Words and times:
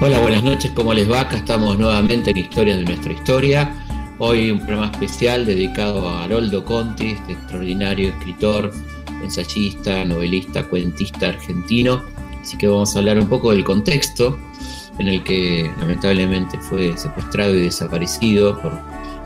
Hola, 0.00 0.18
buenas 0.20 0.42
noches, 0.42 0.72
¿cómo 0.72 0.92
les 0.92 1.08
va? 1.08 1.20
Acá 1.20 1.36
estamos 1.36 1.78
nuevamente 1.78 2.32
en 2.32 2.38
Historia 2.38 2.76
de 2.76 2.82
nuestra 2.82 3.12
historia. 3.12 3.72
Hoy 4.18 4.50
un 4.50 4.58
programa 4.58 4.86
especial 4.90 5.46
dedicado 5.46 6.08
a 6.08 6.24
Haroldo 6.24 6.64
Conti, 6.64 7.10
este 7.10 7.34
extraordinario 7.34 8.08
escritor, 8.08 8.72
ensayista, 9.22 10.04
novelista, 10.04 10.64
cuentista 10.64 11.28
argentino. 11.28 12.02
Así 12.40 12.58
que 12.58 12.66
vamos 12.66 12.96
a 12.96 12.98
hablar 12.98 13.20
un 13.20 13.28
poco 13.28 13.52
del 13.52 13.62
contexto 13.62 14.36
en 14.98 15.06
el 15.06 15.22
que 15.22 15.70
lamentablemente 15.78 16.58
fue 16.58 16.96
secuestrado 16.96 17.54
y 17.54 17.62
desaparecido 17.62 18.60
por 18.60 18.80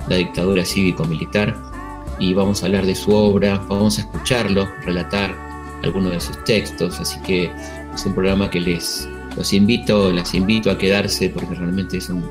la 0.09 0.17
dictadura 0.17 0.67
cívico-militar. 0.67 1.72
Y 2.19 2.35
vamos 2.35 2.63
a 2.63 2.67
hablar 2.67 2.87
de 2.87 2.95
su 2.95 3.13
obra, 3.13 3.59
vamos 3.69 3.99
a 3.99 4.03
escucharlo, 4.03 4.69
relatar 4.85 5.35
algunos 5.83 6.13
de 6.13 6.21
sus 6.21 6.43
textos. 6.45 7.01
Así 7.01 7.21
que 7.21 7.51
es 7.95 8.07
un 8.07 8.15
programa 8.15 8.51
que 8.51 8.61
les 8.61 9.09
los 9.37 9.53
invito, 9.53 10.13
las 10.13 10.35
invito 10.35 10.71
a 10.71 10.79
quedarse 10.79 11.31
porque 11.31 11.55
realmente 11.55 11.99
es 11.99 12.09
un, 12.09 12.25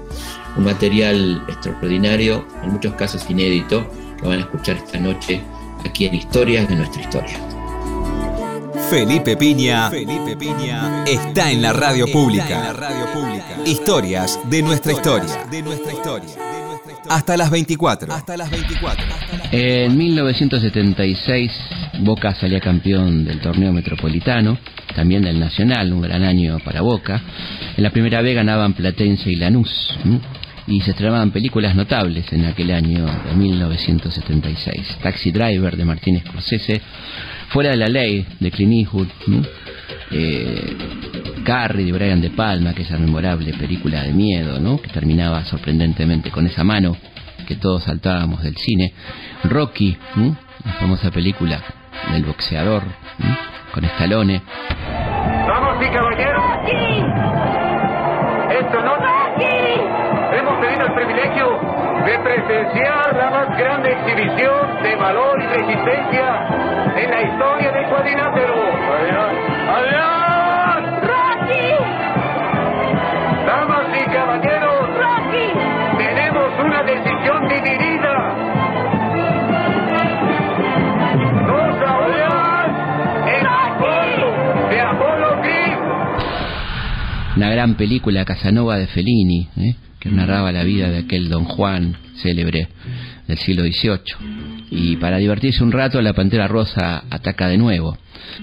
material 0.57 1.43
extraordinario, 1.47 2.45
en 2.61 2.73
muchos 2.73 2.93
casos 2.95 3.25
inédito, 3.29 3.89
que 4.19 4.27
van 4.27 4.39
a 4.39 4.41
escuchar 4.41 4.75
esta 4.77 4.99
noche 4.99 5.41
aquí 5.85 6.05
en 6.05 6.15
Historias 6.15 6.67
de 6.67 6.75
nuestra 6.75 7.01
historia. 7.01 7.39
Felipe 8.89 9.37
Piña, 9.37 9.89
Felipe 9.89 10.35
Piña 10.35 11.05
está 11.05 11.49
en 11.49 11.61
la 11.61 11.71
radio 11.71 12.11
pública. 12.11 12.75
Historias. 13.65 14.37
De 14.49 14.61
nuestra 14.61 14.91
historia. 14.91 16.50
Hasta 17.11 17.35
las 17.35 17.51
24. 17.51 18.13
Hasta 18.13 18.37
las 18.37 18.49
24. 18.49 19.05
En 19.51 19.97
1976 19.97 21.51
Boca 21.99 22.33
salía 22.35 22.61
campeón 22.61 23.25
del 23.25 23.41
torneo 23.41 23.73
metropolitano 23.73 24.57
también 24.95 25.21
del 25.21 25.37
Nacional, 25.37 25.91
un 25.91 26.01
gran 26.01 26.23
año 26.23 26.59
para 26.59 26.79
Boca. 26.79 27.21
En 27.75 27.83
la 27.83 27.89
primera 27.89 28.21
vez 28.21 28.33
ganaban 28.35 28.73
Platense 28.73 29.29
y 29.29 29.35
Lanús. 29.35 29.69
Y 30.67 30.79
se 30.81 30.91
estrenaban 30.91 31.31
películas 31.31 31.75
notables 31.75 32.31
en 32.31 32.45
aquel 32.45 32.71
año 32.71 33.05
de 33.05 33.35
1976. 33.35 34.99
Taxi 35.03 35.31
Driver 35.31 35.75
de 35.75 35.83
Martínez 35.83 36.23
Scorsese, 36.27 36.81
Fuera 37.49 37.71
de 37.71 37.77
la 37.77 37.87
Ley 37.87 38.25
de 38.39 38.51
Clint 38.51 38.73
Eastwood, 38.73 39.07
eh, 40.11 40.77
Carrie 41.43 41.85
de 41.85 41.91
Brian 41.91 42.21
De 42.21 42.29
Palma, 42.29 42.73
que 42.73 42.83
esa 42.83 42.97
memorable 42.97 43.53
película 43.53 44.03
de 44.03 44.13
miedo, 44.13 44.59
¿no? 44.59 44.81
que 44.81 44.89
terminaba 44.89 45.43
sorprendentemente 45.45 46.31
con 46.31 46.45
esa 46.45 46.63
mano 46.63 46.95
que 47.47 47.55
todos 47.55 47.83
saltábamos 47.83 48.43
del 48.43 48.55
cine. 48.55 48.93
Rocky, 49.43 49.97
la 50.63 50.73
famosa 50.73 51.11
película 51.11 51.61
del 52.11 52.23
boxeador 52.23 52.83
con 53.73 53.83
Estalone. 53.83 54.41
Vamos 55.47 55.85
y 55.85 55.89
caballeros. 55.89 56.43
Esta 58.59 58.81
noche 58.83 59.11
hemos 60.37 60.61
tenido 60.61 60.85
el 60.85 60.93
privilegio 60.93 61.59
de 62.05 62.19
presenciar 62.19 63.15
la 63.15 63.29
más 63.29 63.57
grande 63.57 63.91
exhibición 63.91 64.83
de 64.83 64.95
valor 64.95 65.41
y 65.41 65.47
resistencia 65.47 66.50
una 87.41 87.49
gran 87.49 87.73
película 87.73 88.23
Casanova 88.23 88.77
de 88.77 88.85
Fellini, 88.85 89.47
¿eh? 89.57 89.75
que 89.99 90.11
narraba 90.11 90.51
la 90.51 90.63
vida 90.63 90.91
de 90.91 90.99
aquel 90.99 91.27
don 91.27 91.45
Juan 91.45 91.97
célebre 92.17 92.67
del 93.27 93.39
siglo 93.39 93.63
XVIII. 93.63 94.69
Y 94.69 94.97
para 94.97 95.17
divertirse 95.17 95.63
un 95.63 95.71
rato, 95.71 95.99
La 96.03 96.13
Pantera 96.13 96.47
Rosa 96.47 97.03
ataca 97.09 97.47
de 97.47 97.57
nuevo. 97.57 97.97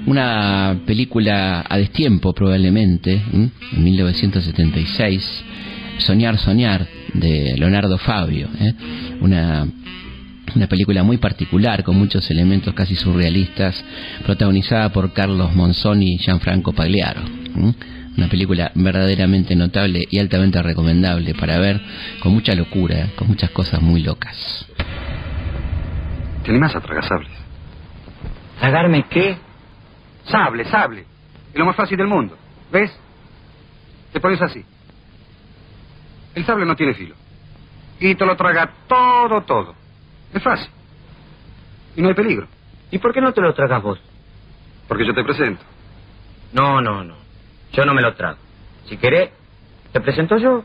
Una 0.07 0.81
película 0.85 1.65
a 1.69 1.79
destiempo 1.79 2.33
probablemente, 2.33 3.23
en 3.33 3.53
1976, 3.73 5.45
Soñar, 5.99 6.37
Soñar, 6.39 6.85
de 7.15 7.55
Leonardo 7.57 7.99
Fabio. 7.99 8.49
¿eh? 8.59 8.75
Una 9.21 9.65
una 10.57 10.67
película 10.67 11.05
muy 11.05 11.19
particular 11.19 11.85
con 11.85 11.97
muchos 11.97 12.29
elementos 12.33 12.75
casi 12.75 12.97
surrealistas, 12.97 13.85
protagonizada 14.25 14.91
por 14.93 15.13
Carlos 15.13 15.55
Monzoni 15.55 16.15
y 16.15 16.19
Gianfranco 16.19 16.73
Pagliaro. 16.73 17.21
Una 18.19 18.27
película 18.27 18.73
verdaderamente 18.75 19.55
notable 19.55 20.05
y 20.11 20.19
altamente 20.19 20.61
recomendable 20.61 21.35
para 21.35 21.57
ver 21.61 21.81
con 22.19 22.35
mucha 22.35 22.53
locura, 22.57 23.11
con 23.15 23.29
muchas 23.29 23.51
cosas 23.51 23.81
muy 23.81 24.03
locas. 24.03 24.67
¿Te 26.43 26.51
animás 26.51 26.75
a 26.75 26.81
tragar 26.81 27.07
sables? 27.07 27.31
¿Tragarme 28.59 29.05
qué? 29.09 29.39
Sable, 30.25 30.65
sable. 30.65 31.05
Es 31.53 31.59
lo 31.61 31.65
más 31.65 31.77
fácil 31.77 31.97
del 31.97 32.09
mundo. 32.09 32.37
¿Ves? 32.73 32.91
Te 34.13 34.19
pones 34.19 34.43
así. 34.43 34.65
El 36.35 36.45
sable 36.45 36.67
no 36.67 36.75
tiene 36.75 36.95
filo. 36.95 37.15
Y 38.01 38.17
te 38.17 38.27
lo 38.27 38.37
traga 38.37 38.69
todo, 38.89 39.43
todo. 39.43 39.77
Es 40.35 40.43
fácil. 40.43 40.71
Y 41.95 42.03
no 42.03 42.09
hay 42.09 42.15
peligro. 42.15 42.49
¿Y 42.91 42.99
por 42.99 43.15
qué 43.15 43.21
no 43.21 43.33
te 43.33 43.41
lo 43.41 43.55
tragas 43.55 43.81
vos? 43.81 44.01
Porque 44.89 45.07
yo 45.07 45.15
te 45.15 45.23
presento. 45.23 45.63
No, 46.53 46.81
no, 46.81 47.05
no. 47.05 47.18
Yo 47.73 47.85
no 47.85 47.95
me 47.95 48.03
lo 48.03 48.15
trago. 48.15 48.39
Si 48.87 48.97
querés, 48.97 49.31
te 49.93 50.01
presento 50.01 50.37
yo. 50.39 50.65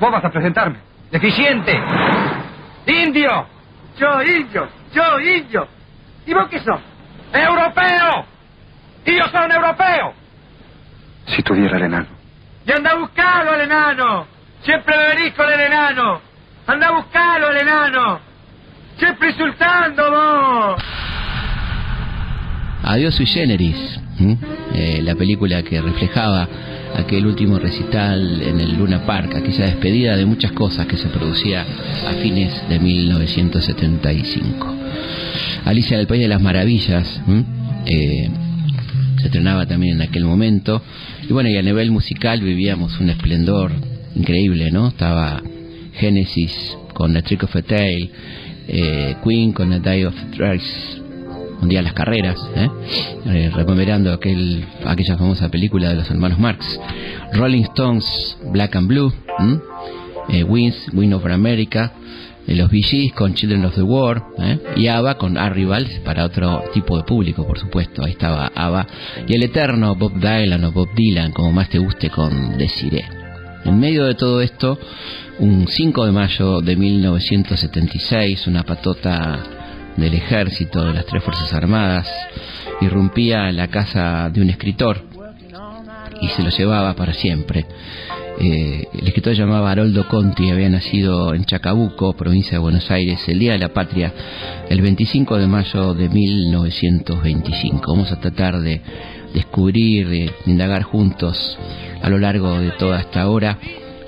Vos 0.00 0.10
vas 0.10 0.24
a 0.24 0.30
presentarme. 0.30 0.78
¡Deficiente! 1.10 1.78
¡Indio! 2.86 3.46
Yo 3.98 4.22
indio, 4.22 4.68
yo 4.92 5.20
indio. 5.20 5.66
¿Y 6.26 6.34
vos 6.34 6.48
qué 6.48 6.58
sos? 6.60 6.80
¡Europeo! 7.32 8.26
¡Y 9.06 9.16
yo 9.16 9.24
soy 9.28 9.44
un 9.44 9.52
europeo! 9.52 10.12
Si 11.26 11.42
tuviera 11.42 11.76
el 11.78 11.84
enano. 11.84 12.08
¡Y 12.66 12.72
anda 12.72 12.90
a 12.90 12.96
buscarlo 12.96 13.52
al 13.52 13.60
enano! 13.62 14.26
¡Siempre 14.62 14.96
me 14.96 15.14
venís 15.14 15.34
con 15.34 15.50
el 15.50 15.60
enano! 15.60 16.20
¡Anda 16.66 16.88
a 16.88 16.90
buscarlo 16.92 17.48
al 17.48 17.56
enano! 17.56 18.20
¡Siempre 18.98 19.30
insultando 19.30 20.10
vos! 20.10 20.82
Adiós 22.86 23.16
sui 23.16 23.26
generis. 23.26 23.74
Eh, 24.72 25.00
la 25.02 25.16
película 25.16 25.64
que 25.64 25.82
reflejaba 25.82 26.48
aquel 26.94 27.26
último 27.26 27.58
recital 27.58 28.40
en 28.40 28.60
el 28.60 28.76
Luna 28.76 29.04
Park, 29.04 29.34
aquella 29.34 29.66
despedida 29.66 30.16
de 30.16 30.24
muchas 30.24 30.52
cosas 30.52 30.86
que 30.86 30.96
se 30.96 31.08
producía 31.08 31.62
a 32.06 32.12
fines 32.22 32.52
de 32.68 32.78
1975. 32.78 34.74
Alicia 35.64 35.98
del 35.98 36.06
País 36.06 36.22
de 36.22 36.28
las 36.28 36.40
Maravillas 36.40 37.20
eh, 37.86 38.30
se 39.18 39.26
estrenaba 39.26 39.66
también 39.66 39.96
en 39.96 40.02
aquel 40.02 40.24
momento 40.24 40.80
y 41.28 41.32
bueno, 41.32 41.48
y 41.48 41.56
a 41.56 41.62
nivel 41.62 41.90
musical 41.90 42.40
vivíamos 42.40 43.00
un 43.00 43.10
esplendor 43.10 43.72
increíble, 44.14 44.70
¿no? 44.70 44.86
Estaba 44.88 45.42
Genesis 45.94 46.78
con 46.94 47.14
The 47.14 47.22
Trick 47.22 47.42
of 47.42 47.56
a 47.56 47.62
Tale, 47.62 48.10
eh, 48.68 49.16
Queen 49.24 49.52
con 49.52 49.70
The 49.70 49.80
Day 49.80 50.04
of 50.04 50.14
Thrice 50.36 51.05
un 51.60 51.68
día 51.68 51.82
las 51.82 51.94
carreras, 51.94 52.38
¿eh? 52.54 52.68
eh 53.26 54.10
aquel, 54.12 54.64
aquella 54.84 55.16
famosa 55.16 55.48
película 55.48 55.90
de 55.90 55.96
los 55.96 56.10
hermanos 56.10 56.38
Marx, 56.38 56.80
Rolling 57.32 57.62
Stones, 57.62 58.36
Black 58.52 58.76
and 58.76 58.88
Blue, 58.88 59.12
eh, 60.28 60.42
Wins, 60.42 60.76
Win 60.92 61.14
over 61.14 61.32
America, 61.32 61.92
eh, 62.46 62.54
los 62.54 62.70
VGs 62.70 63.12
con 63.12 63.34
Children 63.34 63.64
of 63.64 63.74
the 63.74 63.82
War 63.82 64.22
¿eh? 64.38 64.58
y 64.76 64.86
ABBA 64.86 65.18
con 65.18 65.36
Arrivals 65.36 66.00
para 66.04 66.24
otro 66.24 66.62
tipo 66.72 66.96
de 66.96 67.04
público, 67.04 67.46
por 67.46 67.58
supuesto. 67.58 68.04
Ahí 68.04 68.12
estaba 68.12 68.50
ABBA 68.54 68.86
y 69.26 69.34
el 69.34 69.42
eterno 69.42 69.94
Bob 69.94 70.14
Dylan 70.14 70.64
o 70.64 70.72
Bob 70.72 70.88
Dylan, 70.94 71.32
como 71.32 71.52
más 71.52 71.68
te 71.68 71.78
guste 71.78 72.10
con 72.10 72.56
Desiree. 72.56 73.04
En 73.64 73.80
medio 73.80 74.04
de 74.04 74.14
todo 74.14 74.40
esto, 74.42 74.78
un 75.40 75.66
5 75.66 76.06
de 76.06 76.12
mayo 76.12 76.60
de 76.60 76.76
1976, 76.76 78.46
una 78.46 78.62
patota 78.62 79.55
del 79.96 80.14
ejército, 80.14 80.84
de 80.84 80.94
las 80.94 81.06
tres 81.06 81.22
Fuerzas 81.22 81.52
Armadas, 81.52 82.06
irrumpía 82.80 83.50
la 83.52 83.68
casa 83.68 84.30
de 84.30 84.40
un 84.40 84.50
escritor 84.50 85.02
y 86.20 86.28
se 86.28 86.42
lo 86.42 86.50
llevaba 86.50 86.94
para 86.94 87.12
siempre. 87.14 87.66
Eh, 88.38 88.86
el 88.92 89.06
escritor 89.06 89.34
se 89.34 89.40
llamaba 89.40 89.70
Haroldo 89.70 90.06
Conti, 90.08 90.50
había 90.50 90.68
nacido 90.68 91.32
en 91.34 91.46
Chacabuco, 91.46 92.12
provincia 92.14 92.52
de 92.52 92.58
Buenos 92.58 92.90
Aires, 92.90 93.20
el 93.28 93.38
Día 93.38 93.52
de 93.52 93.58
la 93.58 93.72
Patria, 93.72 94.12
el 94.68 94.82
25 94.82 95.38
de 95.38 95.46
mayo 95.46 95.94
de 95.94 96.08
1925. 96.08 97.92
Vamos 97.92 98.12
a 98.12 98.20
tratar 98.20 98.60
de 98.60 98.82
descubrir, 99.32 100.08
de 100.08 100.30
indagar 100.46 100.82
juntos 100.82 101.58
a 102.02 102.10
lo 102.10 102.18
largo 102.18 102.58
de 102.60 102.72
toda 102.72 103.00
esta 103.00 103.28
hora 103.28 103.58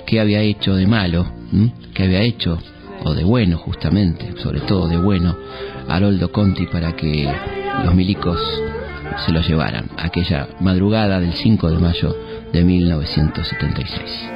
qué 0.07 0.21
había 0.21 0.41
hecho 0.41 0.75
de 0.75 0.87
malo, 0.87 1.27
qué 1.95 2.05
había 2.05 2.23
hecho 2.23 2.59
o 3.05 3.15
de 3.15 3.25
bueno 3.25 3.59
justamente, 3.59 4.33
sobre 4.43 4.61
todo 4.61 4.89
de 4.89 4.97
bueno, 4.97 5.37
Haroldo 5.89 6.31
Conti 6.31 6.67
para 6.67 6.95
que 6.95 7.33
los 7.85 7.95
milicos 7.95 8.39
se 9.25 9.33
lo 9.33 9.41
llevaran 9.41 9.91
aquella 9.97 10.49
madrugada 10.61 11.21
del 11.21 11.33
5 11.33 11.71
de 11.71 11.79
mayo 11.79 12.17
de 12.53 12.65
1976. 12.65 14.29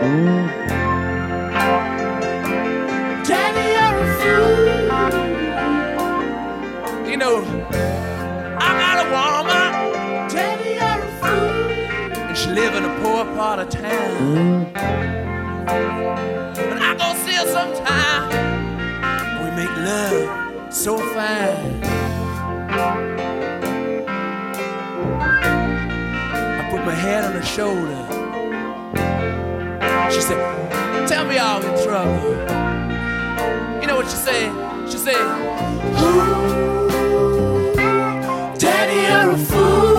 part 0.00 0.57
And 14.36 14.76
I 16.78 16.94
go 16.98 17.14
see 17.24 17.32
her 17.32 17.46
sometime. 17.46 18.28
We 19.42 19.50
make 19.56 19.74
love 19.78 20.72
so 20.72 20.98
fine. 20.98 21.82
I 26.60 26.68
put 26.70 26.84
my 26.84 26.94
head 26.94 27.24
on 27.24 27.32
her 27.32 27.42
shoulder. 27.42 28.04
She 30.12 30.20
said, 30.20 31.08
Tell 31.08 31.24
me 31.26 31.38
I'm 31.38 31.62
in 31.62 31.84
trouble. 31.84 32.30
You 33.80 33.86
know 33.86 33.96
what 33.96 34.10
she 34.10 34.16
said? 34.16 34.52
She 34.90 34.98
said, 34.98 35.16
Ooh, 36.02 37.72
Daddy, 38.58 39.00
you're 39.08 39.30
a 39.34 39.38
fool 39.38 39.97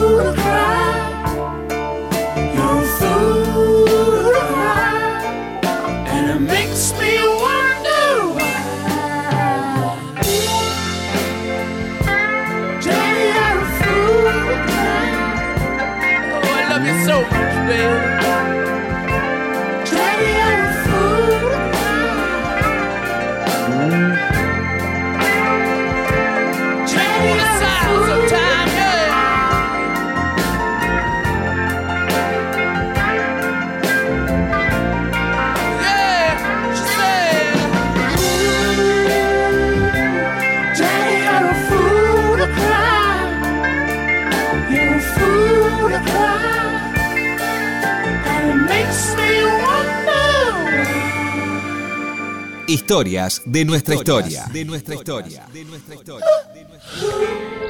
Historias 52.90 53.44
de 53.46 53.66
nuestra 53.66 53.94
historia. 53.94 54.46
De 54.52 54.66
nuestra 54.66 54.96
historia. 54.96 55.46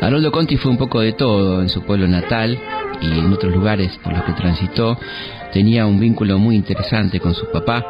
Haroldo 0.01 0.31
Conti 0.31 0.55
fue 0.55 0.71
un 0.71 0.77
poco 0.77 1.01
de 1.01 1.11
todo 1.11 1.61
en 1.61 1.67
su 1.67 1.81
pueblo 1.81 2.07
natal 2.07 2.57
y 3.01 3.19
en 3.19 3.33
otros 3.33 3.53
lugares 3.53 3.91
por 4.01 4.13
los 4.13 4.23
que 4.23 4.31
transitó. 4.31 4.97
Tenía 5.51 5.85
un 5.85 5.99
vínculo 5.99 6.39
muy 6.39 6.55
interesante 6.55 7.19
con 7.19 7.35
su 7.35 7.51
papá, 7.51 7.85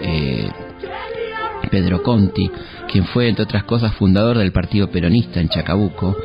eh, 0.00 0.50
Pedro 1.70 2.02
Conti, 2.02 2.50
quien 2.90 3.06
fue, 3.06 3.28
entre 3.28 3.44
otras 3.44 3.62
cosas, 3.62 3.94
fundador 3.94 4.36
del 4.36 4.50
Partido 4.50 4.90
Peronista 4.90 5.40
en 5.40 5.50
Chacabuco. 5.50 6.16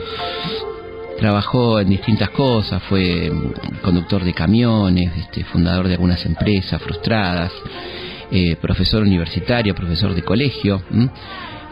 Trabajó 1.19 1.79
en 1.79 1.89
distintas 1.89 2.31
cosas, 2.31 2.81
fue 2.89 3.31
conductor 3.83 4.23
de 4.23 4.33
camiones, 4.33 5.15
este, 5.15 5.43
fundador 5.43 5.87
de 5.87 5.93
algunas 5.93 6.25
empresas 6.25 6.81
frustradas 6.81 7.51
eh, 8.33 8.55
profesor 8.55 9.03
universitario, 9.03 9.75
profesor 9.75 10.15
de 10.15 10.23
colegio. 10.23 10.81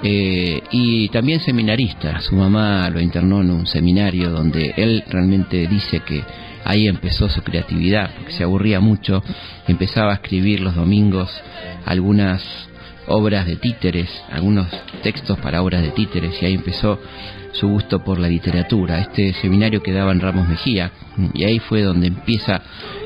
Eh, 0.04 0.62
y 0.72 1.10
también 1.10 1.40
seminarista. 1.40 2.22
Su 2.22 2.36
mamá 2.36 2.90
lo 2.90 3.00
internó 3.00 3.42
en 3.42 3.52
un 3.52 3.68
seminario 3.68 4.30
donde 4.30 4.74
él 4.78 5.04
realmente 5.08 5.68
dice 5.68 6.02
que 6.02 6.24
ahí 6.64 6.88
empezó 6.88 7.30
su 7.30 7.42
creatividad, 7.42 8.12
porque 8.16 8.32
se 8.32 8.44
aburría 8.44 8.80
mucho, 8.80 9.24
empezaba 9.68 10.12
a 10.12 10.16
escribir 10.16 10.60
los 10.60 10.76
domingos 10.76 11.30
algunas 11.86 12.42
obras 13.08 13.46
de 13.46 13.56
títeres, 13.56 14.10
algunos 14.32 14.68
textos 15.04 15.38
para 15.40 15.62
obras 15.62 15.82
de 15.82 15.92
títeres, 15.92 16.42
y 16.42 16.46
ahí 16.46 16.54
empezó 16.54 17.00
su 17.54 17.68
gusto 17.68 18.04
por 18.04 18.20
la 18.20 18.28
literatura. 18.28 19.00
Este 19.00 19.34
seminario 19.34 19.84
quedaba 19.84 20.12
en 20.12 20.20
Ramos 20.20 20.48
Mejía, 20.48 20.92
y 21.34 21.44
ahí 21.44 21.60
fue 21.60 21.82
donde 21.82 22.08
empieza 22.08 22.62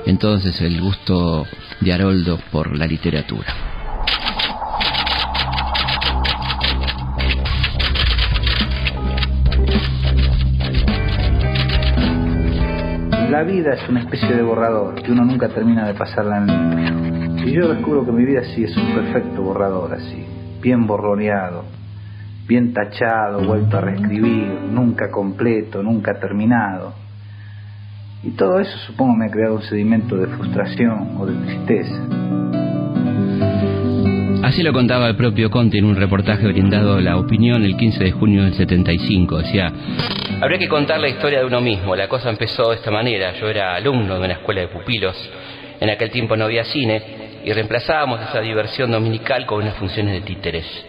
entonces 0.05 0.59
el 0.61 0.79
gusto 0.81 1.45
de 1.81 1.93
Haroldo 1.93 2.39
por 2.51 2.77
la 2.77 2.87
literatura. 2.87 3.74
La 13.35 13.43
vida 13.43 13.73
es 13.73 13.89
una 13.89 13.99
especie 13.99 14.33
de 14.33 14.41
borrador 14.41 14.95
que 15.03 15.11
uno 15.11 15.25
nunca 15.25 15.49
termina 15.49 15.85
de 15.85 15.93
pasarla 15.93 16.37
en 16.37 16.47
limpio. 16.47 17.45
Y 17.45 17.51
yo 17.51 17.67
descubro 17.67 18.05
que 18.05 18.13
mi 18.13 18.23
vida 18.23 18.41
sí 18.55 18.63
es 18.63 18.77
un 18.77 18.95
perfecto 18.95 19.41
borrador 19.41 19.93
así, 19.93 20.25
bien 20.61 20.87
borroneado, 20.87 21.65
bien 22.47 22.71
tachado, 22.71 23.45
vuelto 23.45 23.77
a 23.77 23.81
reescribir, 23.81 24.61
nunca 24.71 25.11
completo, 25.11 25.83
nunca 25.83 26.17
terminado 26.17 26.93
y 28.23 28.29
todo 28.31 28.61
eso 28.61 28.77
supongo 28.87 29.17
me 29.17 29.25
ha 29.25 29.29
creado 29.29 29.55
un 29.55 29.63
sedimento 29.63 30.15
de 30.15 30.27
frustración 30.27 31.17
o 31.19 31.25
de 31.25 31.35
tristeza. 31.45 32.64
Así 34.45 34.61
lo 34.61 34.73
contaba 34.73 35.07
el 35.07 35.15
propio 35.15 35.49
Conte 35.49 35.79
en 35.79 35.85
un 35.85 35.95
reportaje 35.95 36.45
brindado 36.45 36.97
a 36.97 37.01
La 37.01 37.17
Opinión 37.17 37.65
el 37.65 37.75
15 37.75 38.03
de 38.03 38.11
junio 38.11 38.43
del 38.43 38.53
75. 38.53 39.39
Decía, 39.39 39.73
habría 40.39 40.59
que 40.59 40.67
contar 40.67 40.99
la 40.99 41.07
historia 41.07 41.39
de 41.39 41.45
uno 41.45 41.61
mismo. 41.61 41.95
La 41.95 42.07
cosa 42.07 42.29
empezó 42.29 42.69
de 42.69 42.75
esta 42.75 42.91
manera. 42.91 43.33
Yo 43.39 43.49
era 43.49 43.73
alumno 43.73 44.13
de 44.13 44.19
una 44.19 44.33
escuela 44.33 44.61
de 44.61 44.67
pupilos. 44.67 45.17
En 45.79 45.89
aquel 45.89 46.11
tiempo 46.11 46.37
no 46.37 46.45
había 46.45 46.63
cine 46.63 47.01
y 47.43 47.51
reemplazábamos 47.53 48.21
esa 48.21 48.39
diversión 48.39 48.91
dominical 48.91 49.47
con 49.47 49.63
unas 49.63 49.77
funciones 49.77 50.13
de 50.13 50.21
títeres. 50.21 50.85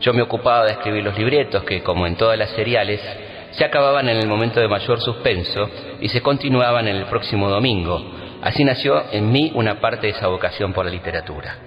Yo 0.00 0.12
me 0.12 0.22
ocupaba 0.22 0.64
de 0.64 0.72
escribir 0.72 1.04
los 1.04 1.16
libretos 1.16 1.62
que, 1.62 1.82
como 1.82 2.08
en 2.08 2.16
todas 2.16 2.36
las 2.36 2.50
seriales, 2.50 3.00
se 3.52 3.64
acababan 3.64 4.08
en 4.08 4.16
el 4.16 4.26
momento 4.26 4.58
de 4.58 4.66
mayor 4.66 5.00
suspenso 5.00 5.70
y 6.00 6.08
se 6.08 6.22
continuaban 6.22 6.88
en 6.88 6.96
el 6.96 7.04
próximo 7.04 7.48
domingo. 7.48 8.04
Así 8.42 8.64
nació 8.64 9.04
en 9.12 9.30
mí 9.30 9.52
una 9.54 9.78
parte 9.78 10.08
de 10.08 10.12
esa 10.14 10.26
vocación 10.26 10.72
por 10.72 10.84
la 10.84 10.90
literatura. 10.90 11.65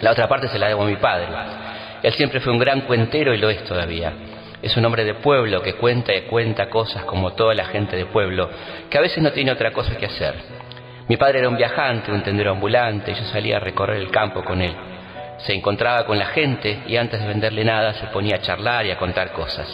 La 0.00 0.12
otra 0.12 0.28
parte 0.28 0.48
se 0.48 0.58
la 0.58 0.68
debo 0.68 0.82
a 0.84 0.86
mi 0.86 0.96
padre. 0.96 1.26
Él 2.02 2.12
siempre 2.12 2.40
fue 2.40 2.52
un 2.52 2.58
gran 2.58 2.82
cuentero 2.82 3.34
y 3.34 3.38
lo 3.38 3.50
es 3.50 3.64
todavía. 3.64 4.12
Es 4.62 4.76
un 4.76 4.84
hombre 4.84 5.04
de 5.04 5.14
pueblo 5.14 5.62
que 5.62 5.74
cuenta 5.74 6.14
y 6.14 6.22
cuenta 6.22 6.68
cosas 6.68 7.04
como 7.04 7.32
toda 7.32 7.54
la 7.54 7.66
gente 7.66 7.96
de 7.96 8.06
pueblo, 8.06 8.48
que 8.90 8.98
a 8.98 9.00
veces 9.00 9.22
no 9.22 9.32
tiene 9.32 9.52
otra 9.52 9.72
cosa 9.72 9.96
que 9.96 10.06
hacer. 10.06 10.34
Mi 11.08 11.16
padre 11.16 11.40
era 11.40 11.48
un 11.48 11.56
viajante, 11.56 12.12
un 12.12 12.22
tendero 12.22 12.52
ambulante, 12.52 13.12
y 13.12 13.14
yo 13.14 13.24
salía 13.24 13.56
a 13.56 13.60
recorrer 13.60 13.96
el 13.96 14.10
campo 14.10 14.44
con 14.44 14.60
él. 14.60 14.74
Se 15.38 15.54
encontraba 15.54 16.04
con 16.04 16.18
la 16.18 16.26
gente 16.26 16.80
y 16.86 16.96
antes 16.96 17.20
de 17.20 17.26
venderle 17.26 17.64
nada 17.64 17.94
se 17.94 18.08
ponía 18.08 18.36
a 18.36 18.40
charlar 18.40 18.84
y 18.86 18.90
a 18.90 18.98
contar 18.98 19.32
cosas. 19.32 19.68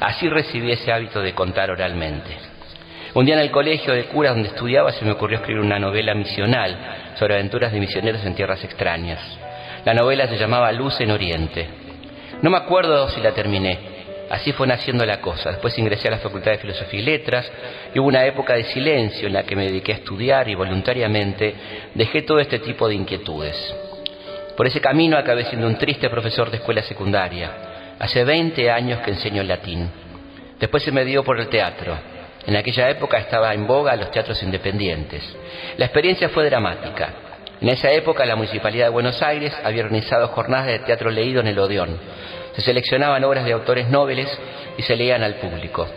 Así 0.00 0.28
recibí 0.28 0.70
ese 0.70 0.92
hábito 0.92 1.20
de 1.20 1.34
contar 1.34 1.70
oralmente. 1.70 2.30
Un 3.14 3.24
día 3.24 3.34
en 3.34 3.40
el 3.40 3.50
colegio 3.50 3.94
de 3.94 4.04
curas 4.04 4.34
donde 4.34 4.50
estudiaba 4.50 4.92
se 4.92 5.04
me 5.04 5.12
ocurrió 5.12 5.38
escribir 5.38 5.62
una 5.62 5.78
novela 5.78 6.14
misional 6.14 6.76
sobre 7.18 7.34
aventuras 7.34 7.72
de 7.72 7.80
misioneros 7.80 8.24
en 8.24 8.34
tierras 8.34 8.62
extrañas. 8.62 9.18
La 9.84 9.94
novela 9.94 10.26
se 10.28 10.36
llamaba 10.36 10.72
Luz 10.72 11.00
en 11.00 11.10
Oriente. 11.10 11.66
No 12.42 12.50
me 12.50 12.58
acuerdo 12.58 13.08
si 13.10 13.20
la 13.20 13.32
terminé. 13.32 13.78
Así 14.30 14.52
fue 14.52 14.66
naciendo 14.66 15.06
la 15.06 15.20
cosa. 15.20 15.50
Después 15.50 15.78
ingresé 15.78 16.08
a 16.08 16.12
la 16.12 16.18
Facultad 16.18 16.52
de 16.52 16.58
Filosofía 16.58 17.00
y 17.00 17.04
Letras 17.04 17.50
y 17.94 17.98
hubo 17.98 18.08
una 18.08 18.26
época 18.26 18.54
de 18.54 18.64
silencio 18.64 19.26
en 19.26 19.32
la 19.32 19.44
que 19.44 19.56
me 19.56 19.64
dediqué 19.64 19.92
a 19.92 19.96
estudiar 19.96 20.48
y 20.48 20.54
voluntariamente 20.54 21.54
dejé 21.94 22.22
todo 22.22 22.38
este 22.38 22.58
tipo 22.58 22.88
de 22.88 22.94
inquietudes. 22.94 23.56
Por 24.56 24.66
ese 24.66 24.80
camino 24.80 25.16
acabé 25.16 25.44
siendo 25.44 25.66
un 25.66 25.78
triste 25.78 26.10
profesor 26.10 26.50
de 26.50 26.58
escuela 26.58 26.82
secundaria 26.82 27.68
Hace 27.98 28.22
20 28.22 28.70
años 28.70 29.00
que 29.00 29.10
enseño 29.10 29.42
latín. 29.42 29.90
Después 30.60 30.84
se 30.84 30.92
me 30.92 31.04
dio 31.04 31.24
por 31.24 31.40
el 31.40 31.48
teatro. 31.48 31.98
En 32.46 32.54
aquella 32.54 32.88
época 32.90 33.18
estaba 33.18 33.52
en 33.52 33.66
boga 33.66 33.96
los 33.96 34.12
teatros 34.12 34.40
independientes. 34.42 35.22
La 35.76 35.86
experiencia 35.86 36.28
fue 36.28 36.48
dramática. 36.48 37.27
En 37.60 37.68
esa 37.68 37.90
época 37.90 38.24
la 38.24 38.36
Municipalidad 38.36 38.86
de 38.86 38.90
Buenos 38.90 39.20
Aires 39.20 39.52
había 39.64 39.82
organizado 39.82 40.28
jornadas 40.28 40.66
de 40.66 40.78
teatro 40.80 41.10
leído 41.10 41.40
en 41.40 41.48
el 41.48 41.58
Odeón. 41.58 41.98
Se 42.54 42.60
seleccionaban 42.60 43.24
obras 43.24 43.44
de 43.44 43.52
autores 43.52 43.88
nobles 43.88 44.28
y 44.76 44.82
se 44.82 44.94
leían 44.94 45.24
al 45.24 45.34
público. 45.34 45.88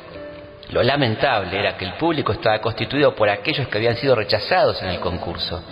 Lo 0.72 0.82
lamentable 0.82 1.60
era 1.60 1.78
que 1.78 1.86
el 1.86 1.94
público 1.94 2.32
estaba 2.32 2.60
constituido 2.60 3.14
por 3.14 3.30
aquellos 3.30 3.68
que 3.68 3.78
habían 3.78 3.98
sido 3.98 4.16
rechazados 4.16 4.82
en 4.82 4.90
el 4.90 5.00
concurso. 5.00 5.64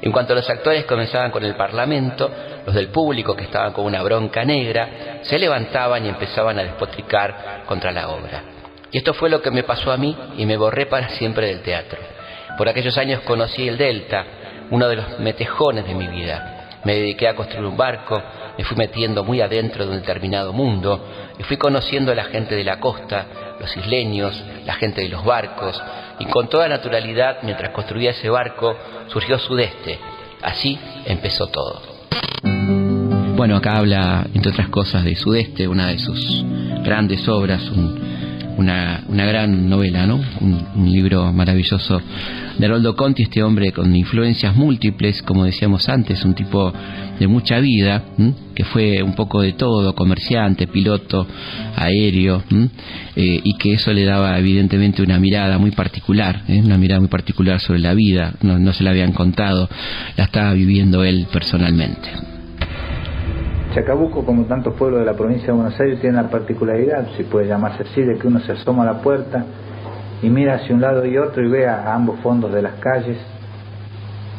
En 0.00 0.10
cuanto 0.10 0.34
los 0.34 0.48
actores 0.48 0.84
comenzaban 0.86 1.30
con 1.30 1.44
el 1.44 1.54
parlamento, 1.54 2.30
los 2.66 2.74
del 2.74 2.88
público 2.88 3.36
que 3.36 3.44
estaban 3.44 3.72
con 3.72 3.84
una 3.84 4.02
bronca 4.02 4.44
negra 4.44 5.20
se 5.22 5.38
levantaban 5.38 6.04
y 6.04 6.08
empezaban 6.08 6.58
a 6.58 6.64
despotricar 6.64 7.62
contra 7.66 7.92
la 7.92 8.08
obra. 8.08 8.42
Y 8.90 8.98
esto 8.98 9.14
fue 9.14 9.28
lo 9.28 9.42
que 9.42 9.50
me 9.50 9.64
pasó 9.64 9.92
a 9.92 9.96
mí 9.96 10.16
y 10.36 10.46
me 10.46 10.56
borré 10.56 10.86
para 10.86 11.10
siempre 11.10 11.46
del 11.46 11.60
teatro. 11.60 11.98
Por 12.56 12.68
aquellos 12.68 12.96
años 12.96 13.20
conocí 13.20 13.68
el 13.68 13.76
Delta, 13.76 14.24
uno 14.70 14.88
de 14.88 14.96
los 14.96 15.18
metejones 15.20 15.86
de 15.86 15.94
mi 15.94 16.06
vida. 16.08 16.80
Me 16.84 16.94
dediqué 16.94 17.28
a 17.28 17.34
construir 17.34 17.66
un 17.66 17.76
barco, 17.76 18.22
me 18.56 18.64
fui 18.64 18.76
metiendo 18.76 19.24
muy 19.24 19.40
adentro 19.40 19.84
de 19.84 19.90
un 19.90 20.00
determinado 20.00 20.52
mundo 20.52 21.04
y 21.38 21.42
fui 21.42 21.56
conociendo 21.56 22.12
a 22.12 22.14
la 22.14 22.24
gente 22.24 22.54
de 22.54 22.64
la 22.64 22.80
costa, 22.80 23.26
los 23.60 23.76
isleños, 23.76 24.34
la 24.64 24.74
gente 24.74 25.02
de 25.02 25.08
los 25.08 25.24
barcos, 25.24 25.80
y 26.18 26.26
con 26.26 26.48
toda 26.48 26.68
naturalidad, 26.68 27.38
mientras 27.42 27.72
construía 27.72 28.10
ese 28.10 28.28
barco, 28.28 28.76
surgió 29.08 29.38
Sudeste. 29.38 29.98
Así 30.42 30.78
empezó 31.04 31.48
todo. 31.48 31.82
Bueno, 33.36 33.56
acá 33.56 33.76
habla, 33.76 34.26
entre 34.34 34.50
otras 34.50 34.68
cosas, 34.68 35.04
de 35.04 35.14
Sudeste, 35.14 35.68
una 35.68 35.88
de 35.88 35.98
sus 35.98 36.44
grandes 36.82 37.28
obras, 37.28 37.62
una, 38.58 39.04
una, 39.08 39.24
gran 39.24 39.70
novela, 39.70 40.06
¿no? 40.06 40.20
Un, 40.40 40.90
libro 40.90 41.32
maravilloso 41.32 42.02
de 42.58 42.66
Haroldo 42.66 42.96
Conti, 42.96 43.22
este 43.22 43.42
hombre 43.42 43.72
con 43.72 43.94
influencias 43.94 44.54
múltiples, 44.56 45.22
como 45.22 45.44
decíamos 45.44 45.88
antes, 45.88 46.24
un 46.24 46.34
tipo 46.34 46.72
de 47.18 47.26
mucha 47.26 47.60
vida, 47.60 48.02
que 48.54 48.64
fue 48.64 49.02
un 49.02 49.14
poco 49.14 49.40
de 49.40 49.52
todo, 49.52 49.94
comerciante, 49.94 50.66
piloto, 50.66 51.26
aéreo, 51.76 52.42
eh, 53.16 53.40
y 53.42 53.56
que 53.58 53.74
eso 53.74 53.92
le 53.92 54.04
daba 54.04 54.38
evidentemente 54.38 55.02
una 55.02 55.18
mirada 55.18 55.58
muy 55.58 55.70
particular, 55.70 56.42
¿eh? 56.48 56.60
una 56.64 56.78
mirada 56.78 57.00
muy 57.00 57.08
particular 57.08 57.60
sobre 57.60 57.78
la 57.78 57.94
vida, 57.94 58.34
no 58.42 58.72
se 58.72 58.82
la 58.82 58.90
habían 58.90 59.12
contado, 59.12 59.68
la 60.16 60.24
estaba 60.24 60.52
viviendo 60.52 61.04
él 61.04 61.26
personalmente. 61.32 62.37
Chacabuco, 63.74 64.24
como 64.24 64.44
tantos 64.44 64.74
pueblos 64.74 65.00
de 65.00 65.06
la 65.06 65.14
provincia 65.14 65.48
de 65.48 65.52
Buenos 65.52 65.78
Aires, 65.78 66.00
tiene 66.00 66.16
la 66.16 66.30
particularidad, 66.30 67.06
si 67.16 67.24
puede 67.24 67.46
llamarse 67.46 67.82
así, 67.82 68.02
de 68.02 68.18
que 68.18 68.26
uno 68.26 68.40
se 68.40 68.52
asoma 68.52 68.82
a 68.82 68.86
la 68.86 69.02
puerta 69.02 69.44
y 70.22 70.30
mira 70.30 70.54
hacia 70.54 70.74
un 70.74 70.80
lado 70.80 71.04
y 71.04 71.16
otro 71.18 71.44
y 71.44 71.48
ve 71.48 71.68
a 71.68 71.94
ambos 71.94 72.18
fondos 72.20 72.52
de 72.52 72.62
las 72.62 72.74
calles 72.74 73.18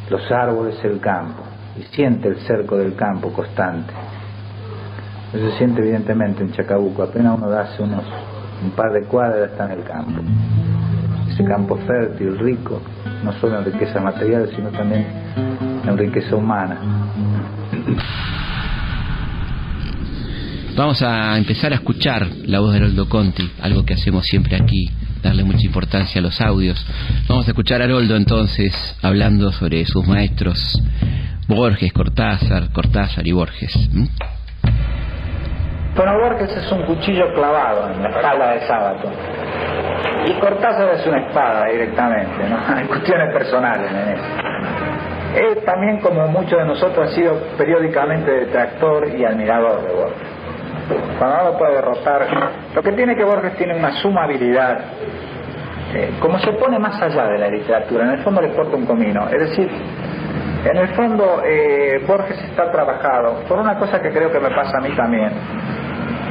los 0.09 0.31
árboles, 0.31 0.83
el 0.83 0.99
campo 0.99 1.43
y 1.77 1.83
siente 1.95 2.27
el 2.27 2.37
cerco 2.39 2.77
del 2.77 2.95
campo 2.95 3.31
constante. 3.31 3.93
Eso 5.33 5.51
se 5.51 5.57
siente 5.57 5.81
evidentemente 5.81 6.43
en 6.43 6.51
Chacabuco, 6.51 7.03
apenas 7.03 7.37
uno 7.37 7.49
da 7.49 7.61
hace 7.61 7.83
unos 7.83 8.03
un 8.63 8.71
par 8.71 8.91
de 8.91 9.03
cuadras 9.03 9.51
está 9.51 9.65
en 9.65 9.79
el 9.79 9.83
campo. 9.85 10.21
Ese 11.29 11.43
campo 11.45 11.77
fértil, 11.77 12.37
rico, 12.39 12.81
no 13.23 13.31
solo 13.33 13.59
en 13.59 13.65
riqueza 13.65 14.01
material, 14.01 14.49
sino 14.55 14.69
también 14.69 15.05
en 15.85 15.97
riqueza 15.97 16.35
humana. 16.35 16.77
Vamos 20.79 21.03
a 21.03 21.37
empezar 21.37 21.73
a 21.73 21.75
escuchar 21.75 22.25
la 22.45 22.61
voz 22.61 22.71
de 22.71 22.77
Haroldo 22.77 23.09
Conti, 23.09 23.51
algo 23.61 23.83
que 23.85 23.95
hacemos 23.95 24.25
siempre 24.25 24.55
aquí, 24.55 24.89
darle 25.21 25.43
mucha 25.43 25.65
importancia 25.65 26.19
a 26.19 26.21
los 26.21 26.39
audios. 26.39 26.79
Vamos 27.27 27.45
a 27.45 27.51
escuchar 27.51 27.81
a 27.81 27.83
Haroldo 27.83 28.15
entonces 28.15 28.73
hablando 29.01 29.51
sobre 29.51 29.83
sus 29.83 30.07
maestros 30.07 30.81
Borges, 31.49 31.91
Cortázar, 31.91 32.71
Cortázar 32.71 33.27
y 33.27 33.33
Borges. 33.33 33.73
Bueno, 35.97 36.13
Borges 36.17 36.55
es 36.55 36.71
un 36.71 36.83
cuchillo 36.83 37.25
clavado 37.33 37.91
en 37.91 38.01
la 38.01 38.09
espalda 38.11 38.53
de 38.53 38.61
sábado. 38.61 39.11
Y 40.27 40.31
Cortázar 40.39 40.93
es 40.93 41.05
una 41.05 41.27
espada 41.27 41.65
directamente, 41.73 42.47
¿no? 42.47 42.57
Hay 42.73 42.85
cuestiones 42.85 43.33
personales 43.33 43.91
en. 43.91 45.43
Él 45.43 45.57
también, 45.65 45.99
como 45.99 46.25
muchos 46.29 46.57
de 46.57 46.65
nosotros, 46.65 47.11
ha 47.11 47.15
sido 47.15 47.37
periódicamente 47.57 48.31
detractor 48.31 49.09
y 49.13 49.25
admirador 49.25 49.85
de 49.85 49.93
Borges. 49.93 50.38
Cuando 51.17 51.49
uno 51.49 51.57
puede 51.57 51.75
derrotar, 51.75 52.27
lo 52.73 52.81
que 52.81 52.91
tiene 52.93 53.15
que 53.15 53.23
Borges 53.23 53.55
tiene 53.57 53.75
una 53.75 53.91
suma 54.01 54.23
habilidad, 54.23 54.79
eh, 55.93 56.11
como 56.19 56.39
se 56.39 56.51
pone 56.53 56.79
más 56.79 57.01
allá 57.01 57.25
de 57.27 57.37
la 57.37 57.47
literatura, 57.47 58.05
en 58.05 58.11
el 58.11 58.23
fondo 58.23 58.41
le 58.41 58.49
porta 58.49 58.75
un 58.75 58.85
comino, 58.85 59.27
es 59.29 59.49
decir, 59.49 59.69
en 60.65 60.77
el 60.77 60.89
fondo, 60.89 61.41
eh, 61.45 62.03
Borges 62.05 62.37
está 62.43 62.71
trabajado 62.71 63.43
por 63.47 63.59
una 63.59 63.77
cosa 63.77 64.01
que 64.01 64.11
creo 64.11 64.31
que 64.31 64.39
me 64.39 64.49
pasa 64.49 64.77
a 64.77 64.81
mí 64.81 64.89
también, 64.95 65.31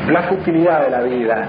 la 0.09 0.23
futilidad 0.25 0.83
de 0.83 0.91
la 0.91 1.01
vida. 1.01 1.49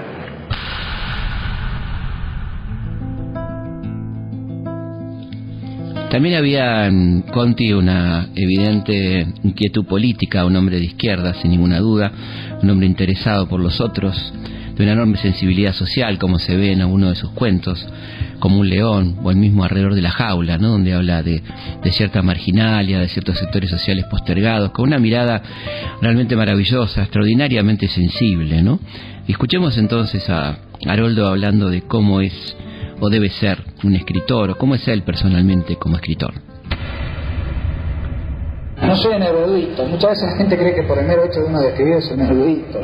También 6.10 6.34
había 6.34 6.88
en 6.88 7.22
Conti 7.22 7.72
una 7.72 8.30
evidente 8.34 9.28
inquietud 9.44 9.86
política, 9.86 10.44
un 10.44 10.56
hombre 10.56 10.80
de 10.80 10.86
izquierda, 10.86 11.34
sin 11.34 11.52
ninguna 11.52 11.78
duda, 11.78 12.10
un 12.60 12.68
hombre 12.68 12.88
interesado 12.88 13.46
por 13.46 13.60
los 13.60 13.80
otros, 13.80 14.32
de 14.74 14.82
una 14.82 14.94
enorme 14.94 15.18
sensibilidad 15.18 15.72
social, 15.72 16.18
como 16.18 16.40
se 16.40 16.56
ve 16.56 16.72
en 16.72 16.80
alguno 16.80 17.10
de 17.10 17.14
sus 17.14 17.30
cuentos, 17.30 17.86
como 18.40 18.58
un 18.58 18.68
león, 18.68 19.20
o 19.22 19.30
el 19.30 19.36
mismo 19.36 19.62
alrededor 19.62 19.94
de 19.94 20.02
la 20.02 20.10
jaula, 20.10 20.58
¿no? 20.58 20.70
donde 20.70 20.94
habla 20.94 21.22
de, 21.22 21.44
cierta 21.92 22.22
marginalia, 22.22 22.98
de 22.98 23.06
ciertos 23.06 23.38
sectores 23.38 23.70
sociales 23.70 24.06
postergados, 24.06 24.72
con 24.72 24.88
una 24.88 24.98
mirada 24.98 25.40
realmente 26.02 26.34
maravillosa, 26.34 27.02
extraordinariamente 27.02 27.86
sensible. 27.86 28.62
¿no? 28.62 28.80
Escuchemos 29.28 29.78
entonces 29.78 30.28
a 30.28 30.58
Haroldo 30.84 31.28
hablando 31.28 31.70
de 31.70 31.82
cómo 31.82 32.20
es 32.20 32.56
o 33.00 33.08
debe 33.10 33.30
ser 33.30 33.58
un 33.82 33.94
escritor, 33.96 34.50
o 34.50 34.56
cómo 34.56 34.74
es 34.74 34.86
él 34.88 35.02
personalmente 35.02 35.76
como 35.76 35.96
escritor. 35.96 36.32
No 38.82 38.96
soy 38.96 39.14
un 39.14 39.22
erudito. 39.22 39.84
Muchas 39.84 40.10
veces 40.10 40.30
la 40.32 40.36
gente 40.38 40.56
cree 40.56 40.74
que 40.74 40.82
por 40.82 40.98
el 40.98 41.06
mero 41.06 41.24
hecho 41.24 41.40
de 41.40 41.46
uno 41.46 41.60
de 41.60 41.68
escribir 41.68 41.94
es 41.94 42.10
un 42.10 42.20
erudito. 42.20 42.80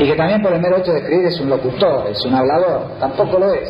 Y 0.00 0.06
que 0.06 0.14
también 0.14 0.42
por 0.42 0.52
el 0.52 0.60
mero 0.60 0.78
hecho 0.78 0.92
de 0.92 0.98
escribir 0.98 1.26
es 1.26 1.40
un 1.40 1.48
locutor, 1.48 2.08
es 2.10 2.24
un 2.24 2.34
hablador. 2.34 2.98
Tampoco 2.98 3.38
lo 3.38 3.54
es. 3.54 3.68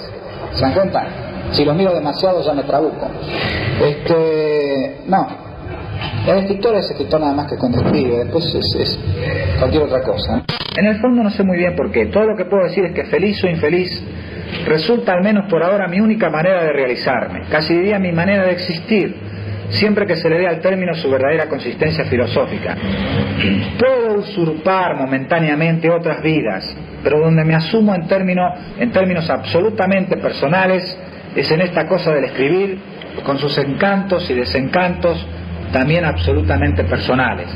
¿Se 0.54 0.62
dan 0.62 0.74
cuenta? 0.74 1.06
Si 1.52 1.64
lo 1.64 1.74
miro 1.74 1.94
demasiado 1.94 2.42
ya 2.42 2.54
me 2.54 2.62
trabuco. 2.64 3.06
Este, 3.84 5.02
no. 5.06 5.26
El 6.26 6.38
escritor 6.38 6.74
es 6.76 6.90
escritor 6.90 7.20
nada 7.20 7.34
más 7.34 7.50
que 7.50 7.56
cuando 7.56 7.78
escribe, 7.78 8.24
después 8.24 8.54
es, 8.54 8.74
es 8.74 8.98
cualquier 9.58 9.82
otra 9.82 10.02
cosa. 10.02 10.42
En 10.76 10.86
el 10.86 11.00
fondo 11.00 11.22
no 11.22 11.30
sé 11.30 11.42
muy 11.42 11.58
bien 11.58 11.76
por 11.76 11.92
qué. 11.92 12.06
Todo 12.06 12.24
lo 12.24 12.36
que 12.36 12.44
puedo 12.44 12.64
decir 12.64 12.84
es 12.84 12.92
que 12.92 13.04
feliz 13.04 13.42
o 13.44 13.48
infeliz 13.48 14.02
resulta 14.66 15.12
al 15.12 15.22
menos 15.22 15.46
por 15.50 15.62
ahora 15.62 15.88
mi 15.88 16.00
única 16.00 16.30
manera 16.30 16.62
de 16.64 16.72
realizarme, 16.72 17.42
casi 17.50 17.74
diría 17.74 17.98
mi 17.98 18.12
manera 18.12 18.44
de 18.44 18.52
existir, 18.52 19.14
siempre 19.70 20.06
que 20.06 20.16
se 20.16 20.28
le 20.28 20.38
dé 20.38 20.46
al 20.46 20.60
término 20.60 20.94
su 20.94 21.10
verdadera 21.10 21.48
consistencia 21.48 22.04
filosófica. 22.04 22.76
Puedo 23.78 24.20
usurpar 24.20 24.96
momentáneamente 24.96 25.90
otras 25.90 26.22
vidas, 26.22 26.76
pero 27.02 27.20
donde 27.20 27.44
me 27.44 27.54
asumo 27.54 27.94
en, 27.94 28.02
en 28.78 28.90
términos 28.92 29.30
absolutamente 29.30 30.16
personales 30.18 30.98
es 31.34 31.50
en 31.50 31.62
esta 31.62 31.86
cosa 31.86 32.12
del 32.12 32.24
escribir, 32.24 32.78
con 33.24 33.38
sus 33.38 33.56
encantos 33.58 34.28
y 34.30 34.34
desencantos 34.34 35.26
también 35.72 36.04
absolutamente 36.04 36.84
personales. 36.84 37.48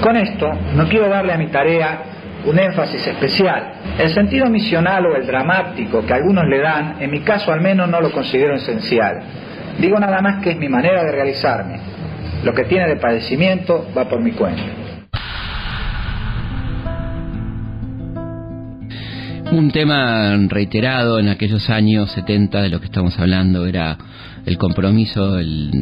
Con 0.00 0.16
esto 0.16 0.50
no 0.74 0.88
quiero 0.88 1.08
darle 1.08 1.32
a 1.32 1.38
mi 1.38 1.48
tarea 1.48 2.15
un 2.46 2.58
énfasis 2.58 3.06
especial. 3.06 3.72
El 3.98 4.10
sentido 4.10 4.48
misional 4.48 5.04
o 5.06 5.16
el 5.16 5.26
dramático 5.26 6.04
que 6.06 6.14
algunos 6.14 6.46
le 6.46 6.60
dan, 6.60 6.96
en 7.00 7.10
mi 7.10 7.20
caso 7.20 7.52
al 7.52 7.60
menos 7.60 7.88
no 7.88 8.00
lo 8.00 8.12
considero 8.12 8.54
esencial. 8.54 9.20
Digo 9.78 9.98
nada 9.98 10.20
más 10.22 10.42
que 10.42 10.50
es 10.50 10.56
mi 10.56 10.68
manera 10.68 11.04
de 11.04 11.12
realizarme. 11.12 11.80
Lo 12.44 12.54
que 12.54 12.64
tiene 12.64 12.86
de 12.86 12.96
padecimiento 12.96 13.88
va 13.96 14.08
por 14.08 14.20
mi 14.20 14.32
cuenta. 14.32 14.62
Un 19.50 19.70
tema 19.70 20.36
reiterado 20.48 21.18
en 21.18 21.28
aquellos 21.28 21.70
años 21.70 22.10
70 22.12 22.62
de 22.62 22.68
lo 22.68 22.78
que 22.80 22.86
estamos 22.86 23.18
hablando 23.18 23.66
era 23.66 23.96
el 24.46 24.58
compromiso 24.58 25.32
del, 25.32 25.72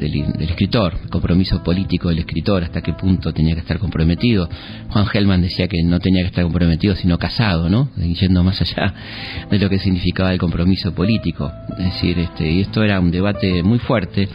escritor, 0.41 0.95
el 1.05 1.11
compromiso 1.11 1.63
político 1.63 2.09
del 2.09 2.21
escritor, 2.21 2.65
hasta 2.65 2.81
qué 2.81 2.95
punto 2.95 3.33
tenía 3.33 3.55
que 3.55 3.61
estar 3.61 3.79
comprometido. 3.79 4.49
Juan 4.89 5.07
Gelman 5.07 5.43
decía 5.43 5.69
que 5.69 5.83
no 5.85 6.01
tenía 6.01 6.23
que 6.23 6.29
estar 6.29 6.45
comprometido, 6.45 6.97
sino 6.97 7.19
casado, 7.19 7.69
¿no? 7.69 7.91
Yendo 7.97 8.43
más 8.43 8.63
allá 8.63 8.95
de 9.51 9.59
lo 9.59 9.69
que 9.69 9.79
significaba 9.79 10.33
el 10.33 10.39
compromiso 10.39 10.95
político. 10.95 11.53
Es 11.79 11.85
decir, 11.85 12.19
este, 12.19 12.51
y 12.51 12.61
esto 12.61 12.83
era 12.83 13.01
un 13.01 13.11
debate 13.11 13.63
muy 13.63 13.79
fuerte 13.79 14.29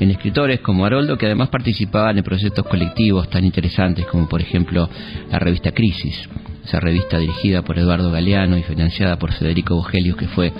en 0.00 0.10
escritores 0.10 0.58
como 0.58 0.84
Haroldo, 0.84 1.16
que 1.16 1.26
además 1.26 1.48
participaban 1.48 2.18
en 2.18 2.24
proyectos 2.24 2.66
colectivos 2.66 3.30
tan 3.30 3.44
interesantes 3.44 4.06
como, 4.06 4.28
por 4.28 4.40
ejemplo, 4.40 4.90
la 5.30 5.38
revista 5.38 5.70
Crisis 5.70 6.28
esa 6.64 6.80
revista 6.80 7.16
dirigida 7.16 7.62
por 7.62 7.78
Eduardo 7.78 8.10
Galeano 8.10 8.58
y 8.58 8.62
financiada 8.62 9.18
por 9.18 9.32
Federico 9.32 9.74
Bogelius, 9.76 10.18
que 10.18 10.28
fue 10.28 10.52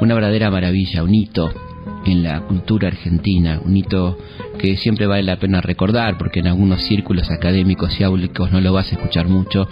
una 0.00 0.12
verdadera 0.14 0.50
maravilla, 0.50 1.04
un 1.04 1.14
hito 1.14 1.73
en 2.04 2.22
la 2.22 2.40
cultura 2.40 2.88
argentina, 2.88 3.60
un 3.64 3.76
hito 3.76 4.18
que 4.58 4.76
siempre 4.76 5.06
vale 5.06 5.22
la 5.22 5.38
pena 5.38 5.60
recordar 5.60 6.18
porque 6.18 6.40
en 6.40 6.46
algunos 6.46 6.82
círculos 6.82 7.30
académicos 7.30 7.98
y 7.98 8.04
áulicos 8.04 8.52
no 8.52 8.60
lo 8.60 8.72
vas 8.72 8.90
a 8.92 8.96
escuchar 8.96 9.28
mucho. 9.28 9.68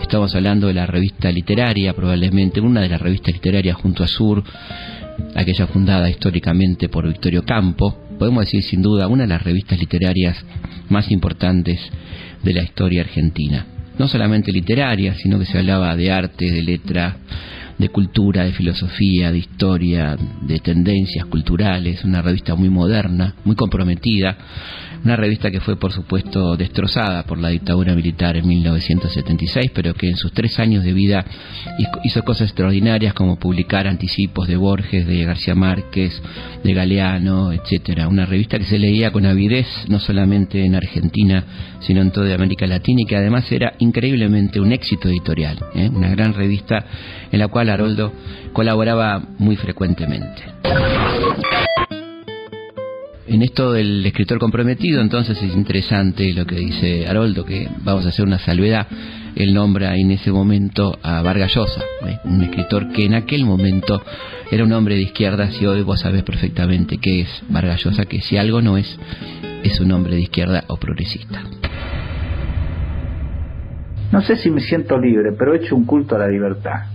Estamos 0.00 0.34
hablando 0.34 0.66
de 0.66 0.74
la 0.74 0.86
revista 0.86 1.30
literaria, 1.30 1.94
probablemente 1.94 2.60
una 2.60 2.80
de 2.80 2.88
las 2.88 3.00
revistas 3.00 3.34
literarias 3.34 3.76
junto 3.76 4.04
a 4.04 4.08
Sur, 4.08 4.42
aquella 5.34 5.66
fundada 5.66 6.08
históricamente 6.10 6.88
por 6.88 7.06
Victorio 7.06 7.44
Campo, 7.44 7.98
podemos 8.18 8.44
decir 8.44 8.62
sin 8.62 8.82
duda 8.82 9.08
una 9.08 9.22
de 9.24 9.28
las 9.28 9.42
revistas 9.42 9.78
literarias 9.78 10.36
más 10.88 11.10
importantes 11.10 11.80
de 12.42 12.52
la 12.52 12.62
historia 12.62 13.02
argentina. 13.02 13.66
No 13.98 14.08
solamente 14.08 14.52
literaria, 14.52 15.14
sino 15.14 15.38
que 15.38 15.46
se 15.46 15.58
hablaba 15.58 15.94
de 15.94 16.10
arte, 16.10 16.50
de 16.50 16.62
letra, 16.62 17.16
de 17.80 17.88
cultura, 17.88 18.44
de 18.44 18.52
filosofía, 18.52 19.32
de 19.32 19.38
historia, 19.38 20.16
de 20.42 20.58
tendencias 20.58 21.24
culturales, 21.26 22.04
una 22.04 22.20
revista 22.20 22.54
muy 22.54 22.68
moderna, 22.68 23.34
muy 23.44 23.56
comprometida, 23.56 24.36
una 25.04 25.16
revista 25.16 25.50
que 25.50 25.60
fue 25.60 25.76
por 25.76 25.92
supuesto 25.92 26.56
destrozada 26.56 27.24
por 27.24 27.38
la 27.38 27.48
dictadura 27.48 27.94
militar 27.94 28.36
en 28.36 28.46
1976, 28.46 29.70
pero 29.74 29.94
que 29.94 30.08
en 30.08 30.16
sus 30.16 30.32
tres 30.32 30.58
años 30.58 30.84
de 30.84 30.92
vida 30.92 31.24
hizo 32.04 32.22
cosas 32.22 32.48
extraordinarias 32.48 33.14
como 33.14 33.36
publicar 33.36 33.86
anticipos 33.86 34.48
de 34.48 34.56
Borges, 34.56 35.06
de 35.06 35.24
García 35.24 35.54
Márquez, 35.54 36.20
de 36.62 36.74
Galeano, 36.74 37.52
etcétera. 37.52 38.08
Una 38.08 38.26
revista 38.26 38.58
que 38.58 38.64
se 38.64 38.78
leía 38.78 39.10
con 39.10 39.26
avidez 39.26 39.66
no 39.88 39.98
solamente 39.98 40.64
en 40.64 40.74
Argentina, 40.74 41.44
sino 41.80 42.02
en 42.02 42.10
toda 42.10 42.34
América 42.34 42.66
Latina 42.66 43.02
y 43.02 43.06
que 43.06 43.16
además 43.16 43.50
era 43.50 43.74
increíblemente 43.78 44.60
un 44.60 44.72
éxito 44.72 45.08
editorial, 45.08 45.58
¿eh? 45.74 45.88
una 45.88 46.10
gran 46.10 46.34
revista 46.34 46.84
en 47.30 47.38
la 47.38 47.48
cual 47.48 47.70
Haroldo 47.70 48.12
colaboraba 48.52 49.22
muy 49.38 49.56
frecuentemente. 49.56 50.42
En 53.30 53.42
esto 53.42 53.70
del 53.70 54.04
escritor 54.04 54.40
comprometido, 54.40 55.00
entonces 55.00 55.40
es 55.40 55.54
interesante 55.54 56.32
lo 56.32 56.44
que 56.46 56.56
dice 56.56 57.06
Haroldo, 57.06 57.44
que 57.44 57.68
vamos 57.84 58.04
a 58.04 58.08
hacer 58.08 58.26
una 58.26 58.40
salvedad. 58.40 58.88
Él 59.36 59.54
nombra 59.54 59.94
en 59.96 60.10
ese 60.10 60.32
momento 60.32 60.98
a 61.00 61.22
Vargas 61.22 61.54
Llosa, 61.54 61.80
¿eh? 62.08 62.18
un 62.24 62.42
escritor 62.42 62.90
que 62.90 63.04
en 63.04 63.14
aquel 63.14 63.44
momento 63.44 64.02
era 64.50 64.64
un 64.64 64.72
hombre 64.72 64.96
de 64.96 65.02
izquierda, 65.02 65.48
y 65.60 65.64
hoy 65.64 65.82
vos 65.82 66.00
sabés 66.00 66.24
perfectamente 66.24 66.98
qué 66.98 67.20
es 67.20 67.28
Vargas 67.48 67.84
Llosa, 67.84 68.04
que 68.06 68.20
si 68.20 68.36
algo 68.36 68.62
no 68.62 68.76
es, 68.76 68.98
es 69.62 69.78
un 69.78 69.92
hombre 69.92 70.16
de 70.16 70.22
izquierda 70.22 70.64
o 70.66 70.76
progresista. 70.76 71.44
No 74.10 74.22
sé 74.22 74.38
si 74.38 74.50
me 74.50 74.60
siento 74.60 74.98
libre, 74.98 75.30
pero 75.38 75.54
he 75.54 75.58
hecho 75.58 75.76
un 75.76 75.84
culto 75.84 76.16
a 76.16 76.18
la 76.18 76.26
libertad. 76.26 76.86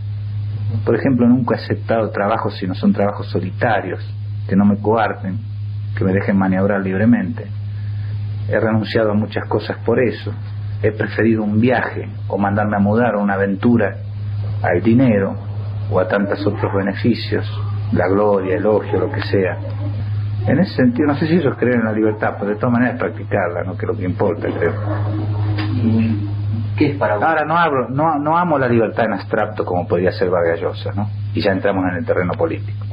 Por 0.84 0.98
ejemplo, 0.98 1.30
nunca 1.30 1.56
he 1.56 1.64
aceptado 1.64 2.10
trabajos 2.10 2.58
si 2.58 2.68
no 2.68 2.76
son 2.76 2.92
trabajos 2.92 3.28
solitarios, 3.28 4.02
que 4.50 4.58
no 4.58 4.66
me 4.66 4.76
coarten, 4.76 5.55
que 5.96 6.04
me 6.04 6.14
dejen 6.14 6.38
maniobrar 6.38 6.82
libremente. 6.82 7.48
He 8.50 8.60
renunciado 8.60 9.12
a 9.12 9.14
muchas 9.14 9.48
cosas 9.48 9.78
por 9.86 10.00
eso. 10.00 10.32
He 10.84 10.92
preferido 10.92 11.44
un 11.44 11.60
viaje 11.60 12.10
o 12.28 12.38
mandarme 12.38 12.76
a 12.76 12.80
mudar 12.80 13.16
o 13.16 13.22
una 13.22 13.34
aventura 13.36 13.96
al 14.62 14.82
dinero 14.82 15.36
o 15.90 16.00
a 16.00 16.08
tantos 16.08 16.46
otros 16.46 16.74
beneficios, 16.74 17.46
la 17.94 18.08
gloria, 18.08 18.58
elogio, 18.58 19.00
lo 19.00 19.12
que 19.12 19.22
sea. 19.22 19.58
En 20.48 20.60
ese 20.60 20.76
sentido, 20.76 21.08
no 21.08 21.16
sé 21.16 21.28
si 21.28 21.36
ellos 21.36 21.56
creen 21.58 21.80
en 21.80 21.86
la 21.86 21.92
libertad, 21.92 22.36
pero 22.38 22.52
de 22.52 22.58
todas 22.58 22.74
maneras 22.74 23.00
practicarla, 23.00 23.64
¿no? 23.64 23.76
que 23.76 23.86
es 23.86 23.92
lo 23.92 23.98
que 23.98 24.06
importa, 24.06 24.48
creo. 24.48 24.74
¿Qué 26.78 26.92
es 26.92 26.98
para 26.98 27.16
Ahora 27.16 27.46
no 27.46 27.58
hablo, 27.58 27.90
no, 27.90 28.20
no 28.20 28.38
amo 28.38 28.60
la 28.60 28.68
libertad 28.68 29.06
en 29.06 29.14
abstracto 29.14 29.64
como 29.64 29.88
podría 29.88 30.12
ser 30.12 30.30
Vargas 30.30 30.60
Llosa, 30.60 30.92
¿no? 30.94 31.10
Y 31.34 31.42
ya 31.42 31.52
entramos 31.52 31.86
en 31.90 31.98
el 31.98 32.06
terreno 32.06 32.34
político. 32.34 32.86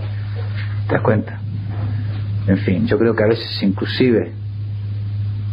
¿Te 0.87 0.95
das 0.95 1.03
cuenta? 1.03 1.41
En 2.47 2.59
fin, 2.59 2.87
yo 2.87 2.99
creo 2.99 3.15
que 3.15 3.23
a 3.23 3.29
veces 3.29 3.63
inclusive 3.63 4.33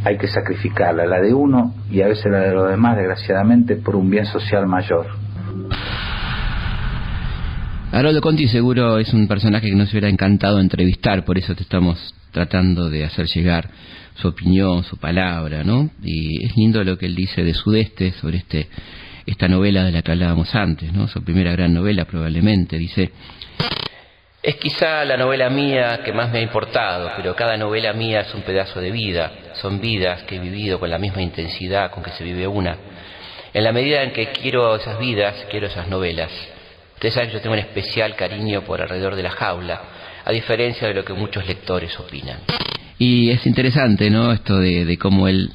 hay 0.04 0.18
que 0.18 0.28
sacrificarla, 0.28 1.06
la 1.06 1.20
de 1.20 1.34
uno 1.34 1.76
y 1.92 2.02
a 2.02 2.08
veces 2.08 2.32
la 2.32 2.40
de 2.40 2.54
los 2.54 2.70
demás, 2.70 2.98
desgraciadamente, 2.98 3.76
por 3.76 3.96
un 3.96 4.10
bien 4.10 4.26
social 4.26 4.66
mayor. 4.66 5.08
Haroldo 7.92 8.22
Conti 8.22 8.48
seguro 8.48 9.00
es 9.00 9.14
un 9.14 9.28
personaje 9.28 9.68
que 9.68 9.76
nos 9.76 9.92
hubiera 9.92 10.10
encantado 10.10 10.60
entrevistar, 10.60 11.26
por 11.26 11.38
eso 11.38 11.56
te 11.56 11.64
estamos 11.64 12.14
tratando 12.32 12.90
de 12.90 13.04
hacer 13.04 13.26
llegar 13.28 13.70
su 14.16 14.28
opinión, 14.28 14.84
su 14.84 14.98
palabra, 14.98 15.64
¿no? 15.64 15.90
Y 16.04 16.46
es 16.46 16.56
lindo 16.56 16.84
lo 16.84 16.98
que 16.98 17.08
él 17.08 17.16
dice 17.16 17.44
de 17.44 17.54
Sudeste 17.54 18.12
sobre 18.14 18.38
este 18.38 18.68
esta 19.26 19.48
novela 19.48 19.84
de 19.84 19.92
la 19.92 20.02
que 20.02 20.12
hablábamos 20.12 20.54
antes, 20.56 20.92
¿no? 20.92 21.08
Su 21.08 21.24
primera 21.24 21.52
gran 21.52 21.74
novela 21.74 22.06
probablemente, 22.06 22.78
dice 22.78 23.12
es 24.42 24.56
quizá 24.56 25.04
la 25.04 25.18
novela 25.18 25.50
mía 25.50 26.00
que 26.04 26.14
más 26.14 26.32
me 26.32 26.40
ha 26.40 26.42
importado, 26.42 27.12
pero 27.18 27.36
cada 27.36 27.58
novela 27.58 27.92
mía 27.94 28.22
es 28.22 28.34
un 28.34 28.42
pedazo 28.42 28.80
de 28.80 28.92
vida, 28.92 29.32
son 29.56 29.82
vidas 29.82 30.24
que 30.24 30.38
he 30.38 30.40
vivido 30.40 30.80
con 30.80 30.90
la 30.90 30.98
misma 30.98 31.22
intensidad 31.22 31.92
con 31.92 32.04
que 32.04 32.12
se 32.12 32.24
vive 32.24 32.48
una. 32.48 32.78
En 33.54 33.64
la 33.64 33.74
medida 33.74 34.02
en 34.04 34.12
que 34.12 34.28
quiero 34.28 34.76
esas 34.76 34.98
vidas, 35.00 35.46
quiero 35.50 35.68
esas 35.68 35.88
novelas. 35.90 36.32
Ustedes 36.94 37.16
saben 37.16 37.30
que 37.30 37.36
yo 37.36 37.42
tengo 37.42 37.54
un 37.54 37.60
especial 37.60 38.16
cariño 38.16 38.62
por 38.62 38.82
alrededor 38.82 39.16
de 39.16 39.24
la 39.24 39.32
jaula, 39.32 39.82
a 40.24 40.32
diferencia 40.32 40.88
de 40.88 40.94
lo 40.94 41.04
que 41.04 41.14
muchos 41.14 41.46
lectores 41.46 42.00
opinan. 42.00 42.40
Y 42.98 43.32
es 43.32 43.46
interesante, 43.46 44.10
¿no? 44.10 44.32
Esto 44.32 44.58
de, 44.58 44.86
de 44.86 44.98
cómo 44.98 45.28
él 45.28 45.52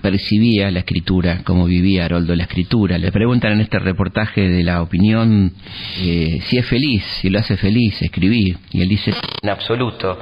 percibía 0.00 0.70
la 0.70 0.80
escritura, 0.80 1.40
cómo 1.44 1.64
vivía 1.66 2.04
Haroldo 2.04 2.34
la 2.34 2.44
escritura. 2.44 2.98
Le 2.98 3.10
preguntan 3.10 3.52
en 3.52 3.60
este 3.60 3.78
reportaje 3.78 4.48
de 4.48 4.62
la 4.62 4.82
opinión 4.82 5.52
eh, 6.00 6.40
si 6.44 6.58
es 6.58 6.66
feliz, 6.66 7.04
si 7.20 7.30
lo 7.30 7.38
hace 7.38 7.56
feliz 7.56 8.00
escribir. 8.02 8.58
Y 8.72 8.82
él 8.82 8.88
dice, 8.88 9.12
en 9.42 9.48
absoluto, 9.48 10.18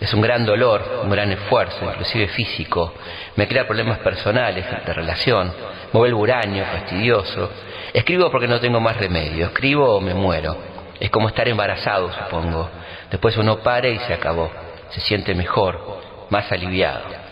es 0.00 0.12
un 0.12 0.20
gran 0.20 0.44
dolor, 0.44 1.02
un 1.04 1.10
gran 1.10 1.30
esfuerzo, 1.32 1.90
inclusive 1.90 2.28
físico. 2.28 2.94
Me 3.36 3.46
crea 3.46 3.66
problemas 3.66 3.98
personales, 3.98 4.64
de 4.86 4.94
relación, 4.94 5.52
me 5.92 5.98
vuelvo 5.98 6.20
huraño, 6.20 6.64
fastidioso. 6.64 7.50
Escribo 7.92 8.30
porque 8.30 8.48
no 8.48 8.60
tengo 8.60 8.80
más 8.80 8.96
remedio, 8.96 9.46
escribo 9.46 9.96
o 9.96 10.00
me 10.00 10.14
muero. 10.14 10.56
Es 11.00 11.10
como 11.10 11.28
estar 11.28 11.48
embarazado, 11.48 12.12
supongo. 12.12 12.68
Después 13.10 13.36
uno 13.36 13.58
pare 13.60 13.92
y 13.92 13.98
se 13.98 14.14
acabó. 14.14 14.50
Se 14.90 15.00
siente 15.00 15.34
mejor, 15.34 16.26
más 16.30 16.50
aliviado. 16.50 17.27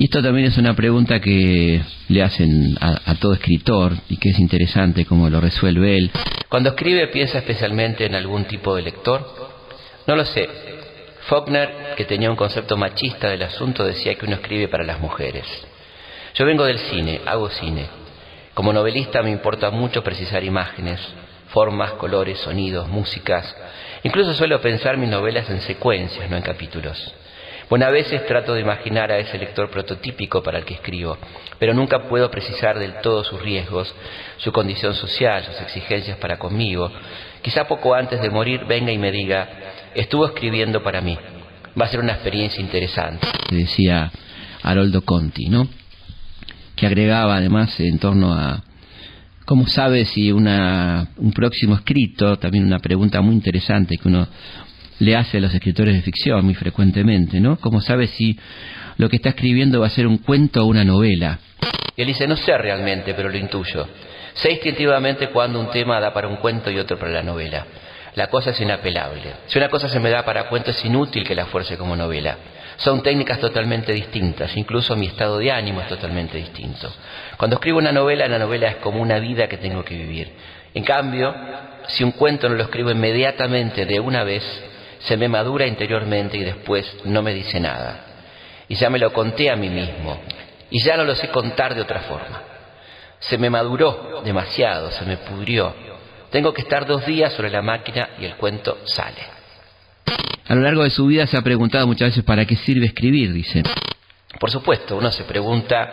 Y 0.00 0.04
esto 0.04 0.22
también 0.22 0.46
es 0.46 0.56
una 0.56 0.72
pregunta 0.72 1.20
que 1.20 1.78
le 2.08 2.22
hacen 2.22 2.74
a, 2.80 3.14
todo 3.16 3.34
escritor 3.34 3.92
y 4.08 4.16
que 4.16 4.30
es 4.30 4.38
interesante 4.38 5.04
cómo 5.04 5.28
lo 5.28 5.42
resuelve 5.42 5.98
él. 5.98 6.10
Cuando 6.48 6.70
escribe, 6.70 7.08
¿piensa 7.08 7.36
especialmente 7.36 8.06
en 8.06 8.14
algún 8.14 8.46
tipo 8.46 8.74
de 8.74 8.80
lector? 8.80 9.22
No 10.06 10.16
lo 10.16 10.24
sé. 10.24 10.48
Faulkner, 11.28 11.92
que 11.98 12.06
tenía 12.06 12.30
un 12.30 12.36
concepto 12.36 12.78
machista 12.78 13.28
del 13.28 13.42
asunto, 13.42 13.84
decía 13.84 14.14
que 14.14 14.24
uno 14.24 14.36
escribe 14.36 14.68
para 14.68 14.84
las 14.84 15.00
mujeres. 15.00 15.44
Yo 16.34 16.46
vengo 16.46 16.64
del 16.64 16.78
cine, 16.78 17.20
hago 17.26 17.50
cine. 17.50 17.84
Como 18.54 18.72
novelista 18.72 19.22
me 19.22 19.30
importa 19.30 19.70
mucho 19.70 20.02
precisar 20.02 20.42
imágenes, 20.42 20.98
formas, 21.48 21.92
colores, 21.92 22.38
sonidos, 22.38 22.88
músicas. 22.88 23.54
Incluso 24.02 24.32
suelo 24.32 24.62
pensar 24.62 24.96
mis 24.96 25.10
novelas 25.10 25.50
en 25.50 25.60
secuencias, 25.60 26.30
no 26.30 26.38
en 26.38 26.42
capítulos. 26.42 27.12
Bueno, 27.70 27.86
a 27.86 27.90
veces 27.90 28.26
trato 28.26 28.52
de 28.54 28.62
imaginar 28.62 29.12
a 29.12 29.18
ese 29.18 29.38
lector 29.38 29.70
prototípico 29.70 30.42
para 30.42 30.58
el 30.58 30.64
que 30.64 30.74
escribo, 30.74 31.16
pero 31.60 31.72
nunca 31.72 32.08
puedo 32.08 32.28
precisar 32.28 32.76
del 32.80 32.94
todo 33.00 33.22
sus 33.22 33.40
riesgos, 33.40 33.94
su 34.38 34.50
condición 34.50 34.92
social, 34.94 35.44
sus 35.44 35.60
exigencias 35.60 36.18
para 36.18 36.36
conmigo. 36.36 36.90
Quizá 37.42 37.68
poco 37.68 37.94
antes 37.94 38.20
de 38.20 38.28
morir 38.28 38.64
venga 38.66 38.90
y 38.90 38.98
me 38.98 39.12
diga, 39.12 39.48
estuvo 39.94 40.26
escribiendo 40.26 40.82
para 40.82 41.00
mí. 41.00 41.16
Va 41.80 41.84
a 41.84 41.88
ser 41.88 42.00
una 42.00 42.14
experiencia 42.14 42.60
interesante. 42.60 43.24
Decía 43.52 44.10
Haroldo 44.64 45.02
Conti, 45.02 45.48
¿no? 45.48 45.68
Que 46.74 46.86
agregaba 46.86 47.36
además 47.36 47.78
en 47.78 48.00
torno 48.00 48.34
a 48.34 48.64
cómo 49.44 49.68
sabe 49.68 50.06
si 50.06 50.32
un 50.32 51.32
próximo 51.32 51.76
escrito, 51.76 52.36
también 52.36 52.64
una 52.64 52.80
pregunta 52.80 53.20
muy 53.20 53.34
interesante 53.34 53.96
que 53.96 54.08
uno 54.08 54.26
le 55.00 55.16
hace 55.16 55.38
a 55.38 55.40
los 55.40 55.52
escritores 55.52 55.94
de 55.94 56.02
ficción 56.02 56.44
muy 56.44 56.54
frecuentemente, 56.54 57.40
¿no? 57.40 57.56
Como 57.56 57.80
sabe 57.80 58.06
si 58.06 58.38
lo 58.96 59.08
que 59.08 59.16
está 59.16 59.30
escribiendo 59.30 59.80
va 59.80 59.86
a 59.86 59.90
ser 59.90 60.06
un 60.06 60.18
cuento 60.18 60.62
o 60.62 60.66
una 60.66 60.84
novela. 60.84 61.38
Y 61.96 62.02
él 62.02 62.08
dice, 62.08 62.26
no 62.28 62.36
sé 62.36 62.56
realmente, 62.56 63.14
pero 63.14 63.28
lo 63.28 63.36
intuyo. 63.36 63.88
Sé 64.34 64.52
instintivamente 64.52 65.28
cuando 65.28 65.58
un 65.58 65.70
tema 65.70 66.00
da 66.00 66.12
para 66.12 66.28
un 66.28 66.36
cuento 66.36 66.70
y 66.70 66.78
otro 66.78 66.98
para 66.98 67.10
la 67.10 67.22
novela. 67.22 67.66
La 68.14 68.26
cosa 68.28 68.50
es 68.50 68.60
inapelable. 68.60 69.32
Si 69.46 69.58
una 69.58 69.68
cosa 69.68 69.88
se 69.88 70.00
me 70.00 70.10
da 70.10 70.24
para 70.24 70.48
cuento 70.48 70.70
es 70.70 70.84
inútil 70.84 71.24
que 71.24 71.34
la 71.34 71.46
fuerce 71.46 71.76
como 71.76 71.96
novela. 71.96 72.36
Son 72.76 73.02
técnicas 73.02 73.38
totalmente 73.38 73.92
distintas, 73.92 74.56
incluso 74.56 74.96
mi 74.96 75.06
estado 75.06 75.38
de 75.38 75.50
ánimo 75.50 75.80
es 75.80 75.88
totalmente 75.88 76.38
distinto. 76.38 76.90
Cuando 77.36 77.56
escribo 77.56 77.78
una 77.78 77.92
novela, 77.92 78.26
la 78.26 78.38
novela 78.38 78.68
es 78.68 78.76
como 78.76 79.00
una 79.00 79.18
vida 79.18 79.48
que 79.48 79.58
tengo 79.58 79.84
que 79.84 79.96
vivir. 79.96 80.32
En 80.72 80.84
cambio, 80.84 81.34
si 81.88 82.04
un 82.04 82.12
cuento 82.12 82.48
no 82.48 82.54
lo 82.54 82.62
escribo 82.62 82.90
inmediatamente 82.90 83.84
de 83.84 84.00
una 84.00 84.24
vez, 84.24 84.42
se 85.00 85.16
me 85.16 85.28
madura 85.28 85.66
interiormente 85.66 86.36
y 86.36 86.44
después 86.44 86.86
no 87.04 87.22
me 87.22 87.34
dice 87.34 87.60
nada. 87.60 88.04
Y 88.68 88.76
ya 88.76 88.90
me 88.90 88.98
lo 88.98 89.12
conté 89.12 89.50
a 89.50 89.56
mí 89.56 89.68
mismo 89.68 90.20
y 90.70 90.82
ya 90.82 90.96
no 90.96 91.04
lo 91.04 91.14
sé 91.14 91.28
contar 91.28 91.74
de 91.74 91.82
otra 91.82 92.00
forma. 92.00 92.42
Se 93.18 93.36
me 93.36 93.50
maduró 93.50 94.22
demasiado, 94.24 94.90
se 94.92 95.04
me 95.04 95.16
pudrió. 95.18 95.74
Tengo 96.30 96.54
que 96.54 96.62
estar 96.62 96.86
dos 96.86 97.04
días 97.04 97.32
sobre 97.32 97.50
la 97.50 97.62
máquina 97.62 98.10
y 98.18 98.24
el 98.24 98.36
cuento 98.36 98.78
sale. 98.84 99.20
A 100.46 100.54
lo 100.54 100.62
largo 100.62 100.84
de 100.84 100.90
su 100.90 101.06
vida 101.06 101.26
se 101.26 101.36
ha 101.36 101.42
preguntado 101.42 101.86
muchas 101.86 102.10
veces 102.10 102.24
para 102.24 102.44
qué 102.44 102.56
sirve 102.56 102.86
escribir, 102.86 103.32
dice. 103.32 103.62
Por 104.40 104.50
supuesto, 104.50 104.96
uno 104.96 105.12
se 105.12 105.24
pregunta 105.24 105.90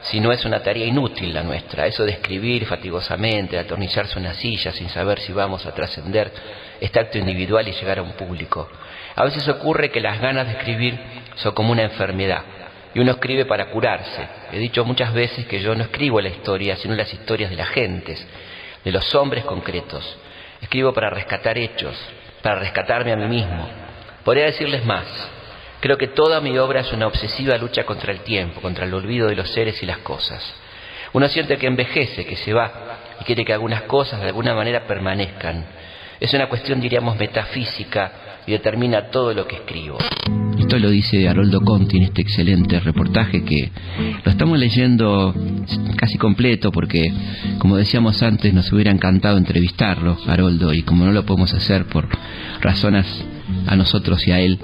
si 0.00 0.18
no 0.18 0.32
es 0.32 0.44
una 0.44 0.60
tarea 0.60 0.84
inútil 0.84 1.32
la 1.32 1.44
nuestra, 1.44 1.86
eso 1.86 2.04
de 2.04 2.10
escribir 2.10 2.66
fatigosamente, 2.66 3.54
de 3.54 3.62
atornillarse 3.62 4.18
una 4.18 4.34
silla 4.34 4.72
sin 4.72 4.88
saber 4.88 5.20
si 5.20 5.32
vamos 5.32 5.64
a 5.64 5.72
trascender 5.72 6.32
este 6.80 6.98
acto 6.98 7.18
individual 7.18 7.68
y 7.68 7.72
llegar 7.72 8.00
a 8.00 8.02
un 8.02 8.14
público. 8.14 8.68
A 9.14 9.22
veces 9.22 9.46
ocurre 9.46 9.92
que 9.92 10.00
las 10.00 10.20
ganas 10.20 10.48
de 10.48 10.54
escribir 10.54 10.98
son 11.36 11.54
como 11.54 11.70
una 11.70 11.84
enfermedad 11.84 12.42
y 12.94 12.98
uno 12.98 13.12
escribe 13.12 13.44
para 13.44 13.66
curarse. 13.66 14.26
He 14.50 14.58
dicho 14.58 14.84
muchas 14.84 15.14
veces 15.14 15.46
que 15.46 15.60
yo 15.60 15.76
no 15.76 15.84
escribo 15.84 16.20
la 16.20 16.30
historia, 16.30 16.74
sino 16.74 16.96
las 16.96 17.14
historias 17.14 17.48
de 17.48 17.56
las 17.56 17.68
gentes, 17.68 18.26
de 18.84 18.90
los 18.90 19.14
hombres 19.14 19.44
concretos. 19.44 20.18
Escribo 20.60 20.92
para 20.92 21.10
rescatar 21.10 21.56
hechos, 21.58 21.96
para 22.42 22.56
rescatarme 22.56 23.12
a 23.12 23.16
mí 23.16 23.26
mismo. 23.26 23.68
Podría 24.24 24.46
decirles 24.46 24.84
más. 24.84 25.06
Creo 25.84 25.98
que 25.98 26.08
toda 26.08 26.40
mi 26.40 26.56
obra 26.56 26.80
es 26.80 26.90
una 26.94 27.06
obsesiva 27.06 27.58
lucha 27.58 27.84
contra 27.84 28.10
el 28.10 28.20
tiempo, 28.20 28.62
contra 28.62 28.86
el 28.86 28.94
olvido 28.94 29.28
de 29.28 29.36
los 29.36 29.50
seres 29.50 29.82
y 29.82 29.84
las 29.84 29.98
cosas. 29.98 30.42
Uno 31.12 31.28
siente 31.28 31.58
que 31.58 31.66
envejece, 31.66 32.24
que 32.24 32.36
se 32.36 32.54
va, 32.54 32.72
y 33.20 33.24
quiere 33.24 33.44
que 33.44 33.52
algunas 33.52 33.82
cosas 33.82 34.22
de 34.22 34.28
alguna 34.28 34.54
manera 34.54 34.86
permanezcan. 34.86 35.66
Es 36.18 36.32
una 36.32 36.48
cuestión, 36.48 36.80
diríamos, 36.80 37.18
metafísica 37.18 38.12
y 38.46 38.52
determina 38.52 39.10
todo 39.10 39.34
lo 39.34 39.46
que 39.46 39.56
escribo. 39.56 39.98
Esto 40.58 40.78
lo 40.78 40.88
dice 40.88 41.28
Haroldo 41.28 41.60
Conti 41.60 41.98
en 41.98 42.04
este 42.04 42.22
excelente 42.22 42.80
reportaje 42.80 43.44
que 43.44 43.70
lo 44.24 44.30
estamos 44.30 44.58
leyendo 44.58 45.34
casi 45.98 46.16
completo 46.16 46.72
porque, 46.72 47.12
como 47.58 47.76
decíamos 47.76 48.22
antes, 48.22 48.54
nos 48.54 48.72
hubiera 48.72 48.90
encantado 48.90 49.36
entrevistarlo, 49.36 50.16
Haroldo, 50.26 50.72
y 50.72 50.80
como 50.80 51.04
no 51.04 51.12
lo 51.12 51.26
podemos 51.26 51.52
hacer 51.52 51.84
por 51.84 52.08
razones 52.62 53.06
a 53.66 53.76
nosotros 53.76 54.26
y 54.26 54.32
a 54.32 54.40
él, 54.40 54.58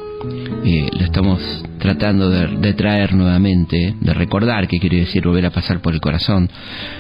eh, 0.65 0.89
lo 0.93 1.05
estamos 1.05 1.41
tratando 1.79 2.29
de, 2.31 2.75
traer 2.75 3.15
nuevamente, 3.15 3.95
de 3.99 4.15
recordar, 4.15 4.69
que 4.69 4.79
quiere 4.79 4.99
decir 4.99 5.25
volver 5.25 5.47
a 5.47 5.51
pasar 5.51 5.81
por 5.81 5.95
el 5.95 6.01
corazón 6.01 6.51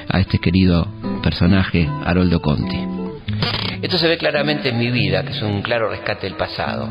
a 0.08 0.20
este 0.20 0.38
querido 0.38 0.88
personaje, 1.22 1.88
Haroldo 2.04 2.40
Conti. 2.40 2.78
Esto 3.82 3.98
se 3.98 4.08
ve 4.08 4.18
claramente 4.18 4.70
en 4.70 4.78
mi 4.78 4.90
vida, 4.90 5.22
que 5.22 5.32
es 5.32 5.42
un 5.42 5.62
claro 5.62 5.90
rescate 5.90 6.26
del 6.26 6.36
pasado. 6.36 6.88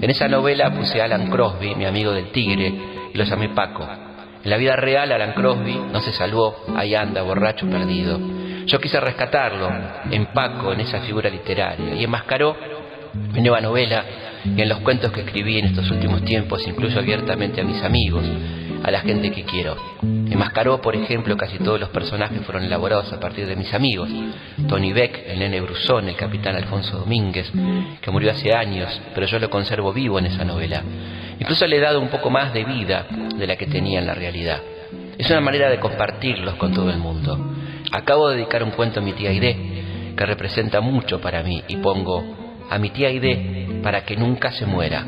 En 0.00 0.10
esa 0.10 0.28
novela 0.28 0.72
puse 0.72 1.00
a 1.00 1.04
Alan 1.04 1.30
Crosby, 1.30 1.74
mi 1.74 1.84
amigo 1.84 2.12
del 2.12 2.30
tigre, 2.30 2.72
y 3.12 3.18
lo 3.18 3.24
llamé 3.24 3.50
Paco. 3.50 3.88
En 4.44 4.50
la 4.50 4.56
vida 4.56 4.74
real, 4.74 5.12
Alan 5.12 5.34
Crosby 5.34 5.78
no 5.92 6.00
se 6.00 6.12
salvó, 6.12 6.56
ahí 6.76 6.94
anda, 6.94 7.22
borracho, 7.22 7.68
perdido. 7.68 8.18
Yo 8.66 8.80
quise 8.80 9.00
rescatarlo 9.00 9.70
en 10.10 10.26
Paco, 10.26 10.72
en 10.72 10.80
esa 10.80 11.00
figura 11.00 11.30
literaria, 11.30 11.94
y 11.94 12.04
enmascaró 12.04 12.56
mi 13.14 13.40
nueva 13.40 13.60
novela 13.60 14.04
y 14.44 14.60
en 14.60 14.68
los 14.68 14.78
cuentos 14.78 15.12
que 15.12 15.20
escribí 15.20 15.58
en 15.58 15.66
estos 15.66 15.90
últimos 15.90 16.24
tiempos, 16.24 16.66
incluso 16.66 16.98
abiertamente 16.98 17.60
a 17.60 17.64
mis 17.64 17.82
amigos, 17.82 18.24
a 18.82 18.90
la 18.90 19.00
gente 19.00 19.30
que 19.30 19.44
quiero. 19.44 19.76
Enmascaró, 20.02 20.80
por 20.80 20.96
ejemplo, 20.96 21.36
casi 21.36 21.58
todos 21.58 21.78
los 21.78 21.90
personajes 21.90 22.44
fueron 22.44 22.64
elaborados 22.64 23.12
a 23.12 23.20
partir 23.20 23.46
de 23.46 23.54
mis 23.54 23.72
amigos. 23.72 24.08
Tony 24.68 24.92
Beck, 24.92 25.24
el 25.28 25.38
nene 25.38 25.60
Brusón, 25.60 26.08
el 26.08 26.16
capitán 26.16 26.56
Alfonso 26.56 26.98
Domínguez, 26.98 27.52
que 28.00 28.10
murió 28.10 28.32
hace 28.32 28.54
años, 28.54 29.00
pero 29.14 29.26
yo 29.26 29.38
lo 29.38 29.50
conservo 29.50 29.92
vivo 29.92 30.18
en 30.18 30.26
esa 30.26 30.44
novela. 30.44 30.82
Incluso 31.38 31.66
le 31.66 31.76
he 31.76 31.80
dado 31.80 32.00
un 32.00 32.08
poco 32.08 32.30
más 32.30 32.52
de 32.52 32.64
vida 32.64 33.06
de 33.36 33.46
la 33.46 33.56
que 33.56 33.66
tenía 33.66 34.00
en 34.00 34.06
la 34.06 34.14
realidad. 34.14 34.60
Es 35.16 35.30
una 35.30 35.40
manera 35.40 35.70
de 35.70 35.78
compartirlos 35.78 36.54
con 36.54 36.72
todo 36.72 36.90
el 36.90 36.98
mundo. 36.98 37.38
Acabo 37.92 38.30
de 38.30 38.36
dedicar 38.36 38.64
un 38.64 38.70
cuento 38.70 39.00
a 39.00 39.02
mi 39.02 39.12
tía 39.12 39.30
Aide, 39.30 40.14
que 40.16 40.26
representa 40.26 40.80
mucho 40.80 41.20
para 41.20 41.42
mí, 41.42 41.62
y 41.68 41.76
pongo 41.76 42.41
a 42.72 42.78
mi 42.78 42.90
tía 42.90 43.08
Aide 43.08 43.80
para 43.82 44.04
que 44.04 44.16
nunca 44.16 44.50
se 44.52 44.64
muera. 44.64 45.04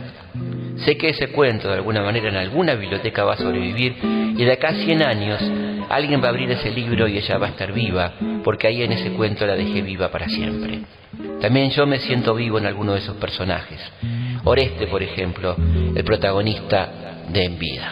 Sé 0.85 0.97
que 0.97 1.09
ese 1.09 1.29
cuento 1.29 1.69
de 1.69 1.75
alguna 1.75 2.03
manera 2.03 2.29
en 2.29 2.37
alguna 2.37 2.75
biblioteca 2.75 3.25
va 3.25 3.35
a 3.35 3.37
sobrevivir 3.37 3.97
y 4.37 4.45
de 4.45 4.53
acá 4.53 4.69
a 4.69 4.75
100 4.75 5.03
años 5.03 5.41
alguien 5.89 6.21
va 6.21 6.27
a 6.27 6.31
abrir 6.31 6.51
ese 6.51 6.71
libro 6.71 7.09
y 7.09 7.17
ella 7.17 7.39
va 7.39 7.47
a 7.47 7.51
estar 7.51 7.73
viva 7.73 8.13
porque 8.43 8.67
ahí 8.67 8.83
en 8.83 8.93
ese 8.93 9.13
cuento 9.13 9.47
la 9.47 9.55
dejé 9.55 9.83
viva 9.83 10.11
para 10.11 10.29
siempre. 10.29 10.81
También 11.41 11.71
yo 11.71 11.87
me 11.87 12.01
siento 12.01 12.35
vivo 12.35 12.59
en 12.59 12.67
alguno 12.67 12.93
de 12.93 12.99
esos 12.99 13.17
personajes. 13.17 13.81
Oreste, 14.45 14.87
por 14.89 15.03
ejemplo, 15.03 15.57
el 15.95 16.05
protagonista 16.05 17.25
de 17.33 17.45
En 17.45 17.59
Vida. 17.59 17.91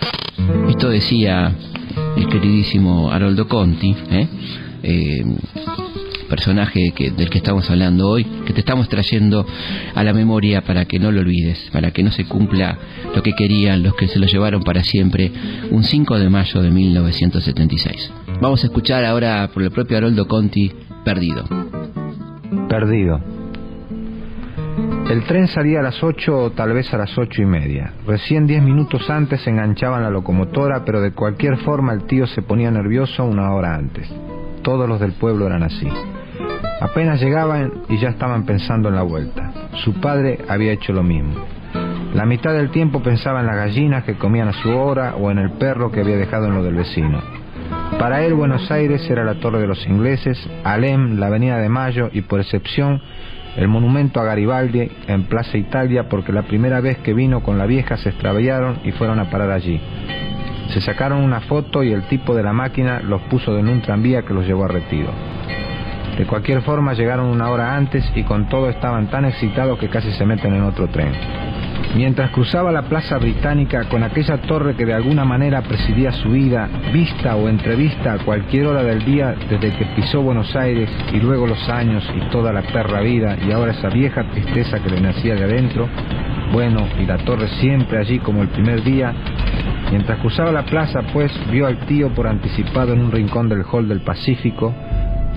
Esto 0.69 0.91
decía 0.91 1.53
el 2.17 2.29
queridísimo 2.29 3.11
Haroldo 3.11 3.49
Conti, 3.49 3.97
¿eh? 4.11 4.29
Eh, 4.83 5.23
personaje 6.33 6.95
del 7.15 7.29
que 7.29 7.37
estamos 7.37 7.69
hablando 7.69 8.09
hoy, 8.09 8.25
que 8.47 8.55
te 8.55 8.61
estamos 8.61 8.89
trayendo 8.89 9.45
a 9.95 10.03
la 10.03 10.15
memoria 10.15 10.63
para 10.63 10.87
que 10.87 10.99
no 10.99 11.13
lo 11.13 11.21
olvides, 11.21 11.69
para 11.71 11.91
que 11.91 12.03
no 12.03 12.11
se 12.11 12.25
cumpla 12.25 12.79
lo 13.15 13.23
que 13.23 13.35
querían 13.35 13.83
los 13.83 13.95
que 13.97 14.09
se 14.09 14.19
lo 14.19 14.25
llevaron 14.27 14.63
para 14.63 14.83
siempre, 14.83 15.31
un 15.71 15.85
5 15.85 16.19
de 16.19 16.31
mayo 16.31 16.63
de 16.63 16.71
1976. 16.71 18.11
Vamos 18.41 18.65
a 18.65 18.67
escuchar 18.69 19.05
ahora 19.05 19.51
por 19.53 19.63
el 19.63 19.71
propio 19.73 19.99
Haroldo 19.99 20.27
Conti, 20.27 20.73
Perdido. 21.05 21.45
Perdido. 22.67 23.21
El 25.11 25.25
tren 25.25 25.49
salía 25.49 25.81
a 25.81 25.83
las 25.83 26.03
8 26.03 26.45
o 26.45 26.51
tal 26.53 26.73
vez 26.73 26.95
a 26.95 26.97
las 26.97 27.19
ocho 27.19 27.43
y 27.43 27.45
media. 27.45 27.93
Recién 28.07 28.47
diez 28.47 28.63
minutos 28.63 29.11
antes 29.11 29.43
se 29.43 29.51
enganchaban 29.51 30.03
la 30.03 30.09
locomotora, 30.09 30.83
pero 30.87 31.03
de 31.03 31.13
cualquier 31.13 31.59
forma 31.59 31.93
el 31.93 32.05
tío 32.05 32.27
se 32.27 32.41
ponía 32.41 32.71
nervioso 32.71 33.23
una 33.23 33.53
hora 33.53 33.75
antes. 33.75 34.09
Todos 34.63 34.89
los 34.89 34.99
del 34.99 35.13
pueblo 35.13 35.47
eran 35.47 35.65
así. 35.65 35.89
Apenas 36.83 37.21
llegaban 37.21 37.85
y 37.89 37.99
ya 37.99 38.09
estaban 38.09 38.45
pensando 38.45 38.89
en 38.89 38.97
la 38.97 39.03
vuelta. 39.03 39.53
Su 39.85 40.01
padre 40.01 40.39
había 40.49 40.73
hecho 40.73 40.93
lo 40.93 41.05
mismo. 41.05 41.37
La 42.13 42.27
mitad 42.27 42.55
del 42.55 42.73
tiempo 42.73 43.01
pensaba 43.01 43.39
en 43.39 43.47
las 43.47 43.55
gallinas 43.55 44.03
que 44.03 44.17
comían 44.17 44.49
a 44.49 44.53
su 44.53 44.69
hora 44.69 45.15
o 45.15 45.31
en 45.31 45.39
el 45.39 45.53
perro 45.53 45.93
que 45.93 46.01
había 46.01 46.17
dejado 46.17 46.47
en 46.47 46.55
lo 46.57 46.65
del 46.65 46.75
vecino. 46.75 47.23
Para 48.01 48.25
él 48.25 48.35
Buenos 48.35 48.69
Aires 48.73 49.09
era 49.09 49.23
la 49.23 49.35
Torre 49.35 49.61
de 49.61 49.69
los 49.69 49.87
Ingleses, 49.87 50.37
Alem, 50.65 51.21
la 51.21 51.27
Avenida 51.27 51.59
de 51.59 51.69
Mayo 51.69 52.11
y 52.13 52.23
por 52.23 52.41
excepción 52.41 53.01
el 53.55 53.69
monumento 53.69 54.19
a 54.19 54.25
Garibaldi 54.25 54.91
en 55.07 55.23
Plaza 55.29 55.59
Italia 55.59 56.09
porque 56.09 56.33
la 56.33 56.43
primera 56.43 56.81
vez 56.81 56.99
que 56.99 57.15
vino 57.15 57.45
con 57.45 57.59
la 57.59 57.67
vieja 57.67 57.97
se 57.97 58.09
extraviaron 58.09 58.81
y 58.83 58.91
fueron 58.91 59.21
a 59.21 59.31
parar 59.31 59.53
allí. 59.53 59.81
Se 60.71 60.81
sacaron 60.81 61.23
una 61.23 61.43
foto 61.43 61.85
y 61.85 61.93
el 61.93 62.03
tipo 62.09 62.35
de 62.35 62.43
la 62.43 62.53
máquina 62.53 62.99
los 62.99 63.23
puso 63.23 63.57
en 63.57 63.69
un 63.69 63.83
tranvía 63.83 64.23
que 64.23 64.35
los 64.35 64.45
llevó 64.45 64.65
a 64.65 64.69
retiro. 64.69 65.13
De 66.17 66.27
cualquier 66.27 66.63
forma 66.63 66.93
llegaron 66.93 67.27
una 67.27 67.49
hora 67.51 67.75
antes 67.75 68.05
y 68.15 68.23
con 68.23 68.49
todo 68.49 68.69
estaban 68.69 69.09
tan 69.09 69.25
excitados 69.25 69.79
que 69.79 69.89
casi 69.89 70.13
se 70.13 70.27
meten 70.27 70.55
en 70.55 70.63
otro 70.63 70.89
tren. 70.89 71.13
Mientras 71.95 72.31
cruzaba 72.31 72.73
la 72.73 72.83
plaza 72.83 73.19
británica 73.19 73.85
con 73.89 74.03
aquella 74.03 74.39
torre 74.39 74.75
que 74.75 74.87
de 74.87 74.95
alguna 74.95 75.27
manera 75.27 75.61
presidía 75.61 76.11
su 76.13 76.31
vida, 76.31 76.69
vista 76.91 77.37
o 77.37 77.49
entrevista 77.49 78.15
a 78.15 78.19
cualquier 78.19 78.67
hora 78.67 78.83
del 78.83 79.05
día 79.05 79.35
desde 79.51 79.73
que 79.73 79.85
pisó 79.97 80.23
Buenos 80.23 80.57
Aires 80.57 80.89
y 81.13 81.19
luego 81.19 81.47
los 81.47 81.69
años 81.69 82.03
y 82.17 82.31
toda 82.31 82.51
la 82.51 82.63
perra 82.63 83.01
vida 83.01 83.37
y 83.47 83.53
ahora 83.53 83.73
esa 83.73 83.89
vieja 83.89 84.25
tristeza 84.25 84.81
que 84.81 84.89
le 84.89 85.03
nacía 85.03 85.35
de 85.35 85.45
adentro, 85.45 85.87
bueno, 86.51 86.87
y 86.99 87.05
la 87.05 87.19
torre 87.19 87.49
siempre 87.61 87.99
allí 87.99 88.19
como 88.21 88.41
el 88.41 88.49
primer 88.49 88.83
día, 88.83 89.13
mientras 89.91 90.19
cruzaba 90.21 90.51
la 90.51 90.65
plaza 90.65 91.03
pues 91.13 91.31
vio 91.51 91.67
al 91.67 91.79
tío 91.81 92.09
por 92.15 92.27
anticipado 92.27 92.95
en 92.95 93.01
un 93.01 93.13
rincón 93.13 93.51
del 93.51 93.65
hall 93.71 93.87
del 93.87 94.01
Pacífico, 94.01 94.75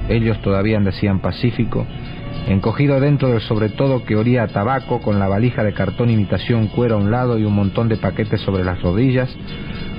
ellos 0.10 0.42
todavía 0.42 0.80
decían 0.80 1.20
Pacífico, 1.20 1.86
encogido 2.48 3.00
dentro 3.00 3.30
del 3.30 3.42
sobre 3.42 3.70
todo 3.70 4.04
que 4.06 4.16
olía 4.16 4.44
a 4.44 4.48
tabaco, 4.48 5.02
con 5.02 5.20
la 5.20 5.28
valija 5.28 5.64
de 5.64 5.74
cartón 5.74 6.10
imitación 6.10 6.68
cuero 6.68 6.96
a 6.96 7.00
un 7.00 7.12
lado 7.12 7.40
y 7.40 7.46
un 7.46 7.54
montón 7.54 7.90
de 7.90 7.98
paquetes 7.98 8.42
sobre 8.42 8.64
las 8.64 8.82
rodillas, 8.82 9.36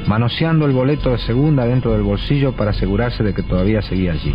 manoseando 0.07 0.67
el 0.67 0.73
boleto 0.73 1.11
de 1.11 1.19
segunda 1.19 1.67
dentro 1.67 1.93
del 1.93 2.03
bolsillo 2.03 2.53
para 2.53 2.71
asegurarse 2.71 3.25
de 3.25 3.35
que 3.35 3.43
todavía 3.43 3.83
seguía 3.83 4.13
allí. 4.13 4.35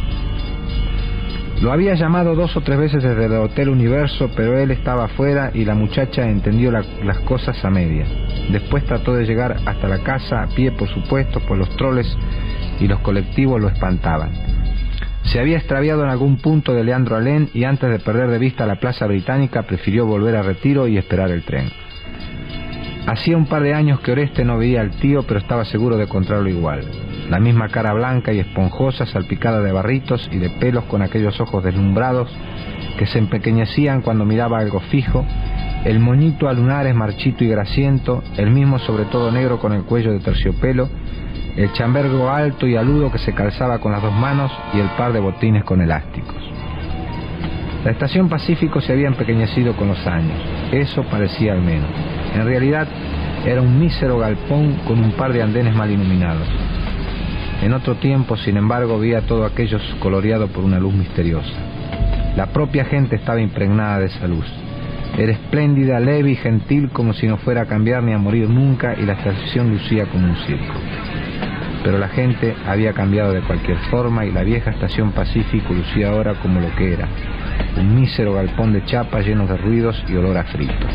Lo 1.62 1.71
había 1.71 1.93
llamado 1.93 2.34
dos 2.34 2.57
o 2.57 2.62
tres 2.62 2.79
veces 2.79 3.03
desde 3.03 3.25
el 3.25 3.34
Hotel 3.34 3.69
Universo, 3.69 4.31
pero 4.36 4.57
él 4.57 4.71
estaba 4.71 5.05
afuera 5.05 5.51
y 5.53 5.63
la 5.63 5.75
muchacha 5.75 6.27
entendió 6.27 6.71
las 6.71 7.19
cosas 7.25 7.63
a 7.63 7.69
media. 7.69 8.03
Después 8.51 8.84
trató 8.86 9.13
de 9.13 9.25
llegar 9.25 9.57
hasta 9.67 9.88
la 9.88 9.99
casa 9.99 10.41
a 10.41 10.47
pie, 10.47 10.71
por 10.71 10.89
supuesto, 10.89 11.39
pues 11.47 11.60
los 11.60 11.69
troles 11.77 12.07
y 12.79 12.88
los 12.88 12.99
colectivos 13.01 13.62
lo 13.62 13.67
espantaban. 13.67 14.50
Se 15.23 15.39
había 15.39 15.57
extraviado 15.57 16.03
en 16.03 16.10
algún 16.10 16.38
punto 16.38 16.73
de 16.73 16.84
Leandro 16.84 17.15
Alén 17.15 17.49
y 17.53 17.63
antes 17.63 17.89
de 17.89 17.99
perder 17.99 18.29
de 18.29 18.39
vista 18.39 18.65
la 18.65 18.79
plaza 18.79 19.05
británica 19.07 19.63
prefirió 19.63 20.05
volver 20.05 20.36
a 20.36 20.41
retiro 20.41 20.88
y 20.88 20.97
esperar 20.97 21.31
el 21.31 21.43
tren. 21.43 21.71
Hacía 23.07 23.36
un 23.36 23.47
par 23.47 23.63
de 23.63 23.73
años 23.73 23.99
que 24.01 24.12
Oreste 24.12 24.45
no 24.45 24.57
veía 24.57 24.81
al 24.81 24.91
tío, 24.91 25.23
pero 25.23 25.39
estaba 25.39 25.65
seguro 25.65 25.97
de 25.97 26.03
encontrarlo 26.03 26.49
igual. 26.49 26.81
La 27.29 27.39
misma 27.39 27.69
cara 27.69 27.93
blanca 27.93 28.31
y 28.31 28.39
esponjosa, 28.39 29.05
salpicada 29.05 29.62
de 29.62 29.71
barritos 29.71 30.29
y 30.31 30.38
de 30.38 30.49
pelos 30.49 30.84
con 30.84 31.01
aquellos 31.01 31.39
ojos 31.39 31.63
deslumbrados 31.63 32.29
que 32.97 33.07
se 33.07 33.17
empequeñecían 33.17 34.01
cuando 34.01 34.25
miraba 34.25 34.60
algo 34.60 34.79
fijo, 34.81 35.25
el 35.84 35.99
moñito 35.99 36.47
a 36.47 36.53
lunares 36.53 36.93
marchito 36.93 37.43
y 37.43 37.47
grasiento, 37.47 38.23
el 38.38 38.51
mismo 38.51 38.77
sobre 38.77 39.05
todo 39.05 39.31
negro 39.31 39.60
con 39.60 39.73
el 39.73 39.84
cuello 39.84 40.12
de 40.12 40.19
terciopelo, 40.19 40.88
el 41.55 41.71
chambergo 41.73 42.29
alto 42.29 42.67
y 42.67 42.75
aludo 42.75 43.11
que 43.11 43.19
se 43.19 43.33
calzaba 43.33 43.79
con 43.79 43.91
las 43.91 44.01
dos 44.01 44.13
manos 44.13 44.51
y 44.73 44.79
el 44.79 44.89
par 44.97 45.13
de 45.13 45.19
botines 45.19 45.63
con 45.63 45.81
elásticos. 45.81 46.35
La 47.83 47.91
estación 47.91 48.29
Pacífico 48.29 48.79
se 48.79 48.93
había 48.93 49.07
empequeñecido 49.07 49.75
con 49.75 49.87
los 49.87 50.05
años. 50.05 50.37
Eso 50.71 51.03
parecía 51.03 51.53
al 51.53 51.61
menos. 51.61 51.89
En 52.35 52.45
realidad 52.45 52.87
era 53.45 53.61
un 53.61 53.79
mísero 53.79 54.19
galpón 54.19 54.75
con 54.87 54.99
un 55.03 55.11
par 55.13 55.33
de 55.33 55.41
andenes 55.41 55.75
mal 55.75 55.89
iluminados. 55.89 56.47
En 57.63 57.73
otro 57.73 57.95
tiempo, 57.95 58.37
sin 58.37 58.57
embargo, 58.57 58.99
veía 58.99 59.21
todo 59.21 59.45
aquello 59.45 59.79
coloreado 59.99 60.47
por 60.47 60.63
una 60.63 60.79
luz 60.79 60.93
misteriosa. 60.93 61.53
La 62.35 62.47
propia 62.47 62.85
gente 62.85 63.15
estaba 63.15 63.41
impregnada 63.41 63.99
de 63.99 64.05
esa 64.05 64.27
luz. 64.27 64.45
Era 65.17 65.33
espléndida, 65.33 65.99
leve 65.99 66.31
y 66.31 66.35
gentil 66.35 66.89
como 66.91 67.13
si 67.13 67.27
no 67.27 67.37
fuera 67.37 67.63
a 67.63 67.65
cambiar 67.65 68.03
ni 68.03 68.13
a 68.13 68.17
morir 68.17 68.47
nunca 68.47 68.95
y 68.97 69.05
la 69.05 69.13
estación 69.13 69.69
lucía 69.69 70.05
como 70.05 70.27
un 70.27 70.35
circo. 70.37 70.73
Pero 71.83 71.97
la 71.97 72.09
gente 72.09 72.55
había 72.67 72.93
cambiado 72.93 73.33
de 73.33 73.41
cualquier 73.41 73.77
forma 73.89 74.25
y 74.25 74.31
la 74.31 74.43
vieja 74.43 74.71
estación 74.71 75.11
Pacífico 75.11 75.73
lucía 75.73 76.09
ahora 76.09 76.35
como 76.35 76.59
lo 76.59 76.73
que 76.75 76.93
era, 76.93 77.07
un 77.77 77.95
mísero 77.95 78.33
galpón 78.33 78.73
de 78.73 78.85
chapa 78.85 79.21
lleno 79.21 79.47
de 79.47 79.57
ruidos 79.57 80.03
y 80.07 80.15
olor 80.15 80.37
a 80.37 80.43
frito. 80.43 80.87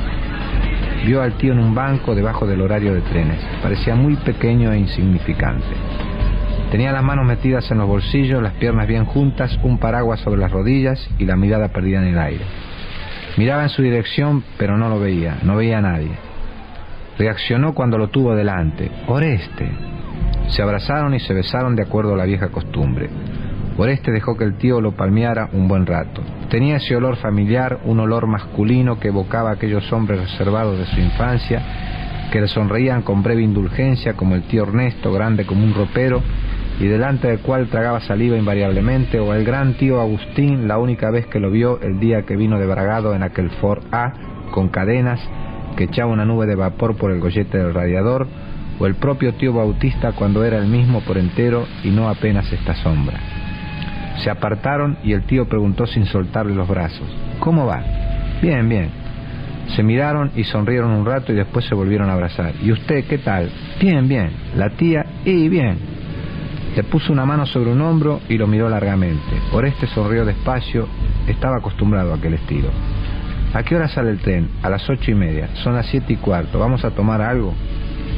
Vio 1.05 1.23
al 1.23 1.35
tío 1.35 1.53
en 1.53 1.61
un 1.61 1.75
banco 1.75 2.15
debajo 2.15 2.47
del 2.47 2.61
horario 2.61 2.95
de 2.95 3.01
trenes. 3.03 3.41
Parecía 3.63 3.95
muy 3.95 4.17
pequeño 4.17 4.73
e 4.73 4.79
insignificante. 4.79 5.67
Tenía 6.71 6.91
las 6.91 7.05
manos 7.05 7.25
metidas 7.27 7.71
en 7.71 7.79
los 7.79 7.87
bolsillos, 7.87 8.43
las 8.43 8.55
piernas 8.55 8.89
bien 8.89 9.05
juntas, 9.05 9.57
un 9.63 9.79
paraguas 9.79 10.21
sobre 10.21 10.41
las 10.41 10.51
rodillas 10.51 11.09
y 11.19 11.25
la 11.25 11.37
mirada 11.37 11.69
perdida 11.69 11.99
en 11.99 12.09
el 12.09 12.19
aire. 12.19 12.45
Miraba 13.37 13.63
en 13.63 13.69
su 13.69 13.83
dirección, 13.83 14.43
pero 14.59 14.77
no 14.77 14.89
lo 14.89 14.99
veía, 14.99 15.39
no 15.43 15.57
veía 15.57 15.79
a 15.79 15.83
nadie. 15.83 16.11
Reaccionó 17.19 17.73
cuando 17.73 17.99
lo 17.99 18.09
tuvo 18.09 18.35
delante. 18.35 18.91
Oreste. 19.07 19.96
Se 20.49 20.63
abrazaron 20.63 21.15
y 21.15 21.21
se 21.21 21.35
besaron 21.35 21.77
de 21.77 21.83
acuerdo 21.83 22.15
a 22.15 22.17
la 22.17 22.25
vieja 22.25 22.49
costumbre. 22.49 23.09
Oreste 23.79 24.11
dejó 24.11 24.37
que 24.37 24.45
el 24.45 24.57
tío 24.57 24.81
lo 24.81 24.93
palmeara 24.93 25.51
un 25.53 25.69
buen 25.69 25.85
rato. 25.85 26.23
Tenía 26.49 26.77
ese 26.77 26.97
olor 26.97 27.17
familiar, 27.17 27.81
un 27.85 28.01
olor 28.01 28.27
masculino 28.27 28.99
que 28.99 29.09
evocaba 29.09 29.51
a 29.51 29.55
aquellos 29.55 29.93
hombres 29.93 30.21
reservados 30.21 30.79
de 30.79 30.87
su 30.87 31.01
infancia, 31.01 31.63
que 32.33 32.41
le 32.41 32.49
sonreían 32.49 33.03
con 33.03 33.23
breve 33.23 33.43
indulgencia, 33.43 34.15
como 34.15 34.35
el 34.35 34.45
tío 34.45 34.63
Ernesto, 34.63 35.13
grande 35.13 35.45
como 35.45 35.65
un 35.65 35.75
ropero, 35.75 36.23
y 36.81 36.87
delante 36.87 37.29
del 37.29 37.41
cual 37.41 37.69
tragaba 37.69 38.01
saliva 38.01 38.37
invariablemente, 38.37 39.19
o 39.19 39.35
el 39.35 39.45
gran 39.45 39.75
tío 39.75 40.01
Agustín, 40.01 40.69
la 40.69 40.79
única 40.79 41.11
vez 41.11 41.27
que 41.27 41.41
lo 41.41 41.51
vio 41.51 41.81
el 41.81 42.01
día 42.01 42.23
que 42.23 42.37
vino 42.37 42.59
de 42.59 42.67
Bragado 42.67 43.15
en 43.15 43.23
aquel 43.23 43.51
Ford 43.51 43.83
A, 43.93 44.13
con 44.53 44.69
cadenas, 44.69 45.21
que 45.77 45.85
echaba 45.85 46.11
una 46.11 46.25
nube 46.25 46.47
de 46.47 46.55
vapor 46.55 46.97
por 46.97 47.11
el 47.13 47.21
gollete 47.21 47.59
del 47.59 47.75
radiador, 47.75 48.27
o 48.79 48.87
el 48.87 48.95
propio 48.97 49.35
tío 49.35 49.53
Bautista 49.53 50.13
cuando 50.13 50.45
era 50.45 50.59
el 50.59 50.67
mismo 50.67 51.01
por 51.01 51.19
entero 51.19 51.67
y 51.83 51.91
no 51.91 52.09
apenas 52.09 52.51
esta 52.53 52.75
sombra. 52.77 53.19
Se 54.23 54.31
apartaron 54.31 54.99
y 55.05 55.13
el 55.13 55.23
tío 55.23 55.47
preguntó 55.47 55.87
sin 55.87 56.07
soltarle 56.07 56.55
los 56.55 56.69
brazos, 56.69 57.07
¿Cómo 57.39 57.67
va? 57.67 57.83
Bien, 58.41 58.69
bien. 58.69 58.91
Se 59.75 59.83
miraron 59.83 60.31
y 60.37 60.45
sonrieron 60.45 60.91
un 60.91 61.05
rato 61.05 61.33
y 61.33 61.37
después 61.37 61.65
se 61.65 61.75
volvieron 61.75 62.09
a 62.09 62.15
abrazar. 62.15 62.55
¿Y 62.63 62.73
usted 62.73 63.05
qué 63.07 63.19
tal? 63.19 63.51
Bien, 63.81 64.09
bien. 64.09 64.31
La 64.57 64.71
tía, 64.71 65.05
y 65.25 65.49
bien. 65.49 65.79
Le 66.75 66.83
puso 66.85 67.13
una 67.13 67.25
mano 67.25 67.47
sobre 67.47 67.73
un 67.73 67.81
hombro 67.81 68.21
y 68.29 68.37
lo 68.37 68.47
miró 68.47 68.69
largamente. 68.69 69.41
Oreste 69.53 69.87
sonrió 69.89 70.25
despacio, 70.25 70.87
estaba 71.27 71.57
acostumbrado 71.57 72.13
a 72.13 72.17
aquel 72.17 72.35
estilo. 72.35 72.69
¿A 73.55 73.63
qué 73.63 73.75
hora 73.75 73.89
sale 73.89 74.11
el 74.11 74.19
tren? 74.19 74.51
A 74.63 74.69
las 74.69 74.89
ocho 74.89 75.11
y 75.11 75.15
media. 75.15 75.49
Son 75.63 75.75
las 75.75 75.87
siete 75.87 76.13
y 76.13 76.17
cuarto. 76.17 76.59
¿Vamos 76.59 76.85
a 76.85 76.91
tomar 76.91 77.23
algo? 77.23 77.55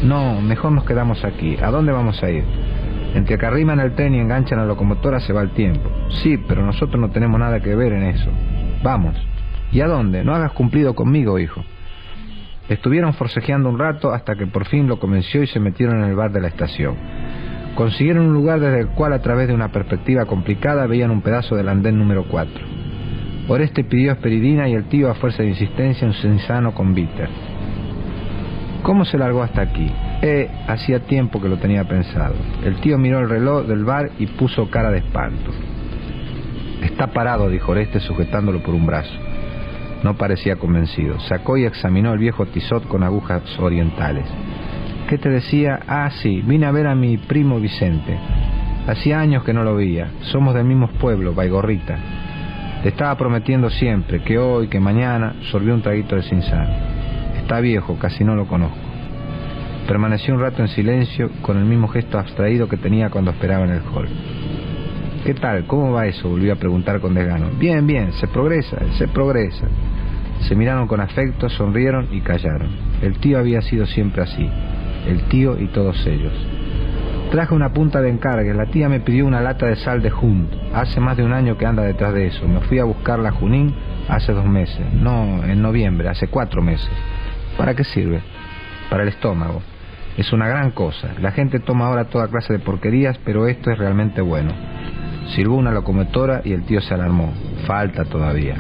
No, 0.03 0.41
mejor 0.41 0.73
nos 0.73 0.85
quedamos 0.85 1.25
aquí. 1.25 1.57
¿A 1.61 1.71
dónde 1.71 1.93
vamos 1.93 2.23
a 2.23 2.31
ir? 2.31 2.45
Entre 3.15 3.37
que 3.37 3.47
arriman 3.47 3.81
el 3.81 3.95
tren 3.95 4.15
y 4.15 4.21
enganchan 4.21 4.59
la 4.59 4.67
locomotora 4.67 5.19
se 5.21 5.33
va 5.33 5.43
el 5.43 5.51
tiempo. 5.51 5.91
Sí, 6.23 6.39
pero 6.47 6.65
nosotros 6.65 7.01
no 7.01 7.11
tenemos 7.11 7.41
nada 7.41 7.61
que 7.61 7.75
ver 7.75 7.93
en 7.93 8.05
eso. 8.05 8.31
Vamos. 8.83 9.17
¿Y 9.73 9.81
a 9.81 9.89
dónde? 9.89 10.25
No 10.25 10.35
hagas 10.35 10.53
cumplido 10.53 10.95
conmigo, 10.95 11.39
hijo. 11.39 11.65
Estuvieron 12.69 13.15
forcejeando 13.15 13.69
un 13.69 13.79
rato 13.79 14.13
hasta 14.13 14.37
que 14.37 14.47
por 14.47 14.67
fin 14.67 14.87
lo 14.87 15.01
convenció 15.01 15.43
y 15.43 15.47
se 15.47 15.59
metieron 15.59 16.03
en 16.03 16.11
el 16.11 16.15
bar 16.15 16.31
de 16.33 16.41
la 16.41 16.49
estación. 16.49 16.95
Consiguieron 17.75 18.27
un 18.27 18.35
lugar 18.35 18.61
desde 18.61 18.81
el 18.81 18.89
cual 18.89 19.13
a 19.13 19.23
través 19.23 19.49
de 19.49 19.55
una 19.55 19.73
perspectiva 19.73 20.27
complicada 20.27 20.87
veían 20.87 21.11
un 21.11 21.23
pedazo 21.23 21.57
del 21.57 21.69
andén 21.69 21.99
número 21.99 22.25
4. 22.29 22.53
Oreste 23.49 23.85
pidió 23.85 24.13
esperidina 24.13 24.69
y 24.69 24.75
el 24.75 24.85
tío 24.85 25.11
a 25.11 25.15
fuerza 25.15 25.43
de 25.43 25.49
insistencia 25.51 26.07
un 26.07 26.13
sensano 26.15 26.75
con. 26.75 26.95
¿Cómo 28.89 29.05
se 29.05 29.19
largó 29.19 29.43
hasta 29.43 29.61
aquí? 29.61 29.87
Eh, 30.23 30.49
hacía 30.67 31.01
tiempo 31.01 31.43
que 31.43 31.49
lo 31.51 31.59
tenía 31.59 31.85
pensado. 31.85 32.35
El 32.65 32.77
tío 32.77 32.97
miró 32.97 33.19
el 33.19 33.29
reloj 33.29 33.67
del 33.67 33.85
bar 33.85 34.13
y 34.19 34.27
puso 34.29 34.71
cara 34.71 34.91
de 34.91 35.01
espanto. 35.01 35.51
Está 36.83 37.09
parado, 37.09 37.51
dijo 37.51 37.73
Oreste 37.73 38.01
sujetándolo 38.01 38.63
por 38.63 38.75
un 38.75 38.87
brazo. 38.87 39.13
No 40.03 40.17
parecía 40.17 40.57
convencido. 40.57 41.21
Sacó 41.21 41.59
y 41.59 41.67
examinó 41.67 42.15
el 42.15 42.19
viejo 42.19 42.47
tizot 42.47 42.89
con 42.89 43.03
agujas 43.03 43.43
orientales. 43.59 44.25
¿Qué 45.07 45.19
te 45.19 45.29
decía? 45.29 45.81
Ah, 45.87 46.09
sí, 46.23 46.41
vine 46.47 46.65
a 46.65 46.73
ver 46.73 46.87
a 46.87 46.95
mi 46.95 47.19
primo 47.19 47.61
Vicente. 47.61 48.19
Hacía 48.87 49.21
años 49.21 49.45
que 49.45 49.53
no 49.53 49.65
lo 49.65 49.75
veía. 49.75 50.13
Somos 50.33 50.55
del 50.55 50.65
mismo 50.65 50.89
pueblo, 50.93 51.35
Baigorrita. 51.35 51.99
Le 52.83 52.89
estaba 52.89 53.15
prometiendo 53.19 53.69
siempre 53.69 54.23
que 54.23 54.39
hoy, 54.39 54.69
que 54.69 54.81
mañana, 54.81 55.35
sorbió 55.51 55.75
un 55.75 55.83
traguito 55.83 56.17
de 56.17 56.23
cinzano. 56.23 56.98
Está 57.49 57.61
viejo, 57.61 57.97
casi 57.99 58.25
no 58.25 58.35
lo 58.35 58.47
conozco. 58.47 58.77
Permaneció 59.87 60.35
un 60.35 60.41
rato 60.41 60.61
en 60.61 60.69
silencio, 60.69 61.31
con 61.41 61.57
el 61.57 61.65
mismo 61.65 61.89
gesto 61.89 62.19
abstraído 62.19 62.69
que 62.69 62.77
tenía 62.77 63.09
cuando 63.09 63.31
esperaba 63.31 63.65
en 63.65 63.71
el 63.71 63.81
hall. 63.91 64.07
¿Qué 65.25 65.33
tal? 65.33 65.65
¿Cómo 65.65 65.93
va 65.93 66.07
eso? 66.07 66.29
Volvió 66.29 66.53
a 66.53 66.57
preguntar 66.57 67.01
con 67.01 67.15
desgano. 67.15 67.49
Bien, 67.59 67.87
bien, 67.87 68.13
se 68.21 68.27
progresa, 68.29 68.77
se 68.99 69.09
progresa. 69.09 69.67
Se 70.47 70.55
miraron 70.55 70.87
con 70.87 71.01
afecto, 71.01 71.49
sonrieron 71.49 72.09
y 72.13 72.21
callaron. 72.21 72.69
El 73.01 73.17
tío 73.17 73.39
había 73.39 73.63
sido 73.63 73.87
siempre 73.87 74.25
así, 74.25 74.47
el 75.07 75.23
tío 75.31 75.59
y 75.59 75.69
todos 75.69 76.07
ellos. 76.07 76.35
Traje 77.31 77.55
una 77.55 77.73
punta 77.73 78.03
de 78.03 78.11
encargue, 78.11 78.53
la 78.53 78.67
tía 78.67 78.91
me 78.91 79.01
pidió 79.01 79.25
una 79.25 79.41
lata 79.41 79.65
de 79.65 79.77
sal 79.77 80.03
de 80.03 80.11
Junt. 80.11 80.53
Hace 80.75 81.01
más 81.01 81.17
de 81.17 81.25
un 81.25 81.33
año 81.33 81.57
que 81.57 81.65
anda 81.65 81.83
detrás 81.83 82.13
de 82.13 82.27
eso. 82.27 82.47
Me 82.47 82.61
fui 82.61 82.79
a 82.79 82.85
buscarla 82.85 83.31
a 83.31 83.33
Junín 83.33 83.75
hace 84.07 84.35
dos 84.35 84.45
meses. 84.45 84.85
No, 84.93 85.43
en 85.45 85.63
noviembre, 85.63 86.11
hace 86.11 86.29
cuatro 86.29 86.61
meses. 86.61 86.91
¿Para 87.59 87.75
qué 87.75 87.83
sirve? 87.83 88.21
Para 88.89 89.03
el 89.03 89.11
estómago. 89.11 89.61
Es 90.17 90.33
una 90.33 90.49
gran 90.49 90.71
cosa. 90.71 91.09
La 91.21 91.33
gente 91.33 91.59
toma 91.59 91.89
ahora 91.89 92.05
toda 92.05 92.29
clase 92.29 92.53
de 92.53 92.61
porquerías, 92.61 93.19
pero 93.25 93.49
esto 93.49 93.71
es 93.71 93.79
realmente 93.79 94.21
bueno. 94.21 94.53
Sirvió 95.35 95.57
una 95.57 95.73
locomotora 95.73 96.41
y 96.45 96.53
el 96.53 96.63
tío 96.65 96.81
se 96.81 96.95
alarmó. 96.95 97.35
Falta 97.67 98.05
todavía. 98.05 98.57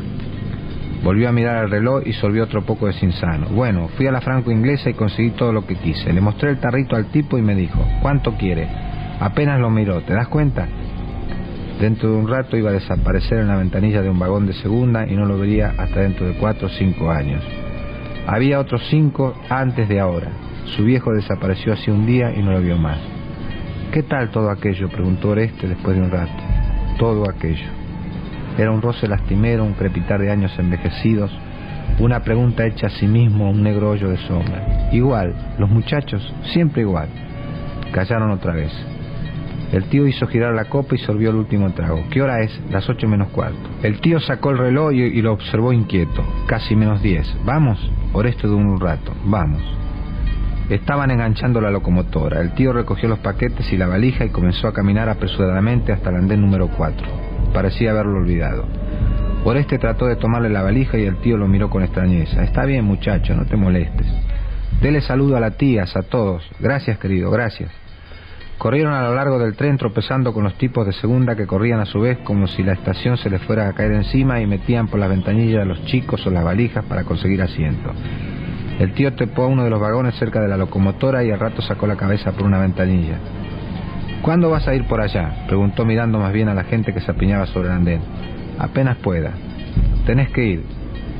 Volvió 1.03 1.29
a 1.29 1.33
mirar 1.33 1.65
el 1.65 1.71
reloj 1.71 2.03
y 2.05 2.13
solvió 2.13 2.43
otro 2.43 2.63
poco 2.63 2.87
de 2.87 2.93
sinsano. 2.93 3.47
Bueno, 3.51 3.89
fui 3.97 4.09
a 4.09 4.13
la 4.13 4.21
franco 4.21 4.51
inglesa 4.51 4.91
y 4.91 4.95
conseguí 4.95 5.31
todo 5.31 5.53
lo 5.53 5.65
que 5.65 5.77
quise. 5.77 6.13
Le 6.13 6.21
mostré 6.21 6.51
el 6.51 6.59
tarrito 6.59 6.97
al 6.97 7.07
tipo 7.07 7.39
y 7.39 7.43
me 7.43 7.55
dijo, 7.55 7.81
¿cuánto 8.03 8.33
quiere? 8.37 8.69
Apenas 9.21 9.61
lo 9.61 9.71
miró, 9.71 10.01
¿te 10.03 10.13
das 10.13 10.27
cuenta? 10.27 10.67
Dentro 11.81 12.11
de 12.11 12.17
un 12.17 12.29
rato 12.29 12.57
iba 12.57 12.71
a 12.71 12.73
desaparecer 12.73 13.39
en 13.39 13.49
la 13.49 13.57
ventanilla 13.57 14.03
de 14.03 14.11
un 14.11 14.19
vagón 14.19 14.47
de 14.47 14.55
segunda 14.55 15.07
y 15.07 15.15
no 15.15 15.25
lo 15.25 15.39
vería 15.39 15.75
hasta 15.79 16.01
dentro 16.01 16.27
de 16.27 16.35
cuatro 16.35 16.67
o 16.67 16.71
cinco 16.71 17.11
años. 17.11 17.45
Había 18.31 18.61
otros 18.61 18.83
cinco 18.91 19.35
antes 19.49 19.89
de 19.89 20.01
ahora. 20.01 20.29
Su 20.77 20.85
viejo 20.85 21.15
desapareció 21.15 21.73
hace 21.73 21.91
un 21.91 22.05
día 22.05 22.31
y 22.37 22.43
no 22.43 22.53
lo 22.53 22.61
vio 22.61 22.77
más. 22.77 22.99
¿Qué 23.91 24.03
tal 24.03 24.29
todo 24.29 24.51
aquello? 24.51 24.91
preguntó 24.91 25.31
Oreste 25.31 25.67
después 25.67 25.97
de 25.97 26.03
un 26.03 26.11
rato. 26.11 26.43
Todo 26.99 27.25
aquello. 27.27 27.65
Era 28.59 28.71
un 28.71 28.83
roce 28.83 29.09
lastimero, 29.09 29.65
un 29.65 29.73
crepitar 29.73 30.21
de 30.21 30.31
años 30.31 30.53
envejecidos, 30.59 31.31
una 32.01 32.21
pregunta 32.21 32.67
hecha 32.67 32.89
a 32.89 32.91
sí 32.91 33.07
mismo, 33.07 33.51
un 33.51 33.63
negro 33.63 33.93
hoyo 33.93 34.11
de 34.11 34.19
sombra. 34.19 34.91
Igual, 34.93 35.35
los 35.59 35.71
muchachos, 35.71 36.35
siempre 36.53 36.83
igual. 36.83 37.09
Callaron 37.93 38.31
otra 38.31 38.53
vez. 38.53 38.73
El 39.73 39.85
tío 39.85 40.07
hizo 40.07 40.27
girar 40.27 40.53
la 40.55 40.67
copa 40.67 40.97
y 40.97 40.99
sorbió 40.99 41.31
el 41.31 41.37
último 41.37 41.73
trago. 41.73 42.05
¿Qué 42.11 42.21
hora 42.21 42.41
es? 42.41 42.61
Las 42.71 42.91
ocho 42.91 43.09
menos 43.09 43.29
cuarto. 43.29 43.71
El 43.83 44.03
tío 44.03 44.21
sacó 44.21 44.51
el 44.51 44.59
reloj 44.59 44.93
y 44.93 45.23
lo 45.23 45.33
observó 45.33 45.73
inquieto. 45.73 46.23
Casi 46.47 46.77
menos 46.77 47.01
diez. 47.01 47.27
¿Vamos? 47.47 47.91
Oreste 48.13 48.47
de 48.47 48.55
un 48.55 48.81
rato. 48.81 49.13
Vamos. 49.25 49.63
Estaban 50.69 51.11
enganchando 51.11 51.61
la 51.61 51.71
locomotora. 51.71 52.41
El 52.41 52.53
tío 52.53 52.73
recogió 52.73 53.09
los 53.09 53.21
paquetes 53.21 53.73
y 53.73 53.77
la 53.77 53.87
valija 53.87 54.25
y 54.25 54.31
comenzó 54.31 54.69
a 54.69 54.73
caminar 54.73 55.09
apresuradamente 55.09 55.93
hasta 55.93 56.11
el 56.11 56.17
andén 56.17 56.41
número 56.41 56.69
4. 56.69 57.07
Parecía 57.55 57.93
haberlo 57.93 58.19
olvidado. 58.19 58.67
Oreste 59.45 59.79
trató 59.79 60.07
de 60.07 60.17
tomarle 60.17 60.51
la 60.51 60.63
valija 60.63 60.99
y 60.99 61.07
el 61.07 61.17
tío 61.17 61.37
lo 61.39 61.49
miró 61.49 61.71
con 61.71 61.83
extrañeza. 61.83 62.43
Está 62.43 62.65
bien, 62.67 62.85
muchacho, 62.85 63.35
no 63.35 63.47
te 63.47 63.57
molestes. 63.57 64.07
Dele 64.83 65.01
saludo 65.01 65.37
a 65.37 65.41
las 65.41 65.57
tías, 65.57 65.97
a 65.97 66.03
todos. 66.03 66.47
Gracias, 66.61 66.99
querido, 66.99 67.31
gracias. 67.31 67.71
Corrieron 68.59 68.93
a 68.93 69.03
lo 69.03 69.15
largo 69.15 69.39
del 69.39 69.55
tren 69.55 69.79
tropezando 69.79 70.33
con 70.33 70.43
los 70.43 70.55
tipos 70.59 70.85
de 70.85 70.93
segunda 70.93 71.37
que 71.37 71.47
corrían 71.47 71.79
a 71.79 71.85
su 71.85 72.01
vez 72.01 72.19
como 72.25 72.49
si 72.49 72.65
la 72.65 72.73
estación 72.73 73.17
se 73.17 73.31
les 73.31 73.41
fuera 73.43 73.69
a 73.69 73.73
caer 73.73 73.93
encima 73.93 74.41
y 74.41 74.49
metían 74.49 74.89
por 74.89 74.99
las 74.99 75.09
ventanillas 75.09 75.63
a 75.63 75.65
los 75.65 75.85
chicos 75.85 76.27
o 76.27 76.31
las 76.31 76.43
valijas 76.43 76.85
para 76.85 77.05
conseguir 77.05 77.41
asiento. 77.41 77.93
El 78.81 78.95
tío 78.95 79.15
trepó 79.15 79.45
a 79.45 79.47
uno 79.47 79.63
de 79.63 79.71
los 79.71 79.81
vagones 79.81 80.17
cerca 80.17 80.41
de 80.41 80.49
la 80.49 80.57
locomotora 80.57 81.23
y 81.23 81.31
al 81.31 81.39
rato 81.39 81.63
sacó 81.63 81.87
la 81.87 81.97
cabeza 81.97 82.33
por 82.33 82.47
una 82.47 82.59
ventanilla. 82.59 83.19
¿Cuándo 84.23 84.51
vas 84.51 84.67
a 84.67 84.75
ir 84.75 84.85
por 84.89 85.01
allá? 85.01 85.45
preguntó 85.47 85.85
mirando 85.85 86.19
más 86.19 86.33
bien 86.33 86.49
a 86.49 86.55
la 86.55 86.65
gente 86.65 86.93
que 86.93 87.01
se 87.01 87.13
apiñaba 87.13 87.47
sobre 87.47 87.69
el 87.69 87.75
andén. 87.75 88.01
Apenas 88.59 88.97
pueda. 88.97 89.35
Tenés 90.05 90.31
que 90.31 90.45
ir. 90.45 90.65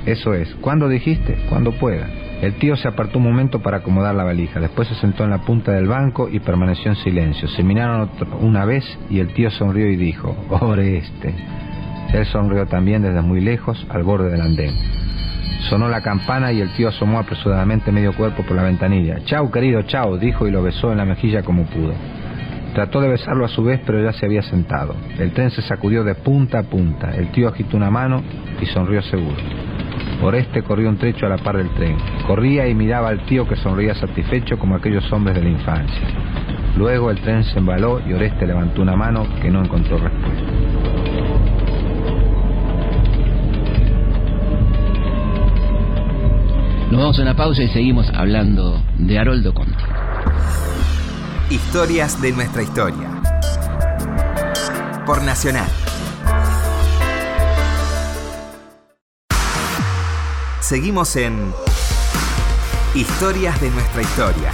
Eso 0.07 0.35
es, 0.35 0.53
¿cuándo 0.57 0.89
dijiste? 0.89 1.47
Cuando 1.49 1.71
pueda. 1.71 2.09
El 2.41 2.55
tío 2.55 2.77
se 2.77 2.87
apartó 2.87 3.19
un 3.19 3.25
momento 3.25 3.61
para 3.61 3.79
acomodar 3.79 4.15
la 4.15 4.23
valija, 4.23 4.61
después 4.61 4.87
se 4.87 4.95
sentó 4.95 5.25
en 5.25 5.31
la 5.31 5.39
punta 5.39 5.73
del 5.73 5.89
banco 5.89 6.29
y 6.29 6.39
permaneció 6.39 6.93
en 6.93 6.97
silencio. 6.97 7.49
Se 7.49 7.65
miraron 7.65 8.11
una 8.41 8.65
vez 8.65 8.85
y 9.11 9.19
el 9.19 9.35
tío 9.35 9.51
sonrió 9.51 9.91
y 9.91 9.97
dijo, 9.97 10.37
este. 10.79 11.35
Él 12.13 12.25
sonrió 12.27 12.67
también 12.67 13.03
desde 13.03 13.23
muy 13.23 13.41
lejos, 13.41 13.85
al 13.91 14.05
borde 14.05 14.31
del 14.31 14.41
andén. 14.41 14.73
Sonó 15.69 15.89
la 15.89 16.01
campana 16.01 16.53
y 16.53 16.61
el 16.61 16.71
tío 16.71 16.89
asomó 16.89 17.19
apresuradamente 17.19 17.91
medio 17.91 18.15
cuerpo 18.15 18.45
por 18.45 18.57
la 18.57 18.63
ventanilla. 18.63 19.19
Chau, 19.25 19.51
querido, 19.51 19.83
chau, 19.83 20.17
dijo 20.17 20.47
y 20.47 20.53
lo 20.53 20.63
besó 20.63 20.93
en 20.93 20.99
la 20.99 21.05
mejilla 21.05 21.43
como 21.43 21.65
pudo. 21.65 21.93
Trató 22.73 23.01
de 23.01 23.09
besarlo 23.09 23.45
a 23.45 23.49
su 23.49 23.65
vez, 23.65 23.81
pero 23.85 24.01
ya 24.01 24.13
se 24.13 24.25
había 24.25 24.43
sentado. 24.43 24.95
El 25.19 25.33
tren 25.33 25.51
se 25.51 25.63
sacudió 25.63 26.05
de 26.05 26.15
punta 26.15 26.61
a 26.61 26.63
punta. 26.63 27.11
El 27.11 27.33
tío 27.33 27.49
agitó 27.49 27.77
una 27.77 27.91
mano 27.91 28.23
y 28.61 28.67
sonrió 28.67 29.03
seguro. 29.03 29.37
Oreste 30.23 30.63
corrió 30.63 30.89
un 30.89 30.99
trecho 30.99 31.27
a 31.27 31.29
la 31.29 31.39
par 31.39 31.57
del 31.57 31.71
tren. 31.71 31.97
Corría 32.27 32.67
y 32.67 32.75
miraba 32.75 33.09
al 33.09 33.25
tío 33.27 33.47
que 33.47 33.57
sonreía 33.57 33.95
satisfecho 33.95 34.59
como 34.59 34.75
aquellos 34.75 35.11
hombres 35.13 35.37
de 35.37 35.43
la 35.43 35.51
infancia. 35.51 36.09
Luego 36.77 37.11
el 37.11 37.21
tren 37.21 37.45
se 37.45 37.59
embaló 37.59 38.01
y 38.07 38.13
Oreste 38.13 38.47
levantó 38.47 38.83
una 38.83 38.97
mano 38.97 39.27
que 39.41 39.51
no 39.51 39.65
encontró 39.65 39.99
respuesta. 39.99 40.59
Nos 46.91 47.01
vamos 47.01 47.19
a 47.19 47.23
una 47.23 47.37
pausa 47.37 47.63
y 47.63 47.69
seguimos 47.69 48.09
hablando 48.15 48.83
de 48.97 49.19
Haroldo 49.19 49.53
Conti. 49.53 49.85
Historias 51.51 52.21
de 52.21 52.33
nuestra 52.33 52.63
historia. 52.63 53.09
Por 55.07 55.23
Nacional. 55.23 55.88
Seguimos 60.69 61.17
en 61.17 61.35
Historias 62.95 63.59
de 63.59 63.71
nuestra 63.71 64.03
historia. 64.03 64.53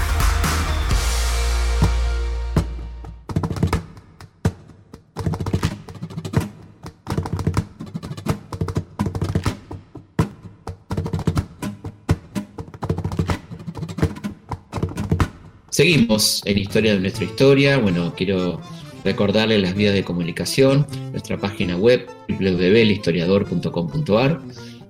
Seguimos 15.70 16.42
en 16.44 16.58
Historia 16.58 16.94
de 16.94 17.00
nuestra 17.00 17.24
historia. 17.24 17.78
Bueno, 17.78 18.14
quiero 18.16 18.60
recordarles 19.04 19.60
las 19.60 19.74
vías 19.74 19.94
de 19.94 20.04
comunicación, 20.04 20.86
nuestra 21.10 21.38
página 21.38 21.76
web 21.76 22.06
www.historiador.com.ar, 22.28 24.40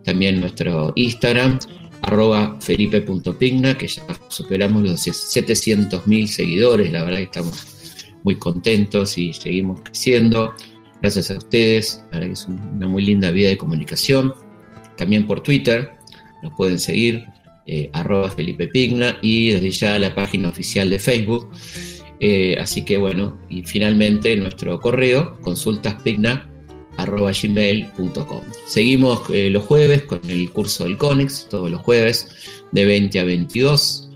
también 0.05 0.41
nuestro 0.41 0.93
Instagram, 0.95 1.59
arroba 2.03 2.57
felipe.pigna, 2.61 3.77
que 3.77 3.89
ya 3.89 4.03
superamos 4.29 4.83
los 4.83 5.07
700.000 5.07 6.27
seguidores, 6.27 6.93
la 6.93 7.05
verdad 7.05 7.19
que 7.19 7.25
estamos 7.25 7.67
muy 8.23 8.37
contentos 8.37 9.19
y 9.19 9.33
seguimos 9.33 9.81
creciendo. 9.83 10.55
Gracias 11.01 11.31
a 11.31 11.39
ustedes, 11.39 12.05
la 12.13 12.19
verdad 12.19 12.27
que 12.27 12.33
es 12.33 12.47
una 12.47 12.89
muy 12.89 13.05
linda 13.05 13.31
vía 13.31 13.49
de 13.49 13.59
comunicación. 13.59 14.35
También 14.97 15.27
por 15.27 15.43
Twitter, 15.43 15.93
nos 16.43 16.53
pueden 16.55 16.79
seguir, 16.79 17.25
eh, 17.67 17.91
arroba 17.93 18.31
Felipe 18.31 18.69
Pigna 18.69 19.19
y 19.23 19.51
desde 19.51 19.71
ya 19.71 19.99
la 19.99 20.15
página 20.15 20.49
oficial 20.49 20.89
de 20.91 20.99
Facebook. 20.99 21.51
Eh, 22.21 22.57
así 22.61 22.85
que 22.85 22.97
bueno, 22.97 23.39
y 23.49 23.63
finalmente 23.65 24.37
nuestro 24.37 24.81
correo, 24.81 25.39
consultaspigna 25.41 26.54
arroba 26.97 27.33
gmail.com. 27.33 28.43
Seguimos 28.67 29.23
eh, 29.31 29.51
los 29.51 29.65
jueves 29.65 30.03
con 30.03 30.21
el 30.29 30.51
curso 30.51 30.85
del 30.85 30.97
CONEX, 30.97 31.49
todos 31.49 31.71
los 31.71 31.81
jueves 31.83 32.29
de 32.73 32.85
20 32.85 33.21
a 33.21 33.25
22. 33.25 34.11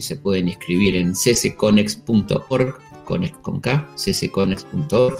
se 0.00 0.16
pueden 0.16 0.48
inscribir 0.48 0.96
en 0.96 1.12
ccconex.org, 1.12 2.78
conex 3.04 3.38
con 3.38 3.60
K, 3.60 3.88
ccconex.org. 3.96 5.16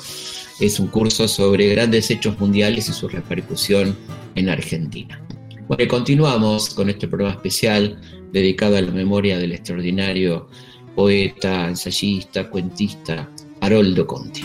Es 0.60 0.80
un 0.80 0.86
curso 0.88 1.28
sobre 1.28 1.68
grandes 1.68 2.10
hechos 2.10 2.38
mundiales 2.40 2.88
y 2.88 2.92
su 2.92 3.08
repercusión 3.08 3.96
en 4.34 4.48
Argentina. 4.48 5.20
Bueno, 5.68 5.88
continuamos 5.88 6.70
con 6.70 6.88
este 6.88 7.08
programa 7.08 7.34
especial 7.34 8.00
dedicado 8.32 8.76
a 8.76 8.82
la 8.82 8.92
memoria 8.92 9.36
del 9.36 9.52
extraordinario 9.52 10.48
poeta, 10.94 11.68
ensayista, 11.68 12.48
cuentista 12.48 13.28
Haroldo 13.60 14.06
Conti. 14.06 14.42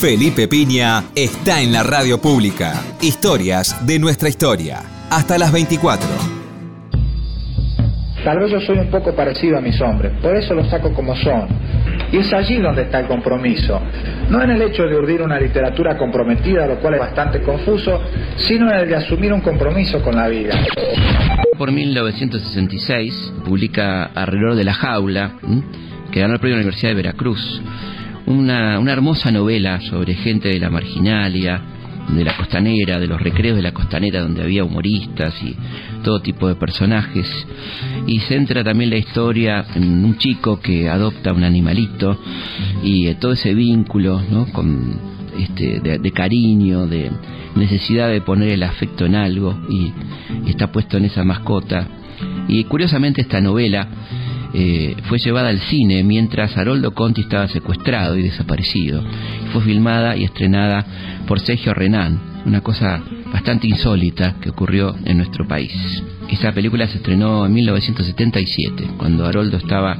Felipe 0.00 0.46
Piña 0.46 1.06
está 1.16 1.60
en 1.60 1.72
la 1.72 1.82
radio 1.82 2.20
pública. 2.20 2.72
Historias 3.00 3.84
de 3.84 3.98
nuestra 3.98 4.28
historia. 4.28 4.78
Hasta 5.10 5.36
las 5.36 5.50
24. 5.50 6.06
Tal 8.22 8.38
vez 8.38 8.52
yo 8.52 8.60
soy 8.60 8.78
un 8.78 8.92
poco 8.92 9.12
parecido 9.16 9.58
a 9.58 9.60
mis 9.60 9.80
hombres, 9.80 10.12
por 10.22 10.36
eso 10.36 10.54
los 10.54 10.70
saco 10.70 10.94
como 10.94 11.16
son 11.16 11.48
y 12.12 12.18
es 12.18 12.32
allí 12.32 12.58
donde 12.58 12.82
está 12.82 13.00
el 13.00 13.08
compromiso. 13.08 13.80
No 14.30 14.40
en 14.40 14.50
el 14.50 14.62
hecho 14.62 14.84
de 14.84 14.96
urdir 14.96 15.20
una 15.20 15.40
literatura 15.40 15.98
comprometida, 15.98 16.68
lo 16.68 16.78
cual 16.78 16.94
es 16.94 17.00
bastante 17.00 17.42
confuso, 17.42 18.00
sino 18.36 18.70
en 18.70 18.78
el 18.78 18.88
de 18.88 18.94
asumir 18.94 19.32
un 19.32 19.40
compromiso 19.40 20.00
con 20.00 20.14
la 20.14 20.28
vida. 20.28 20.54
Por 21.58 21.72
1966 21.72 23.32
publica 23.44 24.04
Alrededor 24.04 24.54
de 24.54 24.62
la 24.62 24.74
Jaula, 24.74 25.32
que 26.12 26.20
ganó 26.20 26.34
el 26.34 26.40
premio 26.40 26.56
de 26.56 26.62
la 26.62 26.66
Universidad 26.68 26.90
de 26.90 26.96
Veracruz. 26.96 27.60
Una, 28.28 28.78
una 28.78 28.92
hermosa 28.92 29.30
novela 29.32 29.80
sobre 29.80 30.14
gente 30.14 30.48
de 30.48 30.60
la 30.60 30.70
marginalia, 30.70 31.62
de 32.08 32.24
la 32.24 32.36
costanera, 32.36 32.98
de 32.98 33.06
los 33.06 33.20
recreos 33.20 33.56
de 33.56 33.62
la 33.62 33.72
costanera 33.72 34.20
donde 34.22 34.42
había 34.42 34.64
humoristas 34.64 35.34
y 35.42 35.54
todo 36.02 36.20
tipo 36.20 36.48
de 36.48 36.54
personajes. 36.54 37.26
Y 38.06 38.20
centra 38.20 38.64
también 38.64 38.90
la 38.90 38.96
historia 38.96 39.64
en 39.74 40.04
un 40.04 40.16
chico 40.18 40.60
que 40.60 40.88
adopta 40.88 41.32
un 41.32 41.44
animalito 41.44 42.18
y 42.82 43.06
eh, 43.06 43.16
todo 43.16 43.32
ese 43.32 43.54
vínculo 43.54 44.22
¿no? 44.30 44.46
con, 44.52 44.98
este, 45.38 45.80
de, 45.80 46.10
cariño, 46.12 46.86
de 46.86 47.10
necesidad 47.54 48.08
de 48.08 48.20
poner 48.20 48.50
el 48.50 48.62
afecto 48.62 49.06
en 49.06 49.14
algo 49.14 49.58
y, 49.68 49.92
está 50.48 50.72
puesto 50.72 50.96
en 50.96 51.04
esa 51.04 51.24
mascota. 51.24 51.86
Y 52.48 52.64
curiosamente 52.64 53.20
esta 53.20 53.40
novela 53.40 53.86
eh, 54.54 54.96
fue 55.04 55.18
llevada 55.18 55.48
al 55.48 55.60
cine 55.60 56.02
mientras 56.02 56.56
Haroldo 56.56 56.92
Conti 56.92 57.22
estaba 57.22 57.48
secuestrado 57.48 58.16
y 58.16 58.22
desaparecido. 58.22 59.02
Fue 59.52 59.62
filmada 59.62 60.16
y 60.16 60.24
estrenada 60.24 60.84
por 61.26 61.40
Sergio 61.40 61.74
Renan, 61.74 62.18
una 62.46 62.62
cosa 62.62 63.02
bastante 63.32 63.66
insólita 63.66 64.36
que 64.40 64.50
ocurrió 64.50 64.94
en 65.04 65.18
nuestro 65.18 65.46
país. 65.46 65.72
Esa 66.30 66.52
película 66.52 66.86
se 66.86 66.98
estrenó 66.98 67.46
en 67.46 67.54
1977, 67.54 68.84
cuando 68.96 69.26
Haroldo 69.26 69.56
estaba 69.56 69.96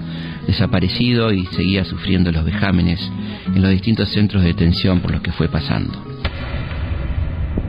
desaparecido 0.46 1.32
y 1.32 1.44
seguía 1.46 1.84
sufriendo 1.84 2.32
los 2.32 2.44
vejámenes 2.44 3.00
en 3.54 3.60
los 3.60 3.70
distintos 3.70 4.08
centros 4.10 4.42
de 4.42 4.48
detención 4.48 5.00
por 5.00 5.10
los 5.10 5.20
que 5.20 5.32
fue 5.32 5.48
pasando. 5.48 5.92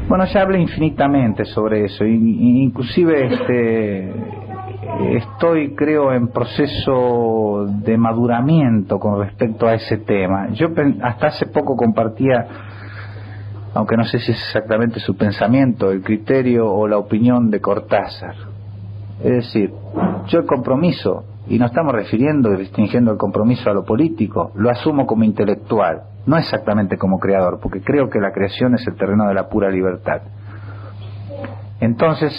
Bueno, 0.08 0.26
ya 0.26 0.42
hablé 0.42 0.60
infinitamente 0.60 1.46
sobre 1.46 1.86
eso, 1.86 2.04
inclusive 2.04 3.28
este, 3.28 4.12
estoy, 5.16 5.76
creo, 5.76 6.14
en 6.14 6.28
proceso 6.30 7.66
de 7.68 7.98
maduramiento 7.98 9.00
con 9.00 9.20
respecto 9.20 9.68
a 9.68 9.76
ese 9.76 9.98
tema. 9.98 10.50
Yo 10.52 10.68
hasta 11.02 11.28
hace 11.28 11.48
poco 11.48 11.76
compartía 11.76 12.48
aunque 13.74 13.96
no 13.96 14.04
sé 14.04 14.20
si 14.20 14.32
es 14.32 14.38
exactamente 14.38 15.00
su 15.00 15.16
pensamiento, 15.16 15.92
el 15.92 16.02
criterio 16.02 16.72
o 16.72 16.88
la 16.88 16.98
opinión 16.98 17.50
de 17.50 17.62
Cortázar. 17.62 18.36
Es 19.24 19.32
decir, 19.32 19.74
yo 20.28 20.40
el 20.40 20.46
compromiso, 20.46 21.26
y 21.48 21.60
no 21.60 21.66
estamos 21.66 21.94
refiriendo 21.94 22.54
y 22.54 22.58
distinguiendo 22.58 23.12
el 23.12 23.18
compromiso 23.18 23.70
a 23.70 23.74
lo 23.74 23.84
político, 23.84 24.52
lo 24.56 24.70
asumo 24.70 25.06
como 25.06 25.24
intelectual, 25.24 26.04
no 26.26 26.38
exactamente 26.38 26.98
como 26.98 27.20
creador, 27.20 27.60
porque 27.62 27.82
creo 27.82 28.10
que 28.10 28.20
la 28.20 28.32
creación 28.32 28.76
es 28.76 28.88
el 28.88 28.96
terreno 28.96 29.28
de 29.28 29.34
la 29.34 29.50
pura 29.50 29.70
libertad. 29.70 30.22
Entonces, 31.80 32.34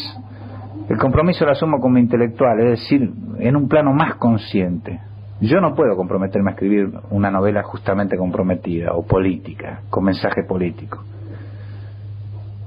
el 0.90 0.98
compromiso 0.98 1.44
lo 1.44 1.52
asumo 1.52 1.78
como 1.78 1.98
intelectual, 1.98 2.58
es 2.58 2.80
decir, 2.80 3.12
en 3.38 3.54
un 3.54 3.68
plano 3.68 3.92
más 3.92 4.16
consciente. 4.16 4.98
Yo 5.40 5.60
no 5.60 5.72
puedo 5.76 5.94
comprometerme 5.94 6.50
a 6.50 6.54
escribir 6.54 6.90
una 7.10 7.30
novela 7.30 7.62
justamente 7.62 8.16
comprometida 8.16 8.92
o 8.94 9.06
política, 9.06 9.82
con 9.88 10.02
mensaje 10.02 10.42
político. 10.48 11.04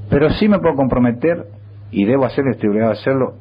Pero 0.10 0.30
sí 0.30 0.48
me 0.48 0.60
puedo 0.60 0.74
comprometer, 0.74 1.48
y 1.92 2.06
debo 2.06 2.24
hacerlo, 2.24 2.52
estoy 2.52 2.70
obligado 2.70 2.92
a 2.92 2.96
hacerlo, 2.96 3.34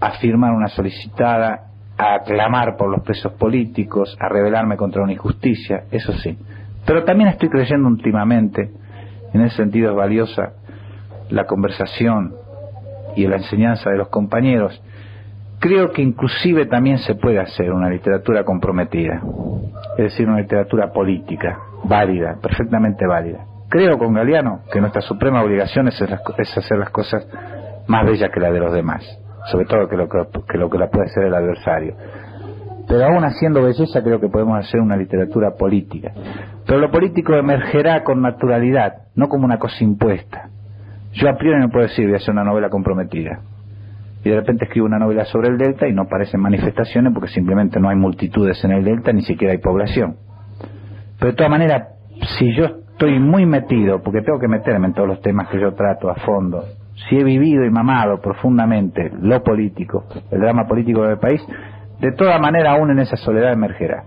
a 0.00 0.12
firmar 0.12 0.52
una 0.52 0.68
solicitada, 0.68 1.66
a 1.98 2.20
clamar 2.24 2.78
por 2.78 2.90
los 2.90 3.02
presos 3.02 3.34
políticos, 3.34 4.16
a 4.18 4.30
rebelarme 4.30 4.78
contra 4.78 5.02
una 5.02 5.12
injusticia, 5.12 5.84
eso 5.90 6.14
sí. 6.14 6.38
Pero 6.86 7.04
también 7.04 7.28
estoy 7.28 7.50
creyendo 7.50 7.86
últimamente, 7.86 8.70
en 9.34 9.42
ese 9.42 9.56
sentido 9.56 9.90
es 9.90 9.96
valiosa 9.96 10.54
la 11.28 11.44
conversación 11.44 12.39
y 13.24 13.28
la 13.28 13.36
enseñanza 13.36 13.90
de 13.90 13.96
los 13.96 14.08
compañeros, 14.08 14.82
creo 15.58 15.90
que 15.92 16.02
inclusive 16.02 16.66
también 16.66 16.98
se 16.98 17.14
puede 17.14 17.38
hacer 17.38 17.72
una 17.72 17.88
literatura 17.88 18.44
comprometida, 18.44 19.22
es 19.96 20.04
decir, 20.04 20.28
una 20.28 20.40
literatura 20.40 20.92
política, 20.92 21.58
válida, 21.84 22.36
perfectamente 22.40 23.06
válida. 23.06 23.44
Creo 23.68 23.98
con 23.98 24.14
Galeano 24.14 24.62
que 24.72 24.80
nuestra 24.80 25.02
suprema 25.02 25.42
obligación 25.42 25.88
es, 25.88 26.02
hacer 26.02 26.78
las 26.78 26.90
cosas 26.90 27.26
más 27.86 28.04
bella 28.04 28.28
que 28.30 28.40
la 28.40 28.50
de 28.50 28.58
los 28.58 28.72
demás, 28.72 29.04
sobre 29.50 29.66
todo 29.66 29.88
que 29.88 29.96
lo 29.96 30.08
que, 30.08 30.18
que 30.50 30.58
lo 30.58 30.68
que 30.68 30.78
la 30.78 30.90
puede 30.90 31.04
hacer 31.04 31.24
el 31.24 31.34
adversario. 31.34 31.94
Pero 32.88 33.04
aún 33.04 33.24
haciendo 33.24 33.62
belleza 33.62 34.02
creo 34.02 34.18
que 34.18 34.28
podemos 34.28 34.58
hacer 34.58 34.80
una 34.80 34.96
literatura 34.96 35.52
política. 35.56 36.10
Pero 36.66 36.80
lo 36.80 36.90
político 36.90 37.34
emergerá 37.34 38.02
con 38.02 38.20
naturalidad, 38.20 38.94
no 39.14 39.28
como 39.28 39.44
una 39.44 39.58
cosa 39.58 39.84
impuesta. 39.84 40.49
Yo 41.12 41.28
a 41.28 41.36
priori 41.36 41.60
no 41.60 41.68
puedo 41.70 41.86
decir 41.86 42.06
voy 42.06 42.14
a 42.14 42.16
hacer 42.18 42.32
una 42.32 42.44
novela 42.44 42.68
comprometida. 42.68 43.40
Y 44.24 44.28
de 44.28 44.36
repente 44.36 44.64
escribo 44.64 44.86
una 44.86 44.98
novela 44.98 45.24
sobre 45.24 45.48
el 45.48 45.58
delta 45.58 45.88
y 45.88 45.92
no 45.92 46.06
parecen 46.06 46.40
manifestaciones 46.40 47.12
porque 47.14 47.28
simplemente 47.28 47.80
no 47.80 47.88
hay 47.88 47.96
multitudes 47.96 48.62
en 48.64 48.72
el 48.72 48.84
delta, 48.84 49.12
ni 49.12 49.22
siquiera 49.22 49.52
hay 49.52 49.58
población. 49.58 50.16
Pero 51.18 51.32
de 51.32 51.36
todas 51.36 51.50
maneras, 51.50 51.88
si 52.38 52.54
yo 52.54 52.64
estoy 52.64 53.18
muy 53.18 53.46
metido, 53.46 54.02
porque 54.02 54.20
tengo 54.20 54.38
que 54.38 54.48
meterme 54.48 54.88
en 54.88 54.94
todos 54.94 55.08
los 55.08 55.20
temas 55.22 55.48
que 55.48 55.58
yo 55.58 55.72
trato 55.72 56.10
a 56.10 56.16
fondo, 56.16 56.64
si 57.08 57.16
he 57.16 57.24
vivido 57.24 57.64
y 57.64 57.70
mamado 57.70 58.20
profundamente 58.20 59.10
lo 59.20 59.42
político, 59.42 60.04
el 60.30 60.40
drama 60.40 60.66
político 60.66 61.02
del 61.02 61.18
país, 61.18 61.40
de 61.98 62.12
toda 62.12 62.38
manera 62.38 62.72
aún 62.72 62.90
en 62.90 62.98
esa 63.00 63.16
soledad 63.16 63.52
emergerá. 63.52 64.04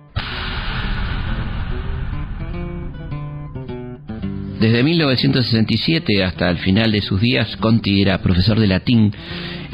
Desde 4.64 4.82
1967 4.82 6.24
hasta 6.24 6.50
el 6.50 6.58
final 6.60 6.94
de 6.94 7.02
sus 7.02 7.20
días, 7.20 7.58
Conti 7.58 8.02
era 8.02 8.20
profesor 8.20 8.58
de 8.62 8.68
latín 8.68 9.14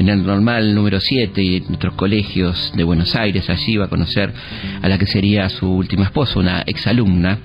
en 0.00 0.08
el 0.08 0.26
normal 0.26 0.74
número 0.74 0.98
7 0.98 1.40
y 1.40 1.56
en 1.58 1.74
otros 1.76 1.94
colegios 1.94 2.72
de 2.74 2.82
Buenos 2.82 3.14
Aires. 3.14 3.48
Allí 3.48 3.74
iba 3.74 3.84
a 3.84 3.88
conocer 3.88 4.32
a 4.82 4.88
la 4.88 4.98
que 4.98 5.06
sería 5.06 5.48
su 5.48 5.70
última 5.70 6.06
esposa, 6.06 6.40
una 6.40 6.62
exalumna. 6.62 7.38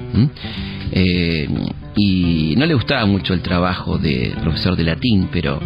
Eh, 0.91 1.47
y 1.95 2.55
no 2.57 2.65
le 2.65 2.73
gustaba 2.73 3.05
mucho 3.05 3.35
el 3.35 3.41
trabajo 3.41 3.99
de 3.99 4.33
profesor 4.41 4.75
de 4.75 4.83
latín, 4.83 5.29
pero 5.31 5.61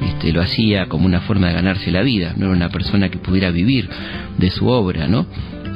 este, 0.00 0.32
lo 0.32 0.40
hacía 0.40 0.86
como 0.86 1.04
una 1.04 1.20
forma 1.20 1.48
de 1.48 1.52
ganarse 1.52 1.90
la 1.90 2.00
vida. 2.00 2.32
No 2.38 2.46
era 2.46 2.54
una 2.54 2.70
persona 2.70 3.10
que 3.10 3.18
pudiera 3.18 3.50
vivir 3.50 3.86
de 4.38 4.50
su 4.50 4.66
obra, 4.66 5.08
¿no? 5.08 5.26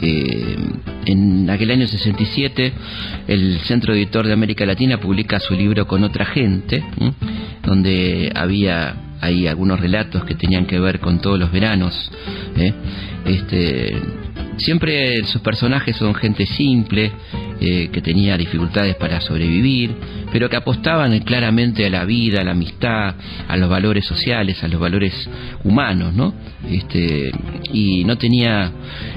En 0.03 1.49
aquel 1.49 1.71
año 1.71 1.87
67 1.87 2.73
el 3.29 3.61
Centro 3.61 3.95
Editor 3.95 4.27
de 4.27 4.33
América 4.33 4.67
Latina 4.67 4.99
publica 4.99 5.39
su 5.39 5.55
libro 5.55 5.87
Con 5.87 6.03
otra 6.03 6.25
gente, 6.25 6.83
donde 7.63 8.33
había 8.35 8.97
ahí 9.21 9.47
algunos 9.47 9.79
relatos 9.79 10.25
que 10.25 10.35
tenían 10.35 10.67
que 10.67 10.81
ver 10.81 10.99
con 10.99 11.21
todos 11.21 11.39
los 11.39 11.53
veranos. 11.53 12.11
¿eh? 12.57 12.73
Este, 13.25 13.97
siempre 14.57 15.25
sus 15.25 15.41
personajes 15.43 15.97
son 15.97 16.15
gente 16.15 16.47
simple, 16.47 17.13
eh, 17.61 17.91
que 17.93 18.03
tenía 18.03 18.37
dificultades 18.37 18.97
para 18.97 19.21
sobrevivir, 19.21 19.95
pero 20.33 20.49
que 20.51 20.57
apostaban 20.57 21.17
claramente 21.21 21.87
a 21.87 21.91
la 21.91 22.05
vida, 22.05 22.41
a 22.41 22.45
la 22.45 22.53
amistad, 22.53 23.15
a 23.47 23.57
los 23.57 23.69
valores 23.69 24.05
sociales, 24.05 24.63
a 24.65 24.69
los 24.69 24.81
valores 24.81 25.13
humanos, 25.63 26.13
¿no? 26.13 26.35
Este, 26.69 27.31
y 27.73 28.05
no 28.05 28.19
tenía 28.19 28.73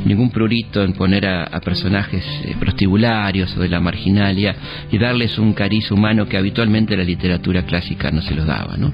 ningún 0.06 0.30
prurito 0.30 0.84
en 0.84 0.94
poner 0.94 1.26
a, 1.26 1.60
personajes 1.62 2.24
eh, 2.44 2.56
prostibularios 2.60 3.58
o 3.58 3.62
de 3.62 3.70
la 3.70 3.80
marginalia 3.80 4.56
y 4.92 5.00
darles 5.00 5.40
un 5.40 5.54
cariz 5.54 5.90
humano 5.90 6.28
que 6.28 6.38
habitualmente 6.38 6.96
la 6.96 7.04
literatura 7.04 7.66
clásica 7.66 8.12
no 8.12 8.22
se 8.22 8.36
los 8.36 8.46
daba, 8.46 8.78
¿no? 8.78 8.94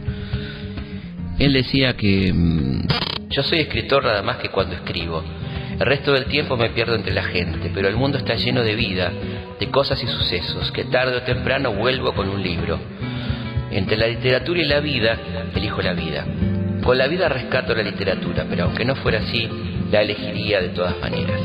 Él 1.39 1.53
decía 1.53 1.97
que 1.97 2.31
mm, 2.31 2.87
yo 3.31 3.43
soy 3.43 3.59
escritor 3.59 4.05
nada 4.05 4.21
más 4.21 4.37
que 4.37 4.49
cuando 4.49 4.75
escribo. 4.75 5.23
El 5.81 5.87
resto 5.87 6.13
del 6.13 6.25
tiempo 6.25 6.57
me 6.57 6.69
pierdo 6.69 6.93
entre 6.93 7.11
la 7.11 7.23
gente, 7.23 7.71
pero 7.73 7.87
el 7.87 7.95
mundo 7.95 8.19
está 8.19 8.35
lleno 8.35 8.61
de 8.61 8.75
vida, 8.75 9.11
de 9.59 9.71
cosas 9.71 10.01
y 10.03 10.05
sucesos, 10.05 10.71
que 10.71 10.83
tarde 10.83 11.17
o 11.17 11.23
temprano 11.23 11.73
vuelvo 11.73 12.13
con 12.13 12.29
un 12.29 12.43
libro. 12.43 12.77
Entre 13.71 13.97
la 13.97 14.05
literatura 14.05 14.61
y 14.61 14.65
la 14.65 14.79
vida, 14.79 15.17
elijo 15.55 15.81
la 15.81 15.93
vida. 15.93 16.23
Con 16.83 16.99
la 16.99 17.07
vida 17.07 17.29
rescato 17.29 17.73
la 17.73 17.81
literatura, 17.81 18.45
pero 18.47 18.65
aunque 18.65 18.85
no 18.85 18.95
fuera 18.95 19.21
así, 19.21 19.49
la 19.89 20.03
elegiría 20.03 20.61
de 20.61 20.69
todas 20.69 20.99
maneras. 20.99 21.41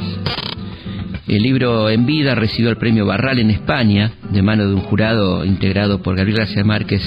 El 1.28 1.42
libro 1.42 1.90
En 1.90 2.06
Vida 2.06 2.36
recibió 2.36 2.70
el 2.70 2.76
premio 2.76 3.04
Barral 3.04 3.40
en 3.40 3.50
España, 3.50 4.12
de 4.30 4.42
mano 4.42 4.68
de 4.68 4.74
un 4.74 4.80
jurado 4.82 5.44
integrado 5.44 6.00
por 6.00 6.16
Gabriel 6.16 6.38
García 6.38 6.62
Márquez 6.62 7.02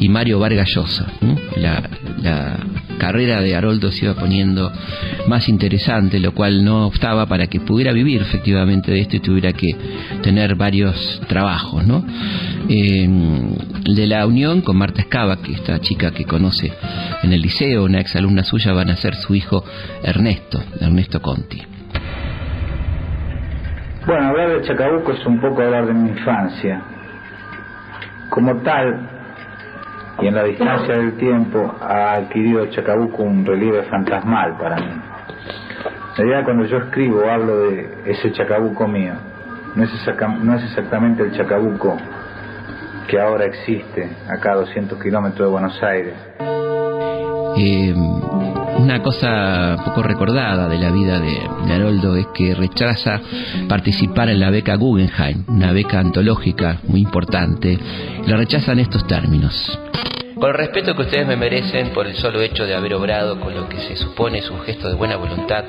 y 0.00 0.08
Mario 0.08 0.40
Vargas 0.40 0.68
Llosa. 0.74 1.06
La, 1.56 2.58
carrera 2.98 3.40
de 3.40 3.56
Haroldo 3.56 3.90
se 3.90 4.04
iba 4.04 4.14
poniendo 4.14 4.70
más 5.26 5.48
interesante, 5.48 6.20
lo 6.20 6.34
cual 6.34 6.64
no 6.64 6.86
optaba 6.86 7.26
para 7.26 7.48
que 7.48 7.58
pudiera 7.58 7.92
vivir 7.92 8.22
efectivamente 8.22 8.92
de 8.92 9.00
esto 9.00 9.16
y 9.16 9.20
tuviera 9.20 9.52
que 9.52 9.74
tener 10.22 10.54
varios 10.54 11.20
trabajos. 11.26 11.84
¿no? 11.84 12.04
Eh, 12.68 13.08
de 13.92 14.06
la 14.06 14.24
unión 14.24 14.60
con 14.60 14.76
Marta 14.76 15.00
Escava, 15.00 15.42
que 15.42 15.52
esta 15.52 15.80
chica 15.80 16.12
que 16.12 16.24
conoce 16.24 16.72
en 17.24 17.32
el 17.32 17.42
liceo, 17.42 17.84
una 17.84 18.00
ex 18.00 18.14
alumna 18.14 18.44
suya, 18.44 18.72
van 18.72 18.90
a 18.90 18.96
ser 18.96 19.16
su 19.16 19.34
hijo 19.34 19.64
Ernesto, 20.04 20.62
Ernesto 20.80 21.20
Conti. 21.20 21.71
Bueno, 24.04 24.28
hablar 24.30 24.48
de 24.48 24.62
Chacabuco 24.62 25.12
es 25.12 25.24
un 25.26 25.40
poco 25.40 25.62
hablar 25.62 25.86
de 25.86 25.94
mi 25.94 26.08
infancia. 26.08 26.80
Como 28.28 28.56
tal, 28.56 29.08
y 30.20 30.26
en 30.26 30.34
la 30.34 30.42
distancia 30.42 30.96
del 30.96 31.16
tiempo, 31.16 31.76
ha 31.80 32.14
adquirido 32.14 32.66
Chacabuco 32.66 33.22
un 33.22 33.46
relieve 33.46 33.84
fantasmal 33.84 34.56
para 34.58 34.76
mí. 34.76 34.90
En 36.10 36.16
realidad, 36.16 36.44
cuando 36.44 36.64
yo 36.64 36.78
escribo, 36.78 37.22
hablo 37.30 37.58
de 37.60 38.02
ese 38.06 38.32
Chacabuco 38.32 38.88
mío. 38.88 39.14
No 39.76 39.84
es, 39.84 40.64
exactamente 40.64 41.22
el 41.22 41.32
Chacabuco 41.32 41.96
que 43.06 43.20
ahora 43.20 43.44
existe 43.44 44.10
acá 44.28 44.52
a 44.52 44.56
200 44.56 45.00
kilómetros 45.00 45.46
de 45.46 45.52
Buenos 45.52 45.80
Aires. 45.80 46.14
Eh, 47.56 47.94
una 48.82 49.00
cosa 49.00 49.76
poco 49.84 50.02
recordada 50.02 50.68
de 50.68 50.76
la 50.76 50.90
vida 50.90 51.20
de, 51.20 51.38
Haroldo 51.72 52.16
es 52.16 52.26
que 52.34 52.52
rechaza 52.52 53.20
participar 53.68 54.28
en 54.28 54.40
la 54.40 54.50
beca 54.50 54.74
Guggenheim, 54.74 55.44
una 55.46 55.72
beca 55.72 56.00
antológica 56.00 56.80
muy 56.88 57.00
importante, 57.00 57.78
y 58.26 58.28
lo 58.28 58.36
rechaza 58.36 58.72
en 58.72 58.80
estos 58.80 59.06
términos. 59.06 59.78
Con 60.34 60.50
el 60.50 60.56
respeto 60.56 60.96
que 60.96 61.02
ustedes 61.02 61.28
me 61.28 61.36
merecen 61.36 61.90
por 61.90 62.08
el 62.08 62.16
solo 62.16 62.40
hecho 62.40 62.64
de 62.64 62.74
haber 62.74 62.94
obrado 62.94 63.38
con 63.38 63.54
lo 63.54 63.68
que 63.68 63.76
se 63.76 63.94
supone 63.94 64.38
es 64.38 64.50
un 64.50 64.60
gesto 64.62 64.88
de 64.88 64.94
buena 64.94 65.16
voluntad, 65.16 65.64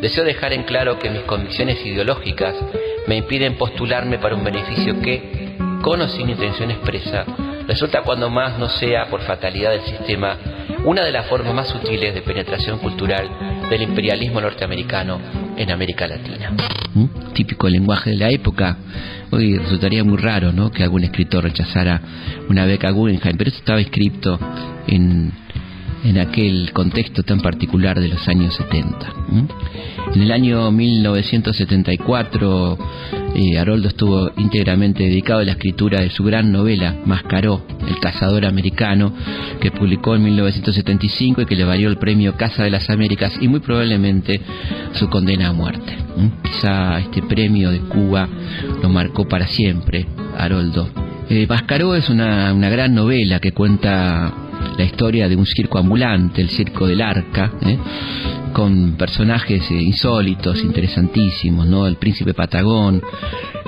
deseo 0.00 0.24
dejar 0.24 0.54
en 0.54 0.62
claro 0.62 0.98
que 0.98 1.10
mis 1.10 1.22
convicciones 1.22 1.84
ideológicas 1.84 2.54
me 3.06 3.16
impiden 3.18 3.58
postularme 3.58 4.18
para 4.18 4.34
un 4.34 4.42
beneficio 4.42 4.98
que, 5.02 5.58
con 5.82 6.00
o 6.00 6.08
sin 6.08 6.30
intención 6.30 6.70
expresa, 6.70 7.26
resulta 7.66 8.02
cuando 8.02 8.30
más 8.30 8.58
no 8.58 8.68
sea 8.68 9.06
por 9.06 9.22
fatalidad 9.22 9.70
del 9.70 9.82
sistema 9.82 10.36
una 10.84 11.04
de 11.04 11.12
las 11.12 11.26
formas 11.26 11.54
más 11.54 11.68
sutiles 11.68 12.14
de 12.14 12.22
penetración 12.22 12.78
cultural 12.78 13.28
del 13.68 13.82
imperialismo 13.82 14.40
norteamericano 14.40 15.20
en 15.56 15.70
América 15.70 16.06
Latina. 16.06 16.52
¿Mm? 16.94 17.32
Típico 17.32 17.68
lenguaje 17.68 18.10
de 18.10 18.16
la 18.16 18.30
época. 18.30 18.76
Hoy 19.30 19.58
resultaría 19.58 20.04
muy 20.04 20.18
raro 20.18 20.52
¿no? 20.52 20.70
que 20.70 20.82
algún 20.82 21.04
escritor 21.04 21.44
rechazara 21.44 22.00
una 22.48 22.64
beca 22.64 22.90
Guggenheim, 22.90 23.36
pero 23.36 23.48
eso 23.48 23.58
estaba 23.58 23.80
escrito 23.80 24.38
en, 24.86 25.32
en 26.04 26.18
aquel 26.18 26.72
contexto 26.72 27.22
tan 27.22 27.40
particular 27.40 27.98
de 28.00 28.08
los 28.08 28.26
años 28.28 28.54
70. 28.54 29.14
En 30.14 30.22
el 30.22 30.30
año 30.30 30.70
1974, 30.70 32.78
eh, 33.34 33.58
Haroldo 33.58 33.88
estuvo 33.88 34.30
íntegramente 34.38 35.02
dedicado 35.02 35.40
a 35.40 35.44
la 35.44 35.52
escritura 35.52 36.00
de 36.00 36.08
su 36.10 36.24
gran 36.24 36.52
novela, 36.52 36.96
Mascaró, 37.04 37.66
El 37.86 38.00
cazador 38.00 38.46
americano, 38.46 39.12
que 39.60 39.70
publicó 39.70 40.14
en 40.14 40.24
1975 40.24 41.42
y 41.42 41.46
que 41.46 41.56
le 41.56 41.64
valió 41.64 41.88
el 41.88 41.98
premio 41.98 42.34
Casa 42.36 42.64
de 42.64 42.70
las 42.70 42.88
Américas 42.88 43.36
y 43.40 43.48
muy 43.48 43.60
probablemente 43.60 44.40
su 44.94 45.10
condena 45.10 45.48
a 45.48 45.52
muerte. 45.52 45.94
Quizá 46.42 47.00
este 47.00 47.20
premio 47.22 47.70
de 47.70 47.80
Cuba 47.80 48.26
lo 48.82 48.88
marcó 48.88 49.28
para 49.28 49.46
siempre, 49.48 50.06
Haroldo. 50.38 50.88
Eh, 51.28 51.46
Mascaró 51.48 51.96
es 51.96 52.08
una, 52.08 52.54
una 52.54 52.70
gran 52.70 52.94
novela 52.94 53.40
que 53.40 53.52
cuenta 53.52 54.45
la 54.76 54.84
historia 54.84 55.28
de 55.28 55.36
un 55.36 55.46
circo 55.46 55.78
ambulante, 55.78 56.40
el 56.40 56.50
Circo 56.50 56.86
del 56.86 57.00
Arca, 57.00 57.52
¿eh? 57.62 57.78
con 58.52 58.92
personajes 58.96 59.70
eh, 59.70 59.74
insólitos, 59.74 60.62
interesantísimos, 60.62 61.66
¿no? 61.66 61.86
El 61.86 61.96
príncipe 61.96 62.34
Patagón, 62.34 63.02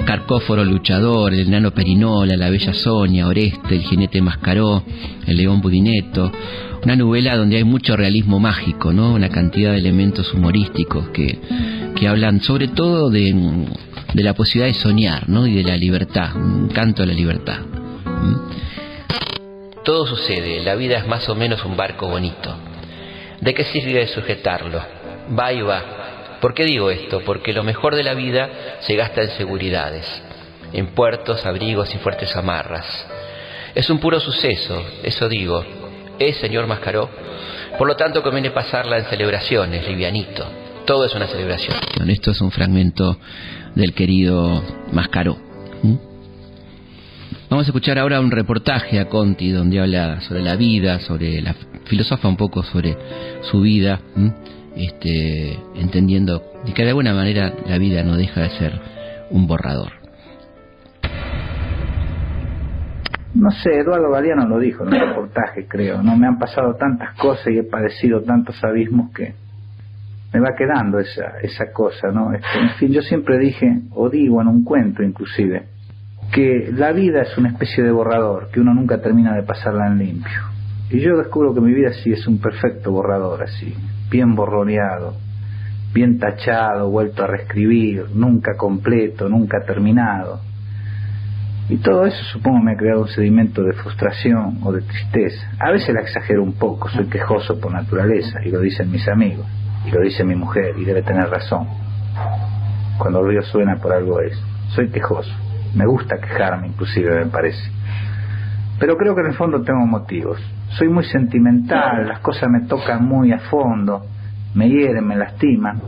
Carcóforo 0.05 0.65
luchador, 0.65 1.35
el 1.35 1.51
nano 1.51 1.73
Perinola, 1.73 2.37
la 2.37 2.51
bella 2.51 2.73
Sonia, 2.73 3.27
Oreste, 3.27 3.75
el 3.75 3.83
jinete 3.83 4.23
Mascaró, 4.23 4.83
el 5.27 5.37
león 5.37 5.61
Budineto, 5.61 6.33
una 6.85 6.97
novela 6.97 7.37
donde 7.37 7.57
hay 7.57 7.65
mucho 7.65 7.97
realismo 7.97 8.39
mágico, 8.39 8.93
¿no? 8.93 9.13
Una 9.13 9.29
cantidad 9.29 9.73
de 9.73 9.79
elementos 9.79 10.33
humorísticos 10.33 11.09
que, 11.09 11.39
que 11.95 12.09
hablan 12.09 12.41
sobre 12.41 12.69
todo 12.69 13.11
de, 13.11 13.67
de 14.15 14.23
la 14.23 14.35
posibilidad 14.35 14.75
de 14.75 14.81
soñar, 14.81 15.29
¿no? 15.29 15.47
Y 15.47 15.55
de 15.55 15.65
la 15.65 15.77
libertad, 15.77 16.37
un 16.37 16.69
canto 16.69 17.03
a 17.03 17.07
la 17.07 17.15
libertad. 17.15 17.59
Todo 19.89 20.07
sucede, 20.07 20.61
la 20.61 20.75
vida 20.75 20.99
es 20.99 21.07
más 21.07 21.27
o 21.31 21.35
menos 21.35 21.65
un 21.65 21.75
barco 21.75 22.09
bonito. 22.09 22.55
¿De 23.41 23.55
qué 23.55 23.65
sirve 23.65 24.07
sujetarlo? 24.09 24.83
Va 25.35 25.51
y 25.51 25.63
va. 25.63 26.37
¿Por 26.43 26.53
qué 26.53 26.67
digo 26.67 26.91
esto? 26.91 27.23
Porque 27.25 27.55
lo 27.55 27.65
mejor 27.65 27.95
de 27.95 28.03
la 28.03 28.13
vida 28.13 28.51
se 28.81 28.95
gasta 28.97 29.23
en 29.23 29.31
seguridades, 29.31 30.05
en 30.75 30.89
puertos, 30.89 31.47
abrigos 31.47 31.95
y 31.95 31.99
fuertes 32.01 32.37
amarras. 32.37 32.85
Es 33.75 33.89
un 33.89 33.99
puro 33.99 34.21
suceso, 34.21 34.79
eso 35.05 35.27
digo. 35.27 35.65
es 36.19 36.37
señor 36.37 36.67
Mascaró. 36.67 37.09
Por 37.79 37.89
lo 37.89 37.97
tanto, 37.97 38.23
conviene 38.23 38.51
pasarla 38.51 38.99
en 38.99 39.07
celebraciones, 39.07 39.89
livianito. 39.89 40.45
Todo 40.85 41.07
es 41.07 41.15
una 41.15 41.29
celebración. 41.29 41.79
Esto 42.09 42.33
es 42.33 42.43
un 42.43 42.51
fragmento 42.51 43.19
del 43.75 43.95
querido 43.95 44.63
Mascaró. 44.93 45.39
Vamos 47.51 47.65
a 47.67 47.71
escuchar 47.71 47.99
ahora 47.99 48.21
un 48.21 48.31
reportaje 48.31 49.01
a 49.01 49.09
Conti 49.09 49.51
donde 49.51 49.81
habla 49.81 50.21
sobre 50.21 50.43
la 50.43 50.55
vida, 50.55 51.01
sobre 51.01 51.41
la 51.41 51.55
filosofa 51.87 52.29
un 52.29 52.37
poco 52.37 52.63
sobre 52.63 52.95
su 53.41 53.63
vida, 53.63 54.01
este, 54.77 55.59
entendiendo 55.75 56.43
que 56.75 56.83
de 56.83 56.91
alguna 56.91 57.15
manera 57.15 57.55
la 57.67 57.79
vida 57.79 58.05
no 58.05 58.19
deja 58.19 58.43
de 58.43 58.51
ser 58.51 58.73
un 59.31 59.47
borrador. 59.47 59.93
No 63.35 63.51
sé, 63.51 63.79
Eduardo 63.81 64.11
Galeano 64.11 64.47
lo 64.47 64.59
dijo 64.59 64.83
en 64.83 64.93
un 64.93 65.01
reportaje, 65.01 65.67
creo. 65.67 66.03
No 66.03 66.19
me 66.19 66.27
han 66.27 66.39
pasado 66.39 66.75
tantas 66.75 67.15
cosas 67.17 67.49
y 67.49 67.59
he 67.59 67.63
padecido 67.63 68.21
tantos 68.25 68.63
abismos 68.63 69.11
que 69.15 69.33
me 70.35 70.41
va 70.41 70.55
quedando 70.55 70.99
esa, 70.99 71.39
esa 71.43 71.73
cosa, 71.73 72.09
¿no? 72.13 72.31
Este, 72.35 72.59
en 72.61 72.71
fin, 72.79 72.93
yo 72.93 73.01
siempre 73.01 73.39
dije, 73.39 73.81
o 73.95 74.11
digo 74.11 74.43
en 74.43 74.49
un 74.49 74.65
cuento 74.65 75.03
inclusive, 75.03 75.78
que 76.33 76.71
la 76.73 76.93
vida 76.93 77.23
es 77.23 77.37
una 77.39 77.49
especie 77.49 77.83
de 77.83 77.91
borrador, 77.91 78.51
que 78.51 78.61
uno 78.61 78.75
nunca 78.75 79.01
termina 79.01 79.35
de 79.35 79.43
pasarla 79.43 79.87
en 79.87 79.99
limpio. 79.99 80.41
Y 80.91 81.01
yo 81.01 81.17
descubro 81.17 81.55
que 81.55 81.61
mi 81.61 81.73
vida 81.73 81.93
sí 82.03 82.13
es 82.13 82.27
un 82.27 82.39
perfecto 82.39 82.93
borrador, 82.93 83.43
así, 83.43 83.75
bien 84.11 84.35
borroneado, 84.35 85.17
bien 85.93 86.19
tachado, 86.19 86.91
vuelto 86.91 87.25
a 87.25 87.27
reescribir, 87.27 88.07
nunca 88.15 88.57
completo, 88.57 89.29
nunca 89.29 89.61
terminado. 89.67 90.41
Y 91.69 91.77
todo 91.79 92.07
eso 92.07 92.23
supongo 92.33 92.61
me 92.61 92.73
ha 92.73 92.77
creado 92.77 93.03
un 93.03 93.09
sedimento 93.09 93.63
de 93.63 93.75
frustración 93.75 94.59
o 94.63 94.73
de 94.73 94.81
tristeza. 94.83 95.51
A 95.61 95.71
veces 95.71 95.95
la 95.95 96.01
exagero 96.01 96.43
un 96.43 96.55
poco, 96.55 96.89
soy 96.89 97.07
quejoso 97.07 97.61
por 97.61 97.73
naturaleza, 97.73 98.41
y 98.45 98.51
lo 98.51 98.61
dicen 98.61 98.91
mis 98.91 99.07
amigos, 99.09 99.47
y 99.87 99.91
lo 99.91 100.01
dice 100.01 100.25
mi 100.25 100.35
mujer, 100.35 100.75
y 100.79 100.85
debe 100.85 101.03
tener 101.03 101.29
razón. 101.29 101.69
Cuando 102.99 103.21
el 103.21 103.29
río 103.29 103.43
suena 103.43 103.77
por 103.77 103.93
algo 103.93 104.21
es. 104.21 104.39
Soy 104.75 104.89
quejoso. 104.89 105.48
Me 105.75 105.87
gusta 105.87 106.19
quejarme, 106.19 106.69
inclusive, 106.69 107.25
me 107.25 107.31
parece. 107.31 107.71
Pero 108.79 108.97
creo 108.97 109.15
que 109.15 109.23
en 109.23 109.29
el 109.29 109.35
fondo 109.35 109.63
tengo 109.63 109.85
motivos. 109.87 110.41
Soy 110.71 110.89
muy 110.89 111.05
sentimental, 111.05 112.07
las 112.07 112.21
cosas 112.21 112.49
me 112.49 112.67
tocan 112.67 113.05
muy 113.05 113.33
a 113.33 113.39
fondo, 113.39 114.07
me 114.55 114.69
hieren, 114.69 115.07
me 115.07 115.17
lastiman. 115.17 115.81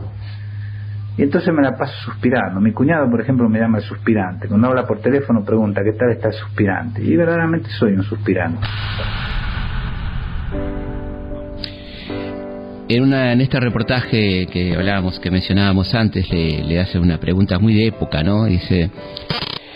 Y 1.17 1.23
entonces 1.23 1.53
me 1.53 1.61
la 1.61 1.77
paso 1.77 1.93
suspirando. 2.05 2.59
Mi 2.59 2.71
cuñado, 2.71 3.09
por 3.09 3.21
ejemplo, 3.21 3.47
me 3.47 3.59
llama 3.59 3.77
el 3.77 3.83
suspirante. 3.83 4.47
Cuando 4.47 4.67
habla 4.67 4.85
por 4.85 4.99
teléfono 4.99 5.43
pregunta, 5.43 5.81
¿qué 5.83 5.93
tal 5.93 6.11
está 6.11 6.29
el 6.29 6.33
suspirante? 6.33 7.03
Y 7.03 7.15
verdaderamente 7.15 7.69
soy 7.69 7.93
un 7.93 8.03
suspirante. 8.03 8.65
En, 12.89 13.03
una, 13.03 13.31
en 13.31 13.39
este 13.39 13.59
reportaje 13.59 14.47
que 14.47 14.75
hablábamos, 14.75 15.19
que 15.19 15.31
mencionábamos 15.31 15.93
antes, 15.95 16.29
le, 16.29 16.63
le 16.63 16.79
hace 16.81 16.99
una 16.99 17.19
pregunta 17.19 17.57
muy 17.57 17.73
de 17.73 17.87
época, 17.87 18.23
¿no? 18.23 18.45
Dice, 18.45 18.91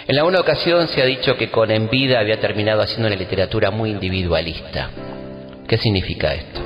en 0.07 0.17
alguna 0.17 0.39
ocasión 0.39 0.87
se 0.87 1.01
ha 1.01 1.05
dicho 1.05 1.35
que 1.35 1.49
con 1.49 1.71
En 1.71 1.89
vida 1.89 2.19
había 2.19 2.39
terminado 2.39 2.81
haciendo 2.81 3.07
una 3.07 3.15
literatura 3.15 3.71
muy 3.71 3.89
individualista. 3.89 4.89
¿Qué 5.67 5.77
significa 5.77 6.33
esto? 6.35 6.61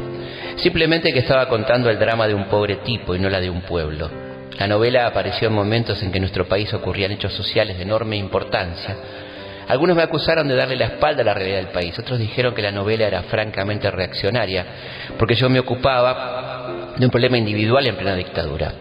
Simplemente 0.57 1.13
que 1.13 1.19
estaba 1.19 1.47
contando 1.47 1.89
el 1.89 1.97
drama 1.97 2.27
de 2.27 2.33
un 2.33 2.45
pobre 2.45 2.77
tipo 2.77 3.15
y 3.15 3.19
no 3.19 3.29
la 3.29 3.39
de 3.39 3.49
un 3.49 3.61
pueblo. 3.61 4.09
La 4.57 4.67
novela 4.67 5.07
apareció 5.07 5.47
en 5.47 5.53
momentos 5.53 6.03
en 6.03 6.11
que 6.11 6.17
en 6.17 6.23
nuestro 6.23 6.49
país 6.49 6.73
ocurrían 6.73 7.13
hechos 7.13 7.31
sociales 7.31 7.77
de 7.77 7.83
enorme 7.83 8.17
importancia. 8.17 8.97
Algunos 9.69 9.95
me 9.95 10.03
acusaron 10.03 10.49
de 10.49 10.55
darle 10.55 10.75
la 10.75 10.87
espalda 10.87 11.21
a 11.21 11.25
la 11.25 11.33
realidad 11.33 11.59
del 11.59 11.67
país, 11.67 11.97
otros 11.97 12.19
dijeron 12.19 12.53
que 12.53 12.61
la 12.61 12.71
novela 12.71 13.07
era 13.07 13.23
francamente 13.23 13.89
reaccionaria, 13.89 14.65
porque 15.17 15.35
yo 15.35 15.47
me 15.47 15.59
ocupaba 15.59 16.93
de 16.97 17.05
un 17.05 17.11
problema 17.11 17.37
individual 17.37 17.87
en 17.87 17.95
plena 17.95 18.15
dictadura. 18.15 18.73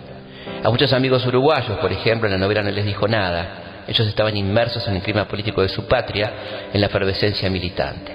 A 0.64 0.70
muchos 0.70 0.92
amigos 0.92 1.24
uruguayos, 1.26 1.78
por 1.78 1.92
ejemplo, 1.92 2.28
la 2.28 2.38
novela 2.38 2.64
no 2.64 2.70
les 2.72 2.84
dijo 2.84 3.06
nada, 3.06 3.67
ellos 3.88 4.06
estaban 4.06 4.36
inmersos 4.36 4.86
en 4.86 4.96
el 4.96 5.02
clima 5.02 5.26
político 5.26 5.62
de 5.62 5.68
su 5.70 5.86
patria, 5.86 6.32
en 6.72 6.80
la 6.80 6.88
efervescencia 6.88 7.48
militante. 7.48 8.12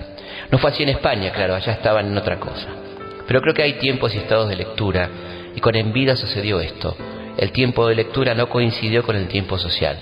No 0.51 0.59
fue 0.59 0.69
así 0.69 0.83
en 0.83 0.89
España, 0.89 1.31
claro, 1.31 1.55
allá 1.55 1.73
estaban 1.73 2.05
en 2.05 2.17
otra 2.17 2.39
cosa. 2.39 2.67
Pero 3.27 3.41
creo 3.41 3.53
que 3.55 3.63
hay 3.63 3.73
tiempos 3.73 4.13
y 4.13 4.19
estados 4.19 4.49
de 4.49 4.55
lectura, 4.55 5.09
y 5.55 5.59
con 5.59 5.75
En 5.75 5.91
vida 5.91 6.15
sucedió 6.15 6.59
esto. 6.59 6.95
El 7.37 7.51
tiempo 7.51 7.87
de 7.87 7.95
lectura 7.95 8.35
no 8.35 8.49
coincidió 8.49 9.03
con 9.03 9.15
el 9.15 9.27
tiempo 9.27 9.57
social. 9.57 9.97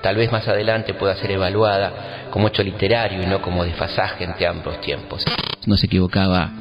Tal 0.00 0.14
vez 0.14 0.30
más 0.30 0.46
adelante 0.46 0.94
pueda 0.94 1.16
ser 1.16 1.32
evaluada 1.32 2.28
como 2.30 2.48
hecho 2.48 2.62
literario 2.62 3.22
y 3.22 3.26
no 3.26 3.42
como 3.42 3.64
desfasaje 3.64 4.22
entre 4.22 4.46
ambos 4.46 4.80
tiempos. 4.80 5.24
No 5.66 5.76
se 5.76 5.86
equivocaba 5.86 6.52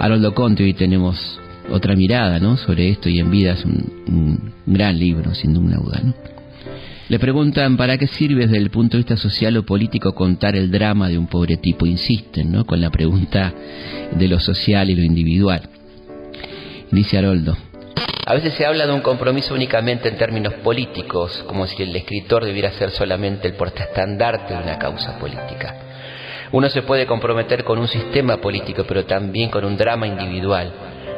Haroldo 0.00 0.34
Conte 0.34 0.64
y 0.64 0.74
tenemos 0.74 1.38
otra 1.70 1.94
mirada 1.94 2.40
¿no? 2.40 2.56
sobre 2.56 2.90
esto 2.90 3.08
y 3.08 3.20
En 3.20 3.30
vida 3.30 3.52
es 3.52 3.64
un, 3.64 4.02
un 4.08 4.52
gran 4.66 4.98
libro, 4.98 5.34
sin 5.34 5.54
duda, 5.54 6.00
¿no? 6.02 6.29
Le 7.10 7.18
preguntan 7.18 7.76
para 7.76 7.98
qué 7.98 8.06
sirve 8.06 8.46
desde 8.46 8.58
el 8.58 8.70
punto 8.70 8.96
de 8.96 8.98
vista 8.98 9.16
social 9.16 9.56
o 9.56 9.64
político 9.64 10.14
contar 10.14 10.54
el 10.54 10.70
drama 10.70 11.08
de 11.08 11.18
un 11.18 11.26
pobre 11.26 11.56
tipo. 11.56 11.84
Insisten, 11.84 12.52
¿no? 12.52 12.64
Con 12.64 12.80
la 12.80 12.90
pregunta 12.90 13.52
de 14.12 14.28
lo 14.28 14.38
social 14.38 14.88
y 14.90 14.94
lo 14.94 15.02
individual. 15.02 15.62
Dice 16.92 17.18
Haroldo. 17.18 17.56
A 18.26 18.34
veces 18.34 18.54
se 18.54 18.64
habla 18.64 18.86
de 18.86 18.92
un 18.92 19.00
compromiso 19.00 19.54
únicamente 19.54 20.08
en 20.08 20.18
términos 20.18 20.54
políticos, 20.62 21.44
como 21.48 21.66
si 21.66 21.82
el 21.82 21.96
escritor 21.96 22.44
debiera 22.44 22.70
ser 22.74 22.90
solamente 22.90 23.48
el 23.48 23.54
portaestandarte 23.54 24.54
de 24.54 24.62
una 24.62 24.78
causa 24.78 25.18
política. 25.18 25.74
Uno 26.52 26.68
se 26.70 26.82
puede 26.82 27.06
comprometer 27.06 27.64
con 27.64 27.80
un 27.80 27.88
sistema 27.88 28.36
político, 28.36 28.84
pero 28.86 29.04
también 29.04 29.50
con 29.50 29.64
un 29.64 29.76
drama 29.76 30.06
individual, 30.06 30.72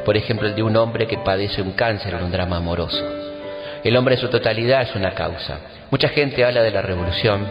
por 0.07 0.17
ejemplo 0.17 0.49
el 0.49 0.55
de 0.55 0.63
un 0.63 0.75
hombre 0.75 1.07
que 1.07 1.19
padece 1.19 1.61
un 1.61 1.73
cáncer 1.73 2.15
o 2.15 2.25
un 2.25 2.33
drama 2.33 2.57
amoroso. 2.57 3.05
El 3.85 3.95
hombre 3.95 4.15
en 4.15 4.23
su 4.23 4.31
totalidad 4.31 4.83
es 4.83 4.95
una 4.95 5.11
causa. 5.11 5.59
Mucha 5.93 6.09
gente 6.09 6.43
habla 6.43 6.63
de 6.63 6.71
la 6.71 6.81
revolución 6.81 7.47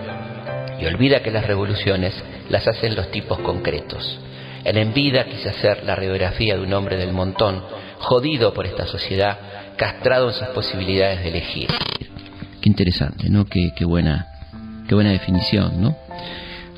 y 0.80 0.86
olvida 0.88 1.22
que 1.22 1.30
las 1.30 1.46
revoluciones 1.46 2.12
las 2.50 2.68
hacen 2.68 2.96
los 2.96 3.12
tipos 3.12 3.38
concretos. 3.38 4.20
En 4.64 4.94
vida 4.96 5.26
quise 5.26 5.50
hacer 5.50 5.84
la 5.84 5.96
radiografía 5.96 6.56
de 6.56 6.62
un 6.64 6.74
hombre 6.74 6.98
del 6.98 7.14
montón, 7.14 7.64
jodido 8.00 8.52
por 8.52 8.66
esta 8.66 8.88
sociedad, 8.88 9.38
castrado 9.78 10.30
en 10.30 10.34
sus 10.34 10.48
posibilidades 10.48 11.20
de 11.20 11.30
elegir. 11.30 11.68
Qué 12.60 12.68
interesante, 12.68 13.30
¿no? 13.30 13.46
Qué, 13.46 13.74
qué 13.76 13.86
buena, 13.86 14.26
qué 14.88 14.96
buena 14.96 15.12
definición, 15.12 15.80
¿no? 15.80 15.96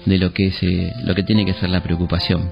De 0.06 0.18
lo 0.18 0.34
que 0.34 0.48
es, 0.48 0.62
eh, 0.64 0.92
lo 1.06 1.16
que 1.16 1.24
tiene 1.24 1.46
que 1.46 1.54
ser 1.54 1.70
la 1.70 1.82
preocupación. 1.82 2.52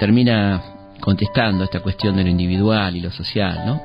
Termina 0.00 0.62
contestando 1.00 1.64
esta 1.64 1.80
cuestión 1.80 2.16
de 2.16 2.24
lo 2.24 2.30
individual 2.30 2.96
y 2.96 3.00
lo 3.00 3.10
social, 3.10 3.62
¿no? 3.66 3.82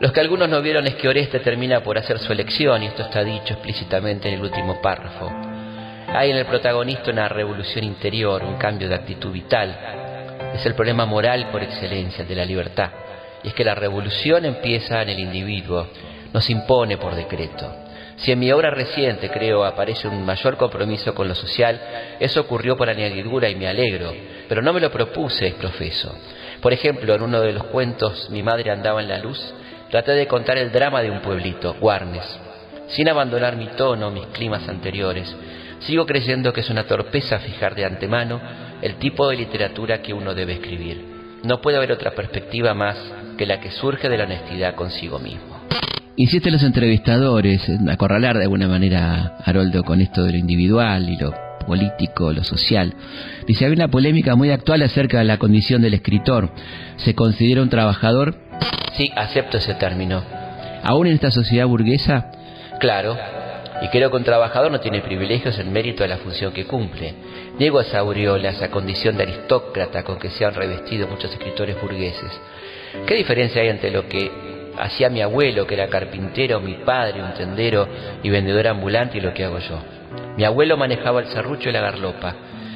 Los 0.00 0.12
que 0.12 0.20
algunos 0.20 0.48
no 0.48 0.62
vieron 0.62 0.86
es 0.86 0.94
que 0.94 1.08
Oreste 1.08 1.40
termina 1.40 1.82
por 1.82 1.98
hacer 1.98 2.20
su 2.20 2.32
elección, 2.32 2.84
y 2.84 2.86
esto 2.86 3.02
está 3.02 3.24
dicho 3.24 3.54
explícitamente 3.54 4.28
en 4.28 4.34
el 4.34 4.42
último 4.42 4.80
párrafo. 4.80 5.28
Hay 6.06 6.30
en 6.30 6.36
el 6.36 6.46
protagonista 6.46 7.10
una 7.10 7.28
revolución 7.28 7.84
interior, 7.84 8.44
un 8.44 8.58
cambio 8.58 8.88
de 8.88 8.94
actitud 8.94 9.32
vital. 9.32 9.76
Es 10.54 10.64
el 10.64 10.74
problema 10.74 11.04
moral 11.04 11.48
por 11.50 11.64
excelencia 11.64 12.24
de 12.24 12.34
la 12.36 12.44
libertad. 12.44 12.90
Y 13.42 13.48
es 13.48 13.54
que 13.54 13.64
la 13.64 13.74
revolución 13.74 14.44
empieza 14.44 15.02
en 15.02 15.08
el 15.08 15.18
individuo, 15.18 15.88
no 16.32 16.40
se 16.40 16.52
impone 16.52 16.96
por 16.96 17.16
decreto. 17.16 17.68
Si 18.18 18.30
en 18.30 18.38
mi 18.38 18.52
obra 18.52 18.70
reciente, 18.70 19.30
creo, 19.30 19.64
aparece 19.64 20.06
un 20.06 20.24
mayor 20.24 20.56
compromiso 20.56 21.12
con 21.12 21.26
lo 21.26 21.34
social, 21.34 21.80
eso 22.20 22.40
ocurrió 22.40 22.76
por 22.76 22.88
añadidura 22.88 23.48
y 23.48 23.56
me 23.56 23.66
alegro, 23.66 24.14
pero 24.48 24.62
no 24.62 24.72
me 24.72 24.80
lo 24.80 24.92
propuse, 24.92 25.54
profeso. 25.58 26.16
Por 26.60 26.72
ejemplo, 26.72 27.14
en 27.14 27.22
uno 27.22 27.40
de 27.40 27.52
los 27.52 27.64
cuentos 27.64 28.28
Mi 28.30 28.42
madre 28.42 28.70
andaba 28.70 29.00
en 29.00 29.08
la 29.08 29.18
luz, 29.18 29.54
Traté 29.90 30.12
de 30.12 30.26
contar 30.26 30.58
el 30.58 30.70
drama 30.70 31.00
de 31.00 31.10
un 31.10 31.20
pueblito, 31.20 31.74
Guarnes, 31.80 32.24
sin 32.88 33.08
abandonar 33.08 33.56
mi 33.56 33.68
tono, 33.68 34.10
mis 34.10 34.26
climas 34.26 34.68
anteriores. 34.68 35.34
Sigo 35.80 36.04
creyendo 36.04 36.52
que 36.52 36.60
es 36.60 36.68
una 36.68 36.84
torpeza 36.84 37.38
fijar 37.38 37.74
de 37.74 37.86
antemano 37.86 38.38
el 38.82 38.96
tipo 38.96 39.28
de 39.28 39.36
literatura 39.36 40.02
que 40.02 40.12
uno 40.12 40.34
debe 40.34 40.54
escribir. 40.54 41.02
No 41.42 41.62
puede 41.62 41.78
haber 41.78 41.92
otra 41.92 42.10
perspectiva 42.10 42.74
más 42.74 42.98
que 43.38 43.46
la 43.46 43.60
que 43.60 43.70
surge 43.70 44.10
de 44.10 44.18
la 44.18 44.24
honestidad 44.24 44.74
consigo 44.74 45.18
mismo. 45.18 45.58
Insisten 46.16 46.52
los 46.52 46.64
entrevistadores 46.64 47.66
en 47.68 47.88
acorralar 47.88 48.36
de 48.36 48.42
alguna 48.42 48.68
manera 48.68 49.38
a 49.38 49.42
Haroldo 49.44 49.84
con 49.84 50.00
esto 50.00 50.24
de 50.24 50.32
lo 50.32 50.38
individual 50.38 51.08
y 51.08 51.16
lo 51.16 51.47
político, 51.68 52.32
lo 52.32 52.42
social. 52.42 52.94
Dice, 53.46 53.66
hay 53.66 53.72
una 53.72 53.86
polémica 53.86 54.34
muy 54.34 54.50
actual 54.50 54.82
acerca 54.82 55.18
de 55.18 55.24
la 55.24 55.38
condición 55.38 55.82
del 55.82 55.94
escritor. 55.94 56.50
¿Se 56.96 57.14
considera 57.14 57.62
un 57.62 57.68
trabajador 57.68 58.34
Sí, 58.98 59.12
acepto 59.14 59.58
ese 59.58 59.74
término. 59.74 60.24
¿Aún 60.82 61.06
en 61.06 61.12
esta 61.12 61.30
sociedad 61.30 61.66
burguesa? 61.66 62.32
Claro, 62.80 63.16
y 63.80 63.88
creo 63.88 64.10
que 64.10 64.16
un 64.16 64.24
trabajador 64.24 64.72
no 64.72 64.80
tiene 64.80 65.02
privilegios 65.02 65.56
en 65.60 65.72
mérito 65.72 66.02
de 66.02 66.08
la 66.08 66.16
función 66.16 66.52
que 66.52 66.64
cumple. 66.64 67.14
Niego 67.58 67.80
esa 67.80 68.00
aureola, 68.00 68.50
esa 68.50 68.70
condición 68.70 69.16
de 69.16 69.22
aristócrata 69.22 70.02
con 70.02 70.18
que 70.18 70.30
se 70.30 70.44
han 70.44 70.54
revestido 70.54 71.06
muchos 71.06 71.30
escritores 71.30 71.80
burgueses. 71.80 72.40
¿Qué 73.06 73.14
diferencia 73.14 73.62
hay 73.62 73.68
entre 73.68 73.92
lo 73.92 74.08
que 74.08 74.30
hacía 74.78 75.10
mi 75.10 75.20
abuelo, 75.20 75.64
que 75.64 75.74
era 75.74 75.86
carpintero, 75.86 76.60
mi 76.60 76.74
padre, 76.74 77.22
un 77.22 77.34
tendero 77.34 77.86
y 78.24 78.30
vendedor 78.30 78.66
ambulante, 78.66 79.18
y 79.18 79.20
lo 79.20 79.32
que 79.32 79.44
hago 79.44 79.60
yo? 79.60 79.97
Mi 80.36 80.44
abuelo 80.44 80.76
manejaba 80.76 81.20
el 81.20 81.26
serrucho 81.28 81.68
y 81.68 81.72
la 81.72 81.80
garlopa. 81.80 82.34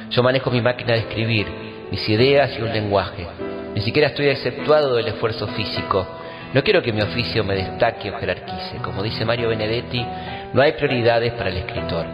Yo 0.09 0.21
manejo 0.23 0.51
mi 0.51 0.61
máquina 0.61 0.93
de 0.93 0.99
escribir, 0.99 1.47
mis 1.91 2.07
ideas 2.09 2.51
y 2.57 2.61
un 2.61 2.71
lenguaje. 2.71 3.27
Ni 3.75 3.81
siquiera 3.81 4.09
estoy 4.09 4.27
exceptuado 4.27 4.95
del 4.95 5.07
esfuerzo 5.07 5.47
físico. 5.47 6.05
No 6.53 6.63
quiero 6.63 6.83
que 6.83 6.93
mi 6.93 7.01
oficio 7.01 7.43
me 7.43 7.55
destaque 7.55 8.11
o 8.11 8.19
jerarquice. 8.19 8.77
Como 8.83 9.01
dice 9.01 9.25
Mario 9.25 9.49
Benedetti, 9.49 10.05
no 10.53 10.61
hay 10.61 10.73
prioridades 10.73 11.33
para 11.33 11.49
el 11.49 11.57
escritor. 11.57 12.05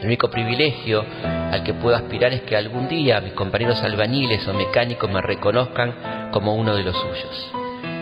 El 0.00 0.06
único 0.06 0.30
privilegio 0.30 1.04
al 1.22 1.62
que 1.62 1.74
puedo 1.74 1.94
aspirar 1.94 2.32
es 2.32 2.40
que 2.42 2.56
algún 2.56 2.88
día 2.88 3.20
mis 3.20 3.34
compañeros 3.34 3.82
albañiles 3.82 4.48
o 4.48 4.54
mecánicos 4.54 5.10
me 5.10 5.20
reconozcan 5.20 6.30
como 6.32 6.54
uno 6.54 6.74
de 6.74 6.84
los 6.84 6.96
suyos. 6.96 7.52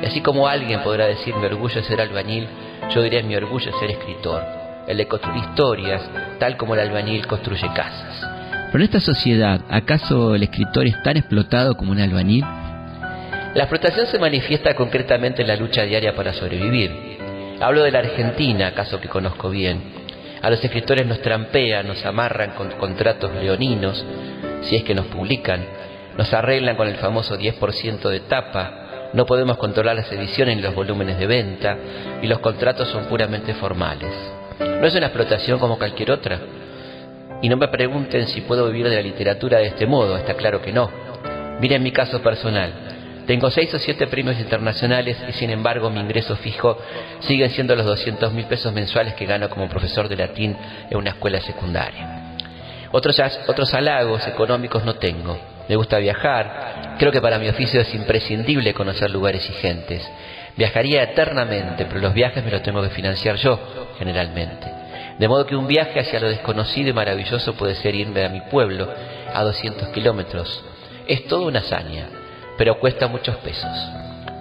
Y 0.01 0.07
así 0.07 0.21
como 0.21 0.47
alguien 0.47 0.81
podrá 0.83 1.07
decir 1.07 1.35
mi 1.35 1.45
orgullo 1.47 1.81
es 1.81 1.87
ser 1.87 2.01
albañil, 2.01 2.47
yo 2.91 3.03
diré 3.03 3.25
mi 3.25 3.35
orgullo 3.35 3.71
es 3.71 3.77
ser 3.81 3.91
escritor, 3.91 4.45
el 4.89 4.97
de 4.97 5.07
construir 5.07 5.45
historias, 5.45 6.03
tal 6.39 6.57
como 6.57 6.75
el 6.75 6.81
albañil 6.81 7.27
construye 7.27 7.69
casas. 7.75 8.27
Pero 8.73 8.79
en 8.79 8.85
esta 8.85 9.01
sociedad, 9.01 9.61
¿acaso 9.69 10.35
el 10.35 10.43
escritor 10.43 10.87
es 10.87 11.01
tan 11.03 11.17
explotado 11.17 11.77
como 11.77 11.93
un 11.93 12.01
albañil? 12.01 12.45
La 13.55 13.65
explotación 13.65 14.07
se 14.07 14.19
manifiesta 14.19 14.75
concretamente 14.75 15.43
en 15.43 15.49
la 15.49 15.57
lucha 15.57 15.83
diaria 15.83 16.15
para 16.15 16.33
sobrevivir. 16.33 17.19
Hablo 17.61 17.83
de 17.83 17.91
la 17.91 18.01
Argentina, 18.01 18.73
caso 18.73 19.01
que 19.01 19.09
conozco 19.09 19.51
bien. 19.51 19.81
A 20.43 20.51
los 20.51 20.63
escritores 20.65 21.07
nos 21.07 21.21
trampean, 21.21 21.87
nos 21.87 22.05
amarran 22.05 22.53
con 22.53 22.71
contratos 22.73 23.35
leoninos, 23.35 24.05
si 24.63 24.77
es 24.77 24.85
que 24.85 24.95
nos 24.95 25.07
publican, 25.07 25.65
nos 26.17 26.33
arreglan 26.33 26.77
con 26.77 26.89
el 26.89 26.97
famoso 26.97 27.39
10% 27.39 28.09
de 28.09 28.21
tapa, 28.21 29.11
no 29.13 29.25
podemos 29.25 29.57
controlar 29.57 29.97
las 29.97 30.13
ediciones 30.13 30.57
ni 30.57 30.63
los 30.63 30.75
volúmenes 30.75 31.19
de 31.19 31.27
venta 31.27 31.77
y 32.23 32.27
los 32.27 32.41
contratos 32.41 32.89
son 32.89 33.07
puramente 33.07 33.55
formales. 33.55 34.38
No 34.81 34.87
es 34.87 34.95
una 34.95 35.07
explotación 35.07 35.59
como 35.59 35.79
cualquier 35.79 36.11
otra. 36.11 36.39
Y 37.43 37.49
no 37.49 37.57
me 37.57 37.69
pregunten 37.69 38.27
si 38.29 38.41
puedo 38.43 38.67
vivir 38.67 38.89
de 38.89 38.97
la 38.97 39.03
literatura 39.03 39.59
de 39.59 39.67
este 39.67 39.87
modo, 39.87 40.17
está 40.17 40.35
claro 40.35 40.63
que 40.63 40.73
no. 40.73 40.91
Miren 41.61 41.83
mi 41.83 41.93
caso 41.93 42.21
personal. 42.23 42.73
Tengo 43.27 43.51
seis 43.51 43.73
o 43.75 43.79
siete 43.79 44.07
premios 44.07 44.39
internacionales 44.39 45.19
y 45.29 45.33
sin 45.33 45.51
embargo 45.51 45.91
mi 45.91 46.01
ingreso 46.01 46.35
fijo 46.37 46.79
sigue 47.21 47.49
siendo 47.51 47.77
los 47.77 47.85
200 47.85 48.33
mil 48.33 48.47
pesos 48.47 48.73
mensuales 48.73 49.15
que 49.15 49.27
gano 49.27 49.51
como 49.51 49.69
profesor 49.69 50.09
de 50.09 50.17
latín 50.17 50.57
en 50.89 50.97
una 50.97 51.11
escuela 51.11 51.41
secundaria. 51.41 52.37
Otros, 52.91 53.21
otros 53.47 53.75
halagos 53.75 54.27
económicos 54.27 54.85
no 54.85 54.95
tengo 54.95 55.39
me 55.69 55.77
gusta 55.77 55.99
viajar, 55.99 56.97
creo 56.99 57.13
que 57.13 57.21
para 57.21 57.39
mi 57.39 57.49
oficio 57.49 57.81
es 57.81 57.95
imprescindible 57.95 58.73
conocer 58.73 59.11
lugares 59.11 59.49
y 59.49 59.53
gentes. 59.53 60.03
Viajaría 60.59 61.05
eternamente, 61.05 61.87
pero 61.87 62.01
los 62.01 62.13
viajes 62.13 62.45
me 62.45 62.51
los 62.51 62.65
tengo 62.65 62.83
que 62.83 62.91
financiar 62.91 63.37
yo, 63.37 63.61
generalmente. 63.97 64.67
De 65.17 65.29
modo 65.29 65.47
que 65.47 65.55
un 65.55 65.69
viaje 65.69 66.01
hacia 66.01 66.19
lo 66.19 66.29
desconocido 66.29 66.89
y 66.89 66.93
maravilloso 66.93 67.55
puede 67.55 67.77
ser 67.77 67.95
irme 67.95 68.25
a 68.25 68.29
mi 68.29 68.41
pueblo, 68.41 68.93
a 69.33 69.45
200 69.45 69.91
kilómetros. 69.91 70.65
Es 71.07 71.29
toda 71.29 71.47
una 71.47 71.61
hazaña, 71.61 72.09
pero 72.57 72.81
cuesta 72.81 73.07
muchos 73.07 73.37
pesos. 73.37 73.71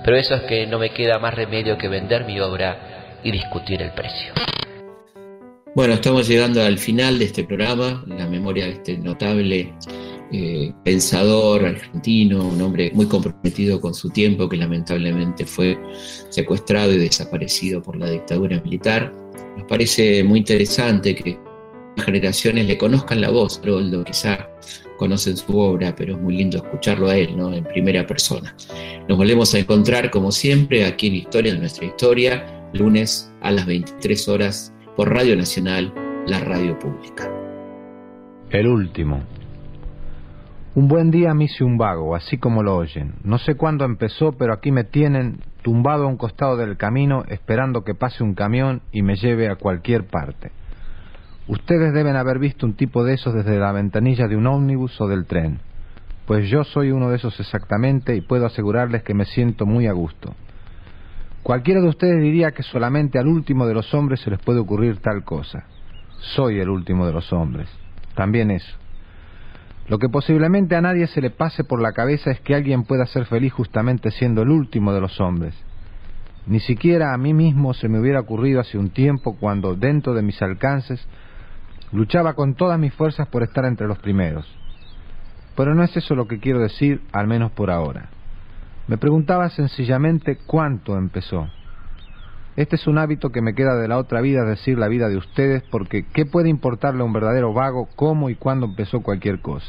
Pero 0.04 0.18
eso 0.18 0.34
es 0.34 0.42
que 0.42 0.66
no 0.66 0.80
me 0.80 0.90
queda 0.90 1.20
más 1.20 1.36
remedio 1.36 1.78
que 1.78 1.88
vender 1.88 2.26
mi 2.26 2.40
obra 2.40 3.20
y 3.24 3.30
discutir 3.30 3.84
el 3.84 3.92
precio. 3.92 4.34
Bueno, 5.76 5.94
estamos 5.94 6.28
llegando 6.28 6.64
al 6.64 6.80
final 6.80 7.20
de 7.20 7.26
este 7.26 7.44
programa, 7.44 8.04
la 8.08 8.26
memoria 8.26 8.66
de 8.66 8.72
este 8.72 8.98
notable 8.98 9.76
eh, 10.32 10.74
pensador 10.84 11.66
argentino, 11.66 12.46
un 12.48 12.62
hombre 12.62 12.92
muy 12.94 13.06
comprometido 13.06 13.80
con 13.80 13.94
su 13.94 14.10
tiempo, 14.10 14.50
que 14.50 14.58
lamentablemente 14.58 15.46
fue 15.46 15.78
secuestrado 16.30 16.94
y 16.94 16.98
desaparecido 16.98 17.82
por 17.82 17.96
la 17.98 18.10
dictadura 18.10 18.60
militar. 18.62 19.14
Nos 19.58 19.68
parece 19.68 20.24
muy 20.24 20.40
interesante 20.40 21.16
que 21.16 21.40
las 21.96 22.06
generaciones 22.06 22.68
le 22.68 22.78
conozcan 22.78 23.22
la 23.22 23.30
voz, 23.30 23.62
Roldo 23.64 24.04
quizá 24.04 24.50
conocen 24.98 25.38
su 25.38 25.58
obra, 25.58 25.96
pero 25.96 26.16
es 26.16 26.22
muy 26.22 26.36
lindo 26.36 26.58
escucharlo 26.58 27.08
a 27.08 27.18
él, 27.18 27.38
¿no? 27.38 27.54
En 27.54 27.64
primera 27.64 28.06
persona. 28.06 28.56
Nos 29.08 29.18
volvemos 29.18 29.54
a 29.54 29.60
encontrar, 29.60 30.12
como 30.12 30.32
siempre, 30.32 30.86
aquí 30.86 31.08
en 31.08 31.16
Historia 31.16 31.54
de 31.54 31.60
nuestra 31.60 31.86
historia, 31.86 32.70
lunes 32.74 33.32
a 33.42 33.52
las 33.52 33.66
23 33.66 34.28
horas 34.28 34.74
por 34.96 35.14
Radio 35.14 35.36
Nacional, 35.36 35.94
la 36.28 36.40
radio 36.40 36.78
pública. 36.78 37.32
El 38.50 38.68
último, 38.68 39.22
un 40.78 40.88
buen 40.88 41.10
día 41.10 41.34
me 41.34 41.46
hice 41.46 41.64
un 41.64 41.80
vago, 41.80 42.16
así 42.16 42.38
como 42.38 42.62
lo 42.62 42.78
oyen. 42.78 43.16
No 43.24 43.40
sé 43.40 43.56
cuándo 43.56 43.84
empezó, 43.84 44.34
pero 44.34 44.54
aquí 44.54 44.72
me 44.72 44.84
tienen 44.84 45.40
tumbado 45.64 46.04
a 46.04 46.08
un 46.08 46.18
costado 46.18 46.56
del 46.56 46.78
camino 46.78 47.24
esperando 47.30 47.84
que 47.84 47.96
pase 47.96 48.24
un 48.24 48.36
camión 48.36 48.84
y 48.92 49.02
me 49.02 49.16
lleve 49.16 49.50
a 49.50 49.56
cualquier 49.56 50.06
parte. 50.06 50.52
Ustedes 51.48 51.96
deben 51.96 52.16
haber 52.16 52.38
visto 52.38 52.68
un 52.68 52.76
tipo 52.76 53.04
de 53.04 53.16
esos 53.16 53.34
desde 53.34 53.58
la 53.58 53.72
ventanilla 53.72 54.28
de 54.28 54.36
un 54.36 54.46
ómnibus 54.46 55.02
o 55.02 55.08
del 55.08 55.26
tren, 55.26 55.62
pues 56.28 56.48
yo 56.48 56.64
soy 56.64 56.92
uno 56.92 57.10
de 57.10 57.16
esos 57.16 57.40
exactamente 57.40 58.16
y 58.16 58.22
puedo 58.22 58.46
asegurarles 58.46 59.02
que 59.02 59.16
me 59.16 59.26
siento 59.26 59.66
muy 59.66 59.88
a 59.88 59.94
gusto. 59.94 60.36
Cualquiera 61.42 61.82
de 61.82 61.88
ustedes 61.88 62.22
diría 62.22 62.52
que 62.52 62.62
solamente 62.62 63.18
al 63.18 63.26
último 63.26 63.66
de 63.66 63.74
los 63.74 63.92
hombres 63.96 64.20
se 64.20 64.30
les 64.30 64.40
puede 64.40 64.60
ocurrir 64.60 65.00
tal 65.00 65.24
cosa. 65.24 65.64
Soy 66.36 66.60
el 66.60 66.70
último 66.70 67.08
de 67.08 67.14
los 67.14 67.34
hombres. 67.34 67.68
También 68.14 68.52
eso. 68.52 68.78
Lo 69.88 70.00
que 70.00 70.10
posiblemente 70.10 70.76
a 70.76 70.82
nadie 70.82 71.08
se 71.08 71.22
le 71.22 71.30
pase 71.30 71.64
por 71.64 71.82
la 71.82 71.94
cabeza 71.94 72.32
es 72.32 72.42
que 72.42 72.56
alguien 72.56 72.84
pueda 72.84 73.06
ser 73.06 73.26
feliz 73.26 73.54
justamente 73.54 74.12
siendo 74.12 74.42
el 74.42 74.50
último 74.50 74.94
de 74.94 75.00
los 75.00 75.20
hombres. 75.22 75.56
Ni 76.46 76.60
siquiera 76.60 77.14
a 77.14 77.18
mí 77.18 77.34
mismo 77.34 77.74
se 77.74 77.88
me 77.88 78.00
hubiera 78.00 78.20
ocurrido 78.20 78.60
hace 78.60 78.78
un 78.78 78.90
tiempo 78.90 79.38
cuando, 79.38 79.76
dentro 79.76 80.14
de 80.14 80.22
mis 80.22 80.42
alcances, 80.42 81.06
luchaba 81.92 82.34
con 82.34 82.56
todas 82.56 82.78
mis 82.80 82.94
fuerzas 82.94 83.28
por 83.30 83.44
estar 83.44 83.66
entre 83.66 83.88
los 83.88 84.00
primeros. 84.00 84.46
Pero 85.56 85.74
no 85.74 85.84
es 85.84 85.96
eso 85.96 86.16
lo 86.16 86.28
que 86.28 86.40
quiero 86.40 86.60
decir, 86.60 87.02
al 87.14 87.28
menos 87.28 87.52
por 87.52 87.72
ahora. 87.72 88.10
Me 88.88 88.98
preguntaba 88.98 89.50
sencillamente 89.50 90.38
cuánto 90.46 90.98
empezó. 90.98 91.48
Este 92.58 92.76
es 92.76 92.88
un 92.88 92.98
hábito 92.98 93.30
que 93.30 93.44
me 93.44 93.54
queda 93.54 93.76
de 93.76 93.88
la 93.88 94.00
otra 94.00 94.20
vida, 94.20 94.42
es 94.42 94.48
decir, 94.48 94.80
la 94.80 94.88
vida 94.88 95.10
de 95.10 95.18
ustedes, 95.18 95.62
porque 95.70 96.08
¿qué 96.12 96.26
puede 96.26 96.50
importarle 96.50 97.04
a 97.04 97.06
un 97.06 97.14
verdadero 97.14 97.54
vago 97.54 97.88
cómo 97.96 98.32
y 98.32 98.36
cuándo 98.36 98.66
empezó 98.66 99.02
cualquier 99.02 99.42
cosa? 99.42 99.68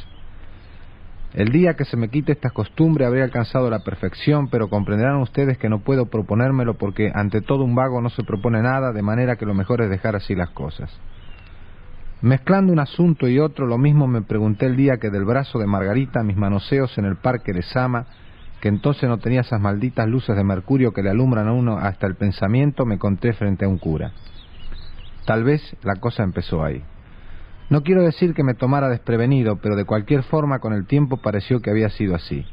El 1.34 1.50
día 1.50 1.74
que 1.74 1.84
se 1.84 1.98
me 1.98 2.08
quite 2.08 2.32
esta 2.32 2.48
costumbre 2.48 3.04
habré 3.04 3.22
alcanzado 3.22 3.68
la 3.68 3.80
perfección, 3.80 4.48
pero 4.48 4.70
comprenderán 4.70 5.16
ustedes 5.16 5.58
que 5.58 5.68
no 5.68 5.80
puedo 5.80 6.06
proponérmelo 6.06 6.78
porque 6.78 7.12
ante 7.14 7.42
todo 7.42 7.62
un 7.62 7.74
vago 7.74 8.00
no 8.00 8.08
se 8.08 8.24
propone 8.24 8.62
nada, 8.62 8.90
de 8.94 9.02
manera 9.02 9.36
que 9.36 9.44
lo 9.44 9.52
mejor 9.52 9.82
es 9.82 9.90
dejar 9.90 10.16
así 10.16 10.34
las 10.34 10.48
cosas. 10.48 10.90
Mezclando 12.22 12.72
un 12.72 12.78
asunto 12.78 13.28
y 13.28 13.38
otro, 13.38 13.66
lo 13.66 13.76
mismo 13.76 14.06
me 14.06 14.22
pregunté 14.22 14.64
el 14.64 14.76
día 14.76 14.96
que 14.96 15.10
del 15.10 15.26
brazo 15.26 15.58
de 15.58 15.66
Margarita 15.66 16.22
mis 16.22 16.38
manoseos 16.38 16.96
en 16.96 17.04
el 17.04 17.16
parque 17.16 17.52
de 17.52 17.62
Sama 17.64 18.06
que 18.60 18.68
entonces 18.68 19.08
no 19.08 19.18
tenía 19.18 19.42
esas 19.42 19.60
malditas 19.60 20.08
luces 20.08 20.36
de 20.36 20.44
mercurio 20.44 20.92
que 20.92 21.02
le 21.02 21.10
alumbran 21.10 21.48
a 21.48 21.52
uno 21.52 21.78
hasta 21.78 22.06
el 22.06 22.16
pensamiento, 22.16 22.84
me 22.86 22.98
conté 22.98 23.32
frente 23.32 23.64
a 23.64 23.68
un 23.68 23.78
cura. 23.78 24.12
Tal 25.24 25.44
vez 25.44 25.62
la 25.82 25.96
cosa 25.96 26.22
empezó 26.22 26.64
ahí. 26.64 26.82
No 27.70 27.82
quiero 27.82 28.02
decir 28.02 28.34
que 28.34 28.42
me 28.42 28.54
tomara 28.54 28.88
desprevenido, 28.88 29.56
pero 29.56 29.76
de 29.76 29.84
cualquier 29.84 30.22
forma 30.22 30.58
con 30.58 30.72
el 30.72 30.86
tiempo 30.86 31.18
pareció 31.18 31.60
que 31.60 31.70
había 31.70 31.90
sido 31.90 32.14
así. 32.14 32.46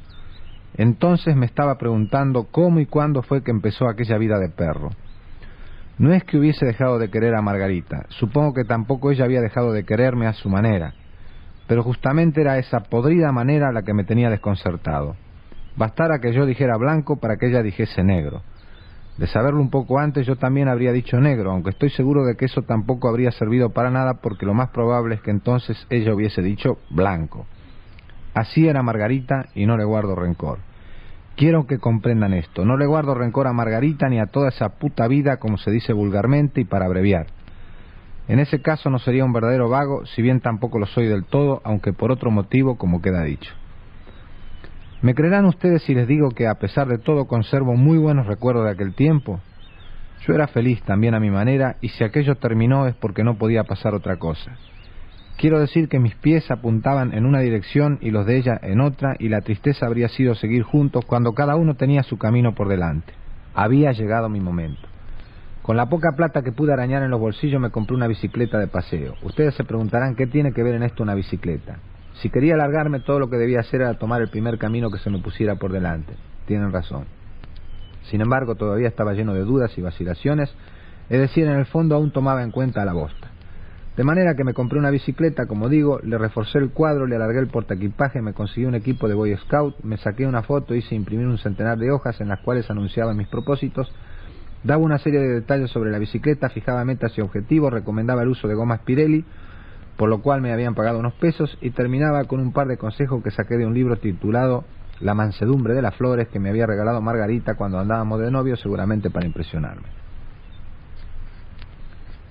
Entonces 0.78 1.36
me 1.38 1.46
estaba 1.46 1.78
preguntando 1.78 2.48
cómo 2.52 2.82
y 2.82 2.86
cuándo 2.86 3.22
fue 3.22 3.42
que 3.42 3.52
empezó 3.52 3.88
aquella 3.88 4.18
vida 4.18 4.38
de 4.40 4.50
perro. 4.50 4.90
No 5.98 6.14
es 6.14 6.26
que 6.26 6.38
hubiese 6.38 6.66
dejado 6.66 7.00
de 7.00 7.10
querer 7.10 7.34
a 7.36 7.42
Margarita, 7.42 8.06
supongo 8.10 8.54
que 8.54 8.66
tampoco 8.66 9.12
ella 9.12 9.24
había 9.24 9.40
dejado 9.40 9.72
de 9.72 9.86
quererme 9.86 10.28
a 10.28 10.34
su 10.34 10.50
manera, 10.50 10.94
pero 11.68 11.84
justamente 11.84 12.42
era 12.42 12.58
esa 12.58 12.82
podrida 12.82 13.32
manera 13.32 13.72
la 13.72 13.84
que 13.84 13.94
me 13.94 14.04
tenía 14.04 14.30
desconcertado. 14.30 15.16
Bastara 15.78 16.20
que 16.20 16.32
yo 16.32 16.46
dijera 16.46 16.78
blanco 16.78 17.18
para 17.18 17.38
que 17.38 17.48
ella 17.48 17.62
dijese 17.62 18.04
negro. 18.04 18.42
De 19.18 19.28
saberlo 19.28 19.62
un 19.62 19.70
poco 19.70 20.00
antes 20.00 20.26
yo 20.26 20.36
también 20.36 20.68
habría 20.68 20.92
dicho 20.92 21.20
negro, 21.20 21.52
aunque 21.52 21.70
estoy 21.70 21.90
seguro 21.90 22.26
de 22.26 22.36
que 22.36 22.46
eso 22.46 22.64
tampoco 22.64 23.08
habría 23.08 23.32
servido 23.32 23.72
para 23.72 23.90
nada 23.90 24.16
porque 24.16 24.46
lo 24.46 24.54
más 24.54 24.70
probable 24.70 25.16
es 25.16 25.22
que 25.22 25.32
entonces 25.32 25.86
ella 25.90 26.14
hubiese 26.14 26.42
dicho 26.42 26.80
blanco. 26.90 27.46
Así 28.34 28.68
era 28.68 28.84
Margarita 28.84 29.46
y 29.56 29.66
no 29.66 29.78
le 29.78 29.86
guardo 29.86 30.16
rencor. 30.16 30.60
Quiero 31.38 31.68
que 31.68 31.80
comprendan 31.80 32.34
esto, 32.34 32.66
no 32.66 32.78
le 32.78 32.86
guardo 32.86 33.14
rencor 33.14 33.48
a 33.48 33.54
Margarita 33.54 34.08
ni 34.08 34.20
a 34.20 34.28
toda 34.28 34.50
esa 34.50 34.78
puta 34.78 35.08
vida 35.08 35.38
como 35.38 35.58
se 35.58 35.72
dice 35.72 35.94
vulgarmente 35.94 36.62
y 36.62 36.66
para 36.66 36.86
abreviar. 36.86 37.28
En 38.28 38.40
ese 38.40 38.62
caso 38.62 38.90
no 38.90 39.00
sería 39.00 39.26
un 39.26 39.34
verdadero 39.34 39.70
vago, 39.70 40.06
si 40.06 40.22
bien 40.22 40.40
tampoco 40.40 40.80
lo 40.80 40.86
soy 40.88 41.08
del 41.08 41.26
todo, 41.26 41.62
aunque 41.64 41.94
por 41.94 42.12
otro 42.12 42.32
motivo 42.32 42.78
como 42.78 43.02
queda 43.02 43.24
dicho. 43.24 43.54
¿Me 45.06 45.14
creerán 45.14 45.46
ustedes 45.46 45.84
si 45.84 45.94
les 45.94 46.08
digo 46.08 46.32
que 46.32 46.48
a 46.48 46.56
pesar 46.56 46.88
de 46.88 46.98
todo 46.98 47.28
conservo 47.28 47.76
muy 47.76 48.00
buenos 48.00 48.26
recuerdos 48.26 48.66
de 48.66 48.72
aquel 48.72 48.96
tiempo? 48.96 49.40
Yo 50.26 50.34
era 50.34 50.48
feliz 50.48 50.82
también 50.82 51.14
a 51.14 51.20
mi 51.20 51.30
manera 51.30 51.76
y 51.80 51.90
si 51.90 52.04
aquello 52.04 52.38
terminó 52.38 52.88
es 52.88 52.96
porque 52.96 53.24
no 53.24 53.38
podía 53.38 53.66
pasar 53.66 53.94
otra 53.94 54.18
cosa. 54.18 54.58
Quiero 55.38 55.60
decir 55.60 55.90
que 55.90 56.00
mis 56.00 56.16
pies 56.16 56.50
apuntaban 56.50 57.14
en 57.14 57.28
una 57.28 57.42
dirección 57.42 58.00
y 58.02 58.10
los 58.10 58.26
de 58.26 58.38
ella 58.38 58.60
en 58.64 58.82
otra 58.82 59.16
y 59.20 59.30
la 59.30 59.42
tristeza 59.42 59.86
habría 59.86 60.10
sido 60.10 60.34
seguir 60.34 60.64
juntos 60.64 61.06
cuando 61.06 61.34
cada 61.34 61.56
uno 61.56 61.76
tenía 61.76 62.02
su 62.02 62.18
camino 62.18 62.56
por 62.56 62.68
delante. 62.68 63.14
Había 63.54 63.92
llegado 63.92 64.28
mi 64.28 64.40
momento. 64.40 64.88
Con 65.62 65.78
la 65.78 65.88
poca 65.88 66.14
plata 66.18 66.42
que 66.42 66.52
pude 66.52 66.74
arañar 66.74 67.04
en 67.04 67.12
los 67.12 67.20
bolsillos 67.20 67.62
me 67.62 67.70
compré 67.70 67.96
una 67.96 68.08
bicicleta 68.08 68.58
de 68.58 68.66
paseo. 68.66 69.14
Ustedes 69.22 69.54
se 69.54 69.66
preguntarán 69.66 70.16
qué 70.16 70.26
tiene 70.26 70.52
que 70.52 70.64
ver 70.64 70.74
en 70.74 70.82
esto 70.82 71.04
una 71.04 71.14
bicicleta. 71.14 71.78
Si 72.22 72.30
quería 72.30 72.56
largarme, 72.56 73.02
todo 73.02 73.20
lo 73.20 73.30
que 73.30 73.38
debía 73.38 73.60
hacer 73.60 73.82
era 73.82 73.94
tomar 73.96 74.22
el 74.22 74.30
primer 74.30 74.58
camino 74.58 74.90
que 74.90 75.00
se 75.00 75.10
me 75.10 75.20
pusiera 75.20 75.56
por 75.56 75.72
delante. 75.72 76.14
Tienen 76.46 76.72
razón. 76.72 77.06
Sin 78.10 78.22
embargo, 78.22 78.56
todavía 78.56 78.88
estaba 78.88 79.14
lleno 79.14 79.34
de 79.34 79.42
dudas 79.42 79.78
y 79.78 79.82
vacilaciones, 79.82 80.54
es 81.10 81.20
decir, 81.20 81.46
en 81.46 81.58
el 81.58 81.66
fondo 81.66 81.96
aún 81.96 82.12
tomaba 82.12 82.44
en 82.44 82.52
cuenta 82.52 82.82
a 82.82 82.86
la 82.86 82.94
bosta. 82.94 83.32
De 83.98 84.04
manera 84.04 84.36
que 84.36 84.44
me 84.44 84.54
compré 84.54 84.78
una 84.78 84.90
bicicleta, 84.90 85.46
como 85.46 85.70
digo, 85.70 86.00
le 86.04 86.18
reforcé 86.18 86.58
el 86.58 86.72
cuadro, 86.72 87.08
le 87.08 87.16
alargué 87.16 87.40
el 87.40 87.48
portaequipaje, 87.48 88.22
me 88.22 88.34
conseguí 88.34 88.66
un 88.66 88.76
equipo 88.76 89.08
de 89.08 89.14
Boy 89.14 89.36
Scout, 89.38 89.78
me 89.84 89.98
saqué 89.98 90.28
una 90.28 90.44
foto, 90.44 90.76
hice 90.76 90.96
imprimir 90.96 91.28
un 91.28 91.38
centenar 91.38 91.78
de 91.78 91.92
hojas 91.92 92.20
en 92.20 92.28
las 92.28 92.42
cuales 92.42 92.70
anunciaba 92.70 93.14
mis 93.14 93.30
propósitos, 93.30 93.90
daba 94.64 94.84
una 94.84 94.98
serie 94.98 95.22
de 95.22 95.36
detalles 95.36 95.72
sobre 95.72 95.92
la 95.92 96.00
bicicleta, 96.00 96.50
fijaba 96.50 96.84
metas 96.84 97.18
y 97.18 97.22
objetivos, 97.22 97.72
recomendaba 97.72 98.24
el 98.24 98.30
uso 98.30 98.50
de 98.50 98.56
gomas 98.56 98.82
Pirelli, 98.82 99.24
por 99.98 100.10
lo 100.10 100.22
cual 100.22 100.42
me 100.42 100.52
habían 100.52 100.76
pagado 100.76 101.00
unos 101.00 101.14
pesos, 101.14 101.58
y 101.62 101.72
terminaba 101.72 102.24
con 102.26 102.40
un 102.40 102.52
par 102.52 102.68
de 102.68 102.78
consejos 102.78 103.24
que 103.24 103.32
saqué 103.32 103.58
de 103.58 103.66
un 103.66 103.74
libro 103.74 103.98
titulado 103.98 104.66
La 105.00 105.14
mansedumbre 105.14 105.74
de 105.74 105.82
las 105.82 105.96
flores 105.96 106.28
que 106.28 106.40
me 106.40 106.50
había 106.50 106.66
regalado 106.66 107.02
Margarita 107.02 107.56
cuando 107.56 107.80
andábamos 107.80 108.20
de 108.20 108.32
novio, 108.32 108.56
seguramente 108.58 109.10
para 109.10 109.26
impresionarme. 109.26 109.88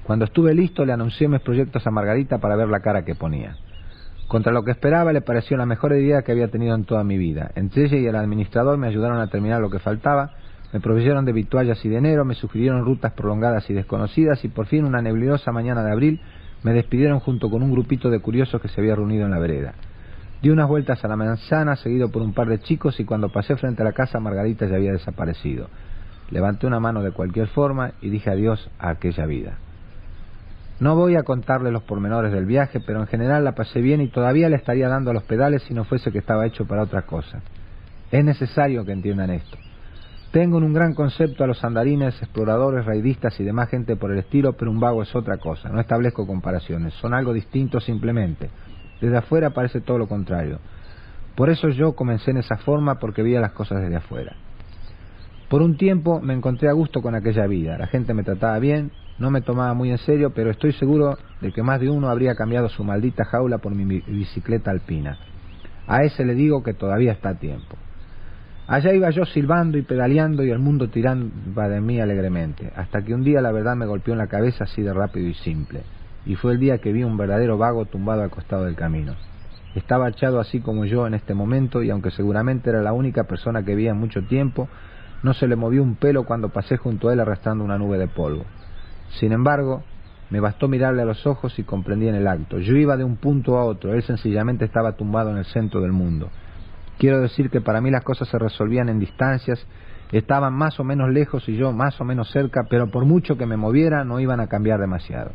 Cuando 0.04 0.26
estuve 0.26 0.52
listo 0.52 0.84
le 0.84 0.92
anuncié 0.92 1.28
mis 1.28 1.40
proyectos 1.40 1.86
a 1.86 1.90
Margarita 1.90 2.38
para 2.38 2.56
ver 2.56 2.68
la 2.68 2.80
cara 2.80 3.04
que 3.04 3.14
ponía. 3.14 3.56
Contra 4.28 4.52
lo 4.52 4.62
que 4.62 4.70
esperaba 4.70 5.12
le 5.12 5.22
pareció 5.22 5.56
la 5.56 5.64
mejor 5.64 5.92
idea 5.92 6.22
que 6.22 6.32
había 6.32 6.48
tenido 6.48 6.74
en 6.74 6.84
toda 6.84 7.04
mi 7.04 7.16
vida. 7.16 7.52
Entre 7.54 7.84
ella 7.84 7.96
y 7.96 8.06
el 8.06 8.16
administrador 8.16 8.76
me 8.76 8.86
ayudaron 8.86 9.18
a 9.20 9.28
terminar 9.28 9.62
lo 9.62 9.70
que 9.70 9.78
faltaba, 9.78 10.32
me 10.74 10.80
proveyeron 10.80 11.24
de 11.24 11.32
vituallas 11.32 11.82
y 11.84 11.88
dinero, 11.88 12.24
me 12.24 12.34
sugirieron 12.34 12.84
rutas 12.84 13.12
prolongadas 13.12 13.68
y 13.70 13.74
desconocidas 13.74 14.44
y 14.44 14.48
por 14.48 14.66
fin 14.66 14.84
una 14.84 15.00
neblinosa 15.00 15.52
mañana 15.52 15.82
de 15.82 15.92
abril 15.92 16.20
me 16.64 16.72
despidieron 16.72 17.20
junto 17.20 17.50
con 17.50 17.62
un 17.62 17.70
grupito 17.70 18.10
de 18.10 18.20
curiosos 18.20 18.60
que 18.60 18.68
se 18.68 18.80
había 18.80 18.96
reunido 18.96 19.26
en 19.26 19.30
la 19.30 19.38
vereda. 19.38 19.74
Di 20.42 20.50
unas 20.50 20.66
vueltas 20.66 21.04
a 21.04 21.08
la 21.08 21.14
manzana 21.14 21.76
seguido 21.76 22.10
por 22.10 22.22
un 22.22 22.32
par 22.32 22.48
de 22.48 22.58
chicos 22.58 22.98
y 22.98 23.04
cuando 23.04 23.28
pasé 23.28 23.54
frente 23.56 23.82
a 23.82 23.84
la 23.84 23.92
casa 23.92 24.18
Margarita 24.18 24.66
ya 24.66 24.76
había 24.76 24.92
desaparecido. 24.92 25.68
Levanté 26.30 26.66
una 26.66 26.80
mano 26.80 27.02
de 27.02 27.12
cualquier 27.12 27.48
forma 27.48 27.92
y 28.00 28.08
dije 28.08 28.30
adiós 28.30 28.70
a 28.78 28.90
aquella 28.90 29.26
vida. 29.26 29.58
No 30.80 30.96
voy 30.96 31.16
a 31.16 31.22
contarle 31.22 31.70
los 31.70 31.82
pormenores 31.82 32.32
del 32.32 32.46
viaje, 32.46 32.80
pero 32.80 33.00
en 33.00 33.06
general 33.06 33.44
la 33.44 33.54
pasé 33.54 33.80
bien 33.80 34.00
y 34.00 34.08
todavía 34.08 34.48
le 34.48 34.56
estaría 34.56 34.88
dando 34.88 35.10
a 35.10 35.14
los 35.14 35.22
pedales 35.24 35.62
si 35.62 35.74
no 35.74 35.84
fuese 35.84 36.10
que 36.10 36.18
estaba 36.18 36.46
hecho 36.46 36.66
para 36.66 36.82
otra 36.82 37.02
cosa. 37.02 37.42
Es 38.10 38.24
necesario 38.24 38.84
que 38.84 38.92
entiendan 38.92 39.30
esto. 39.30 39.56
Tengo 40.35 40.59
en 40.59 40.64
un 40.64 40.72
gran 40.72 40.95
concepto 40.95 41.45
a 41.45 41.47
los 41.47 41.62
andarines, 41.62 42.20
exploradores, 42.20 42.85
raidistas 42.85 43.39
y 43.39 43.45
demás 43.45 43.68
gente 43.68 43.95
por 43.95 44.11
el 44.11 44.18
estilo, 44.18 44.55
pero 44.55 44.68
un 44.68 44.80
vago 44.80 45.01
es 45.01 45.14
otra 45.14 45.37
cosa. 45.37 45.68
No 45.68 45.78
establezco 45.78 46.26
comparaciones. 46.26 46.93
Son 46.95 47.14
algo 47.14 47.32
distinto 47.32 47.78
simplemente. 47.78 48.51
Desde 49.01 49.16
afuera 49.16 49.51
parece 49.51 49.80
todo 49.80 49.97
lo 49.97 50.09
contrario. 50.09 50.59
Por 51.37 51.51
eso 51.51 51.68
yo 51.68 51.93
comencé 51.93 52.32
en 52.32 52.39
esa 52.39 52.57
forma 52.57 52.99
porque 52.99 53.22
veía 53.22 53.39
las 53.39 53.53
cosas 53.53 53.80
desde 53.80 53.95
afuera. 53.95 54.35
Por 55.49 55.62
un 55.62 55.76
tiempo 55.76 56.20
me 56.20 56.35
encontré 56.35 56.68
a 56.68 56.72
gusto 56.72 57.01
con 57.01 57.14
aquella 57.14 57.47
vida. 57.47 57.78
La 57.78 57.87
gente 57.87 58.12
me 58.12 58.24
trataba 58.24 58.59
bien, 58.59 58.91
no 59.20 59.30
me 59.30 59.41
tomaba 59.41 59.72
muy 59.72 59.93
en 59.93 59.99
serio, 59.99 60.32
pero 60.35 60.51
estoy 60.51 60.72
seguro 60.72 61.16
de 61.43 61.53
que 61.53 61.62
más 61.62 61.78
de 61.78 61.91
uno 61.91 62.09
habría 62.09 62.35
cambiado 62.35 62.68
su 62.70 62.82
maldita 62.82 63.24
jaula 63.24 63.59
por 63.59 63.72
mi 63.72 63.85
bicicleta 64.01 64.72
alpina. 64.72 65.16
A 65.87 66.03
ese 66.03 66.24
le 66.24 66.35
digo 66.35 66.64
que 66.64 66.74
todavía 66.74 67.12
está 67.12 67.28
a 67.28 67.39
tiempo. 67.39 67.76
Allá 68.66 68.94
iba 68.94 69.10
yo 69.10 69.26
silbando 69.26 69.76
y 69.76 69.82
pedaleando 69.82 70.42
y 70.42 70.50
el 70.50 70.58
mundo 70.58 70.88
tiraba 70.88 71.68
de 71.68 71.80
mí 71.82 72.00
alegremente, 72.00 72.72
hasta 72.74 73.02
que 73.02 73.12
un 73.12 73.22
día 73.22 73.42
la 73.42 73.52
verdad 73.52 73.76
me 73.76 73.84
golpeó 73.84 74.14
en 74.14 74.18
la 74.18 74.26
cabeza 74.26 74.64
así 74.64 74.80
de 74.80 74.94
rápido 74.94 75.28
y 75.28 75.34
simple, 75.34 75.82
y 76.24 76.34
fue 76.36 76.52
el 76.52 76.60
día 76.60 76.78
que 76.78 76.90
vi 76.90 77.04
un 77.04 77.18
verdadero 77.18 77.58
vago 77.58 77.84
tumbado 77.84 78.22
al 78.22 78.30
costado 78.30 78.64
del 78.64 78.74
camino. 78.74 79.16
Estaba 79.74 80.08
echado 80.08 80.40
así 80.40 80.60
como 80.60 80.86
yo 80.86 81.06
en 81.06 81.12
este 81.12 81.34
momento 81.34 81.82
y 81.82 81.90
aunque 81.90 82.10
seguramente 82.10 82.70
era 82.70 82.80
la 82.80 82.94
única 82.94 83.24
persona 83.24 83.64
que 83.64 83.74
vi 83.74 83.86
en 83.86 83.98
mucho 83.98 84.22
tiempo, 84.22 84.66
no 85.22 85.34
se 85.34 85.46
le 85.46 85.56
movió 85.56 85.82
un 85.82 85.96
pelo 85.96 86.24
cuando 86.24 86.48
pasé 86.48 86.78
junto 86.78 87.08
a 87.08 87.12
él 87.12 87.20
arrastrando 87.20 87.64
una 87.64 87.76
nube 87.76 87.98
de 87.98 88.08
polvo. 88.08 88.44
Sin 89.18 89.32
embargo, 89.32 89.82
me 90.30 90.40
bastó 90.40 90.68
mirarle 90.68 91.02
a 91.02 91.06
los 91.06 91.26
ojos 91.26 91.58
y 91.58 91.64
comprendí 91.64 92.08
en 92.08 92.14
el 92.14 92.26
acto. 92.26 92.58
Yo 92.60 92.76
iba 92.76 92.96
de 92.96 93.04
un 93.04 93.16
punto 93.16 93.58
a 93.58 93.64
otro, 93.64 93.92
él 93.92 94.02
sencillamente 94.04 94.64
estaba 94.64 94.92
tumbado 94.92 95.30
en 95.30 95.36
el 95.36 95.44
centro 95.44 95.82
del 95.82 95.92
mundo. 95.92 96.30
Quiero 96.99 97.20
decir 97.20 97.51
que 97.51 97.61
para 97.61 97.80
mí 97.80 97.90
las 97.90 98.05
cosas 98.05 98.28
se 98.28 98.38
resolvían 98.38 98.88
en 98.88 98.99
distancias, 98.99 99.66
estaban 100.12 100.53
más 100.53 100.78
o 100.78 100.84
menos 100.84 101.11
lejos 101.11 101.49
y 101.49 101.57
yo 101.57 101.72
más 101.72 102.01
o 102.01 102.05
menos 102.05 102.30
cerca, 102.30 102.64
pero 102.68 102.90
por 102.90 103.05
mucho 103.05 103.36
que 103.36 103.47
me 103.47 103.57
moviera 103.57 104.05
no 104.05 104.20
iban 104.20 104.40
a 104.40 104.47
cambiar 104.47 104.80
demasiado. 104.80 105.32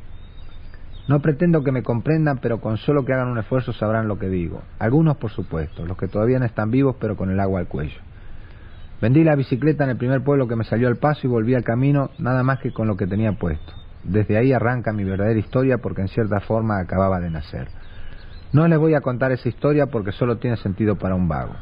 No 1.08 1.22
pretendo 1.22 1.64
que 1.64 1.72
me 1.72 1.82
comprendan, 1.82 2.38
pero 2.38 2.62
con 2.62 2.78
solo 2.78 3.04
que 3.04 3.14
hagan 3.14 3.30
un 3.30 3.40
esfuerzo 3.40 3.74
sabrán 3.74 4.08
lo 4.08 4.20
que 4.20 4.30
digo. 4.30 4.62
Algunos, 4.78 5.18
por 5.18 5.32
supuesto, 5.32 5.86
los 5.86 5.98
que 5.98 6.08
todavía 6.08 6.38
no 6.38 6.46
están 6.46 6.70
vivos, 6.70 6.98
pero 7.00 7.18
con 7.18 7.32
el 7.32 7.40
agua 7.40 7.60
al 7.60 7.68
cuello. 7.68 8.00
Vendí 9.02 9.24
la 9.24 9.36
bicicleta 9.36 9.86
en 9.86 9.92
el 9.92 9.98
primer 9.98 10.22
pueblo 10.24 10.48
que 10.48 10.56
me 10.56 10.66
salió 10.66 10.88
al 10.88 10.98
paso 10.98 11.22
y 11.24 11.30
volví 11.30 11.56
al 11.56 11.64
camino 11.64 12.12
nada 12.20 12.44
más 12.44 12.60
que 12.60 12.72
con 12.72 12.88
lo 12.88 12.96
que 12.96 13.08
tenía 13.08 13.32
puesto. 13.32 13.74
Desde 14.04 14.38
ahí 14.38 14.54
arranca 14.54 14.94
mi 14.94 15.04
verdadera 15.04 15.40
historia 15.40 15.80
porque 15.80 16.02
en 16.02 16.10
cierta 16.10 16.42
forma 16.42 16.80
acababa 16.80 17.20
de 17.20 17.32
nacer. 17.32 17.70
No 18.52 18.68
les 18.68 18.80
voy 18.80 18.96
a 18.96 19.02
contar 19.02 19.32
esa 19.32 19.48
historia 19.48 19.88
porque 19.88 20.12
solo 20.12 20.38
tiene 20.38 20.58
sentido 20.58 20.96
para 20.96 21.16
un 21.16 21.28
vago. 21.28 21.54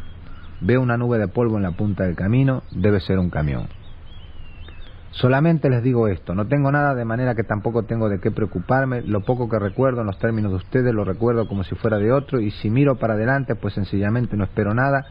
Veo 0.62 0.82
una 0.82 0.98
nube 0.98 1.18
de 1.18 1.28
polvo 1.28 1.58
en 1.58 1.64
la 1.64 1.72
punta 1.72 2.04
del 2.04 2.16
camino, 2.16 2.64
debe 2.72 3.00
ser 3.00 3.20
un 3.20 3.30
camión. 3.30 3.68
Solamente 5.12 5.70
les 5.70 5.84
digo 5.84 6.08
esto, 6.08 6.36
no 6.36 6.48
tengo 6.48 6.72
nada 6.72 6.94
de 6.94 7.06
manera 7.06 7.34
que 7.36 7.44
tampoco 7.44 7.84
tengo 7.84 8.08
de 8.08 8.20
qué 8.20 8.32
preocuparme, 8.32 9.02
lo 9.02 9.22
poco 9.22 9.50
que 9.50 9.58
recuerdo 9.58 10.02
en 10.02 10.08
los 10.08 10.20
términos 10.20 10.52
de 10.52 10.58
ustedes 10.58 10.94
lo 10.94 11.04
recuerdo 11.04 11.48
como 11.48 11.64
si 11.64 11.76
fuera 11.76 11.98
de 11.98 12.12
otro 12.12 12.40
y 12.40 12.52
si 12.52 12.70
miro 12.70 12.98
para 12.98 13.16
adelante 13.16 13.56
pues 13.56 13.74
sencillamente 13.74 14.38
no 14.38 14.44
espero 14.44 14.74
nada 14.74 15.08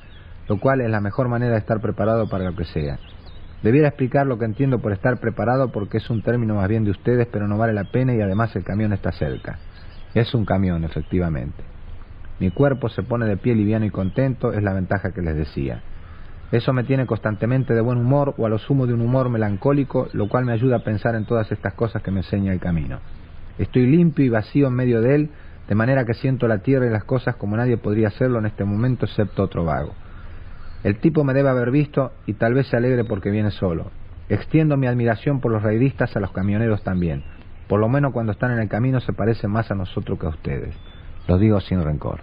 lo 0.49 0.59
cual 0.59 0.81
es 0.81 0.91
la 0.91 1.01
mejor 1.01 1.29
manera 1.29 1.53
de 1.53 1.59
estar 1.59 1.81
preparado 1.81 2.29
para 2.29 2.45
lo 2.45 2.57
que 2.57 2.65
sea. 2.65 2.99
Debiera 3.63 3.89
explicar 3.89 4.27
lo 4.27 4.39
que 4.39 4.45
entiendo 4.45 4.79
por 4.79 4.93
estar 4.93 5.19
preparado 5.19 5.73
porque 5.73 5.99
es 5.99 6.09
un 6.09 6.23
término 6.23 6.55
más 6.55 6.69
bien 6.69 6.85
de 6.85 6.91
ustedes, 6.91 7.27
pero 7.33 7.49
no 7.49 7.59
vale 7.59 7.73
la 7.73 7.85
pena 7.85 8.15
y 8.15 8.21
además 8.21 8.55
el 8.55 8.65
camión 8.65 8.93
está 8.93 9.13
cerca. 9.13 9.59
Es 10.17 10.33
un 10.33 10.47
camión, 10.47 10.83
efectivamente. 10.83 11.63
Mi 12.41 12.51
cuerpo 12.51 12.89
se 12.89 13.03
pone 13.03 13.27
de 13.27 13.37
pie 13.37 13.55
liviano 13.55 13.85
y 13.85 13.91
contento, 13.91 14.51
es 14.51 14.63
la 14.63 14.73
ventaja 14.73 15.13
que 15.13 15.21
les 15.21 15.37
decía. 15.37 15.83
Eso 16.51 16.73
me 16.73 16.85
tiene 16.85 17.05
constantemente 17.05 17.75
de 17.75 17.83
buen 17.83 17.99
humor 17.99 18.33
o 18.39 18.47
a 18.47 18.49
lo 18.49 18.57
sumo 18.57 18.87
de 18.87 18.95
un 18.95 19.03
humor 19.03 19.29
melancólico, 19.29 20.09
lo 20.15 20.27
cual 20.31 20.47
me 20.47 20.55
ayuda 20.55 20.77
a 20.77 20.85
pensar 20.85 21.17
en 21.17 21.27
todas 21.27 21.53
estas 21.53 21.75
cosas 21.75 22.03
que 22.03 22.11
me 22.11 22.21
enseña 22.21 22.55
el 22.55 22.61
camino. 22.61 23.01
Estoy 23.59 23.87
limpio 23.89 24.25
y 24.25 24.31
vacío 24.31 24.69
en 24.69 24.73
medio 24.73 25.03
de 25.03 25.17
él, 25.17 25.31
de 25.69 25.75
manera 25.75 26.07
que 26.07 26.15
siento 26.15 26.49
la 26.49 26.63
tierra 26.63 26.87
y 26.87 26.91
las 26.91 27.05
cosas 27.05 27.37
como 27.37 27.59
nadie 27.59 27.77
podría 27.77 28.09
hacerlo 28.09 28.39
en 28.39 28.47
este 28.47 28.65
momento 28.65 29.05
excepto 29.05 29.43
otro 29.43 29.67
vago. 29.67 29.93
El 30.83 30.97
tipo 30.99 31.25
me 31.25 31.35
debe 31.35 31.51
haber 31.51 31.71
visto 31.71 32.13
y 32.25 32.33
tal 32.33 32.55
vez 32.55 32.69
se 32.69 32.79
alegre 32.79 33.05
porque 33.05 33.29
viene 33.29 33.51
solo. 33.51 33.91
Extiendo 34.31 34.79
mi 34.79 34.87
admiración 34.87 35.41
por 35.41 35.53
los 35.53 35.63
raidistas 35.63 36.17
a 36.17 36.21
los 36.21 36.33
camioneros 36.33 36.83
también. 36.83 37.36
Por 37.69 37.81
lo 37.81 37.89
menos 37.89 38.13
cuando 38.13 38.33
están 38.33 38.53
en 38.53 38.61
el 38.61 38.69
camino 38.69 39.01
se 39.01 39.13
parecen 39.13 39.51
más 39.51 39.71
a 39.71 39.75
nosotros 39.75 40.19
que 40.19 40.27
a 40.27 40.31
ustedes. 40.31 40.75
Lo 41.27 41.39
digo 41.39 41.61
sin 41.61 41.83
rencor. 41.83 42.21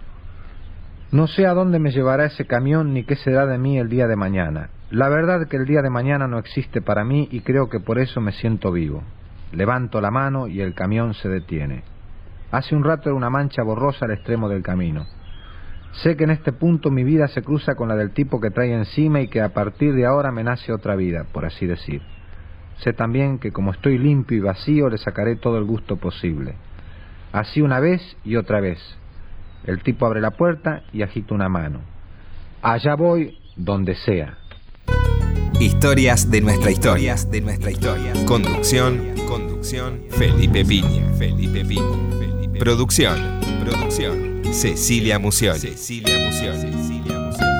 No 1.12 1.26
sé 1.26 1.46
a 1.46 1.54
dónde 1.54 1.78
me 1.78 1.92
llevará 1.92 2.24
ese 2.24 2.46
camión 2.46 2.92
ni 2.92 3.04
qué 3.04 3.16
será 3.16 3.46
de 3.46 3.58
mí 3.58 3.78
el 3.78 3.88
día 3.88 4.08
de 4.08 4.16
mañana. 4.16 4.70
La 4.90 5.08
verdad 5.08 5.46
que 5.46 5.56
el 5.56 5.66
día 5.66 5.82
de 5.82 5.90
mañana 5.90 6.26
no 6.26 6.38
existe 6.38 6.80
para 6.80 7.04
mí 7.04 7.28
y 7.30 7.40
creo 7.40 7.68
que 7.68 7.80
por 7.80 7.98
eso 7.98 8.20
me 8.20 8.32
siento 8.32 8.72
vivo. 8.72 9.02
Levanto 9.52 10.00
la 10.00 10.10
mano 10.10 10.48
y 10.48 10.60
el 10.60 10.74
camión 10.74 11.14
se 11.14 11.28
detiene. 11.28 11.84
Hace 12.50 12.74
un 12.74 12.84
rato 12.84 13.08
era 13.08 13.14
una 13.14 13.30
mancha 13.30 13.62
borrosa 13.62 14.06
al 14.06 14.12
extremo 14.12 14.48
del 14.48 14.62
camino. 14.62 15.06
Sé 16.02 16.16
que 16.16 16.24
en 16.24 16.30
este 16.30 16.52
punto 16.52 16.90
mi 16.90 17.04
vida 17.04 17.28
se 17.28 17.42
cruza 17.42 17.74
con 17.76 17.88
la 17.88 17.96
del 17.96 18.10
tipo 18.10 18.40
que 18.40 18.50
trae 18.50 18.72
encima 18.72 19.20
y 19.20 19.28
que 19.28 19.40
a 19.40 19.50
partir 19.50 19.94
de 19.94 20.06
ahora 20.06 20.32
me 20.32 20.42
nace 20.42 20.72
otra 20.72 20.96
vida, 20.96 21.26
por 21.32 21.44
así 21.44 21.66
decir. 21.66 22.02
Sé 22.84 22.92
también 22.92 23.38
que 23.38 23.50
como 23.50 23.72
estoy 23.72 23.96
limpio 23.96 24.36
y 24.36 24.40
vacío 24.40 24.90
le 24.90 24.98
sacaré 24.98 25.36
todo 25.36 25.56
el 25.56 25.64
gusto 25.64 25.96
posible. 25.96 26.54
Así 27.32 27.62
una 27.62 27.80
vez 27.80 28.02
y 28.24 28.36
otra 28.36 28.60
vez. 28.60 28.78
El 29.64 29.82
tipo 29.82 30.04
abre 30.04 30.20
la 30.20 30.32
puerta 30.32 30.82
y 30.92 31.00
agita 31.00 31.34
una 31.34 31.48
mano. 31.48 31.80
Allá 32.60 32.94
voy 32.94 33.38
donde 33.56 33.94
sea. 33.94 34.36
Historias 35.58 36.30
de 36.30 36.42
nuestra 36.42 36.70
historia. 36.70 37.14
de 37.14 37.40
nuestra 37.40 37.70
historia. 37.70 38.12
Conducción, 38.26 39.14
conducción. 39.26 40.02
Felipe 40.10 40.62
Piña. 40.62 41.06
Felipe 41.16 41.64
Piña. 41.64 42.58
Producción, 42.58 43.40
producción. 43.64 44.42
Cecilia 44.52 45.18
Mucioli. 45.18 45.58
Cecilia 45.58 46.18
Mucioli. 46.26 46.68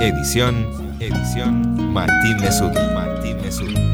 Edición, 0.02 0.98
edición 1.00 1.94
Martín 1.94 2.36
Mesud. 2.42 2.72
Martín 2.94 3.40
Mesud. 3.40 3.93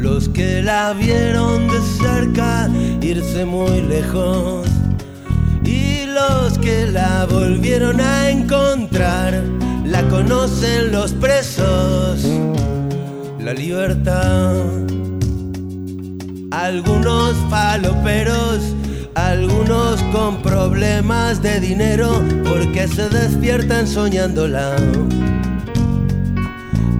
los 0.00 0.28
que 0.28 0.62
la 0.62 0.92
vieron 0.92 1.68
de 1.68 1.80
cerca 2.02 2.68
irse 3.00 3.44
muy 3.44 3.82
lejos 3.82 4.66
y 5.64 6.06
los 6.06 6.58
que 6.58 6.86
la 6.86 7.26
volvieron 7.26 8.00
a 8.00 8.30
encontrar 8.30 9.42
la 9.84 10.02
conocen 10.08 10.92
los 10.92 11.12
presos. 11.12 12.24
La 13.38 13.52
libertad, 13.54 14.54
algunos 16.50 17.36
faloperos 17.48 18.74
algunos 19.14 20.02
con 20.12 20.40
problemas 20.42 21.42
de 21.42 21.60
dinero 21.60 22.22
porque 22.44 22.86
se 22.88 23.08
despiertan 23.08 23.86
soñándola. 23.86 24.76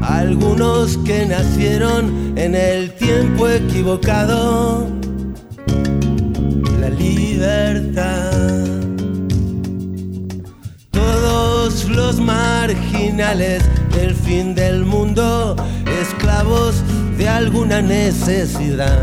Algunos 0.02 0.96
que 0.98 1.26
nacieron 1.26 2.34
en 2.36 2.54
el 2.54 2.94
tiempo 2.94 3.48
equivocado. 3.48 4.86
La 6.80 6.90
libertad. 6.90 8.66
Todos 10.90 11.88
los 11.88 12.20
marginales 12.20 13.62
del 13.94 14.14
fin 14.14 14.54
del 14.54 14.84
mundo, 14.84 15.56
esclavos 16.00 16.82
de 17.18 17.28
alguna 17.28 17.82
necesidad 17.82 19.02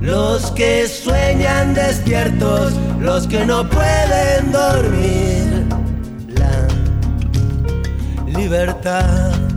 los 0.00 0.50
que 0.52 0.86
sueñan 0.88 1.74
despiertos, 1.74 2.72
los 3.00 3.26
que 3.26 3.44
no 3.44 3.68
pueden 3.68 4.52
dormir. 4.52 5.66
La 6.28 6.66
libertad. 8.26 9.47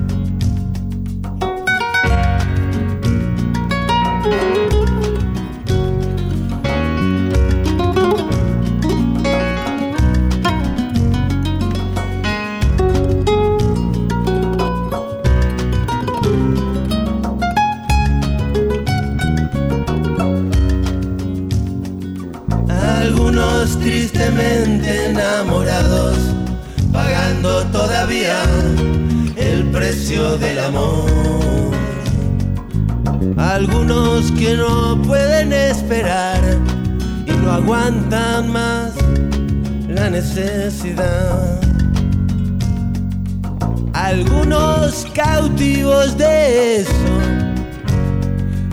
Tristemente 24.12 25.06
enamorados, 25.10 26.18
pagando 26.92 27.64
todavía 27.68 28.42
el 29.36 29.66
precio 29.72 30.38
del 30.38 30.60
amor. 30.60 31.72
Algunos 33.38 34.32
que 34.32 34.56
no 34.56 35.02
pueden 35.02 35.54
esperar 35.54 36.42
y 37.26 37.32
no 37.32 37.52
aguantan 37.52 38.52
más 38.52 38.94
la 39.88 40.10
necesidad. 40.10 41.60
Algunos 43.94 45.06
cautivos 45.14 46.18
de 46.18 46.82
eso 46.82 47.14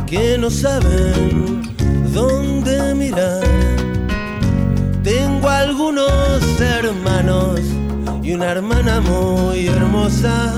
que 0.07 0.39
no 0.39 0.51
saben 0.51 1.63
dónde 2.13 2.95
mirar 2.95 3.78
tengo 5.39 5.51
algunos 5.51 6.61
hermanos 6.61 7.61
y 8.25 8.33
una 8.33 8.51
hermana 8.51 9.01
muy 9.01 9.69
hermosa, 9.69 10.53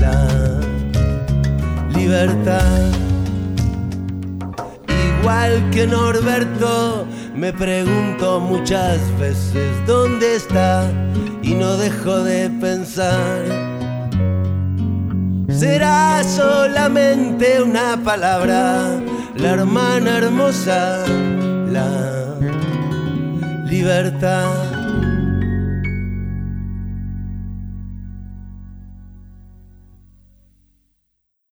la 0.00 0.60
libertad. 1.96 2.92
Igual 5.20 5.70
que 5.70 5.86
Norberto, 5.86 7.06
me 7.34 7.52
pregunto 7.52 8.38
muchas 8.38 8.98
veces 9.18 9.74
dónde 9.84 10.36
está 10.36 10.88
y 11.42 11.54
no 11.54 11.76
dejo 11.76 12.22
de 12.22 12.50
pensar. 12.50 13.42
Será 15.48 16.22
solamente 16.22 17.60
una 17.62 17.96
palabra, 18.04 19.00
la 19.34 19.48
hermana 19.50 20.18
hermosa, 20.18 21.04
la 21.72 22.17
libertad. 23.68 24.67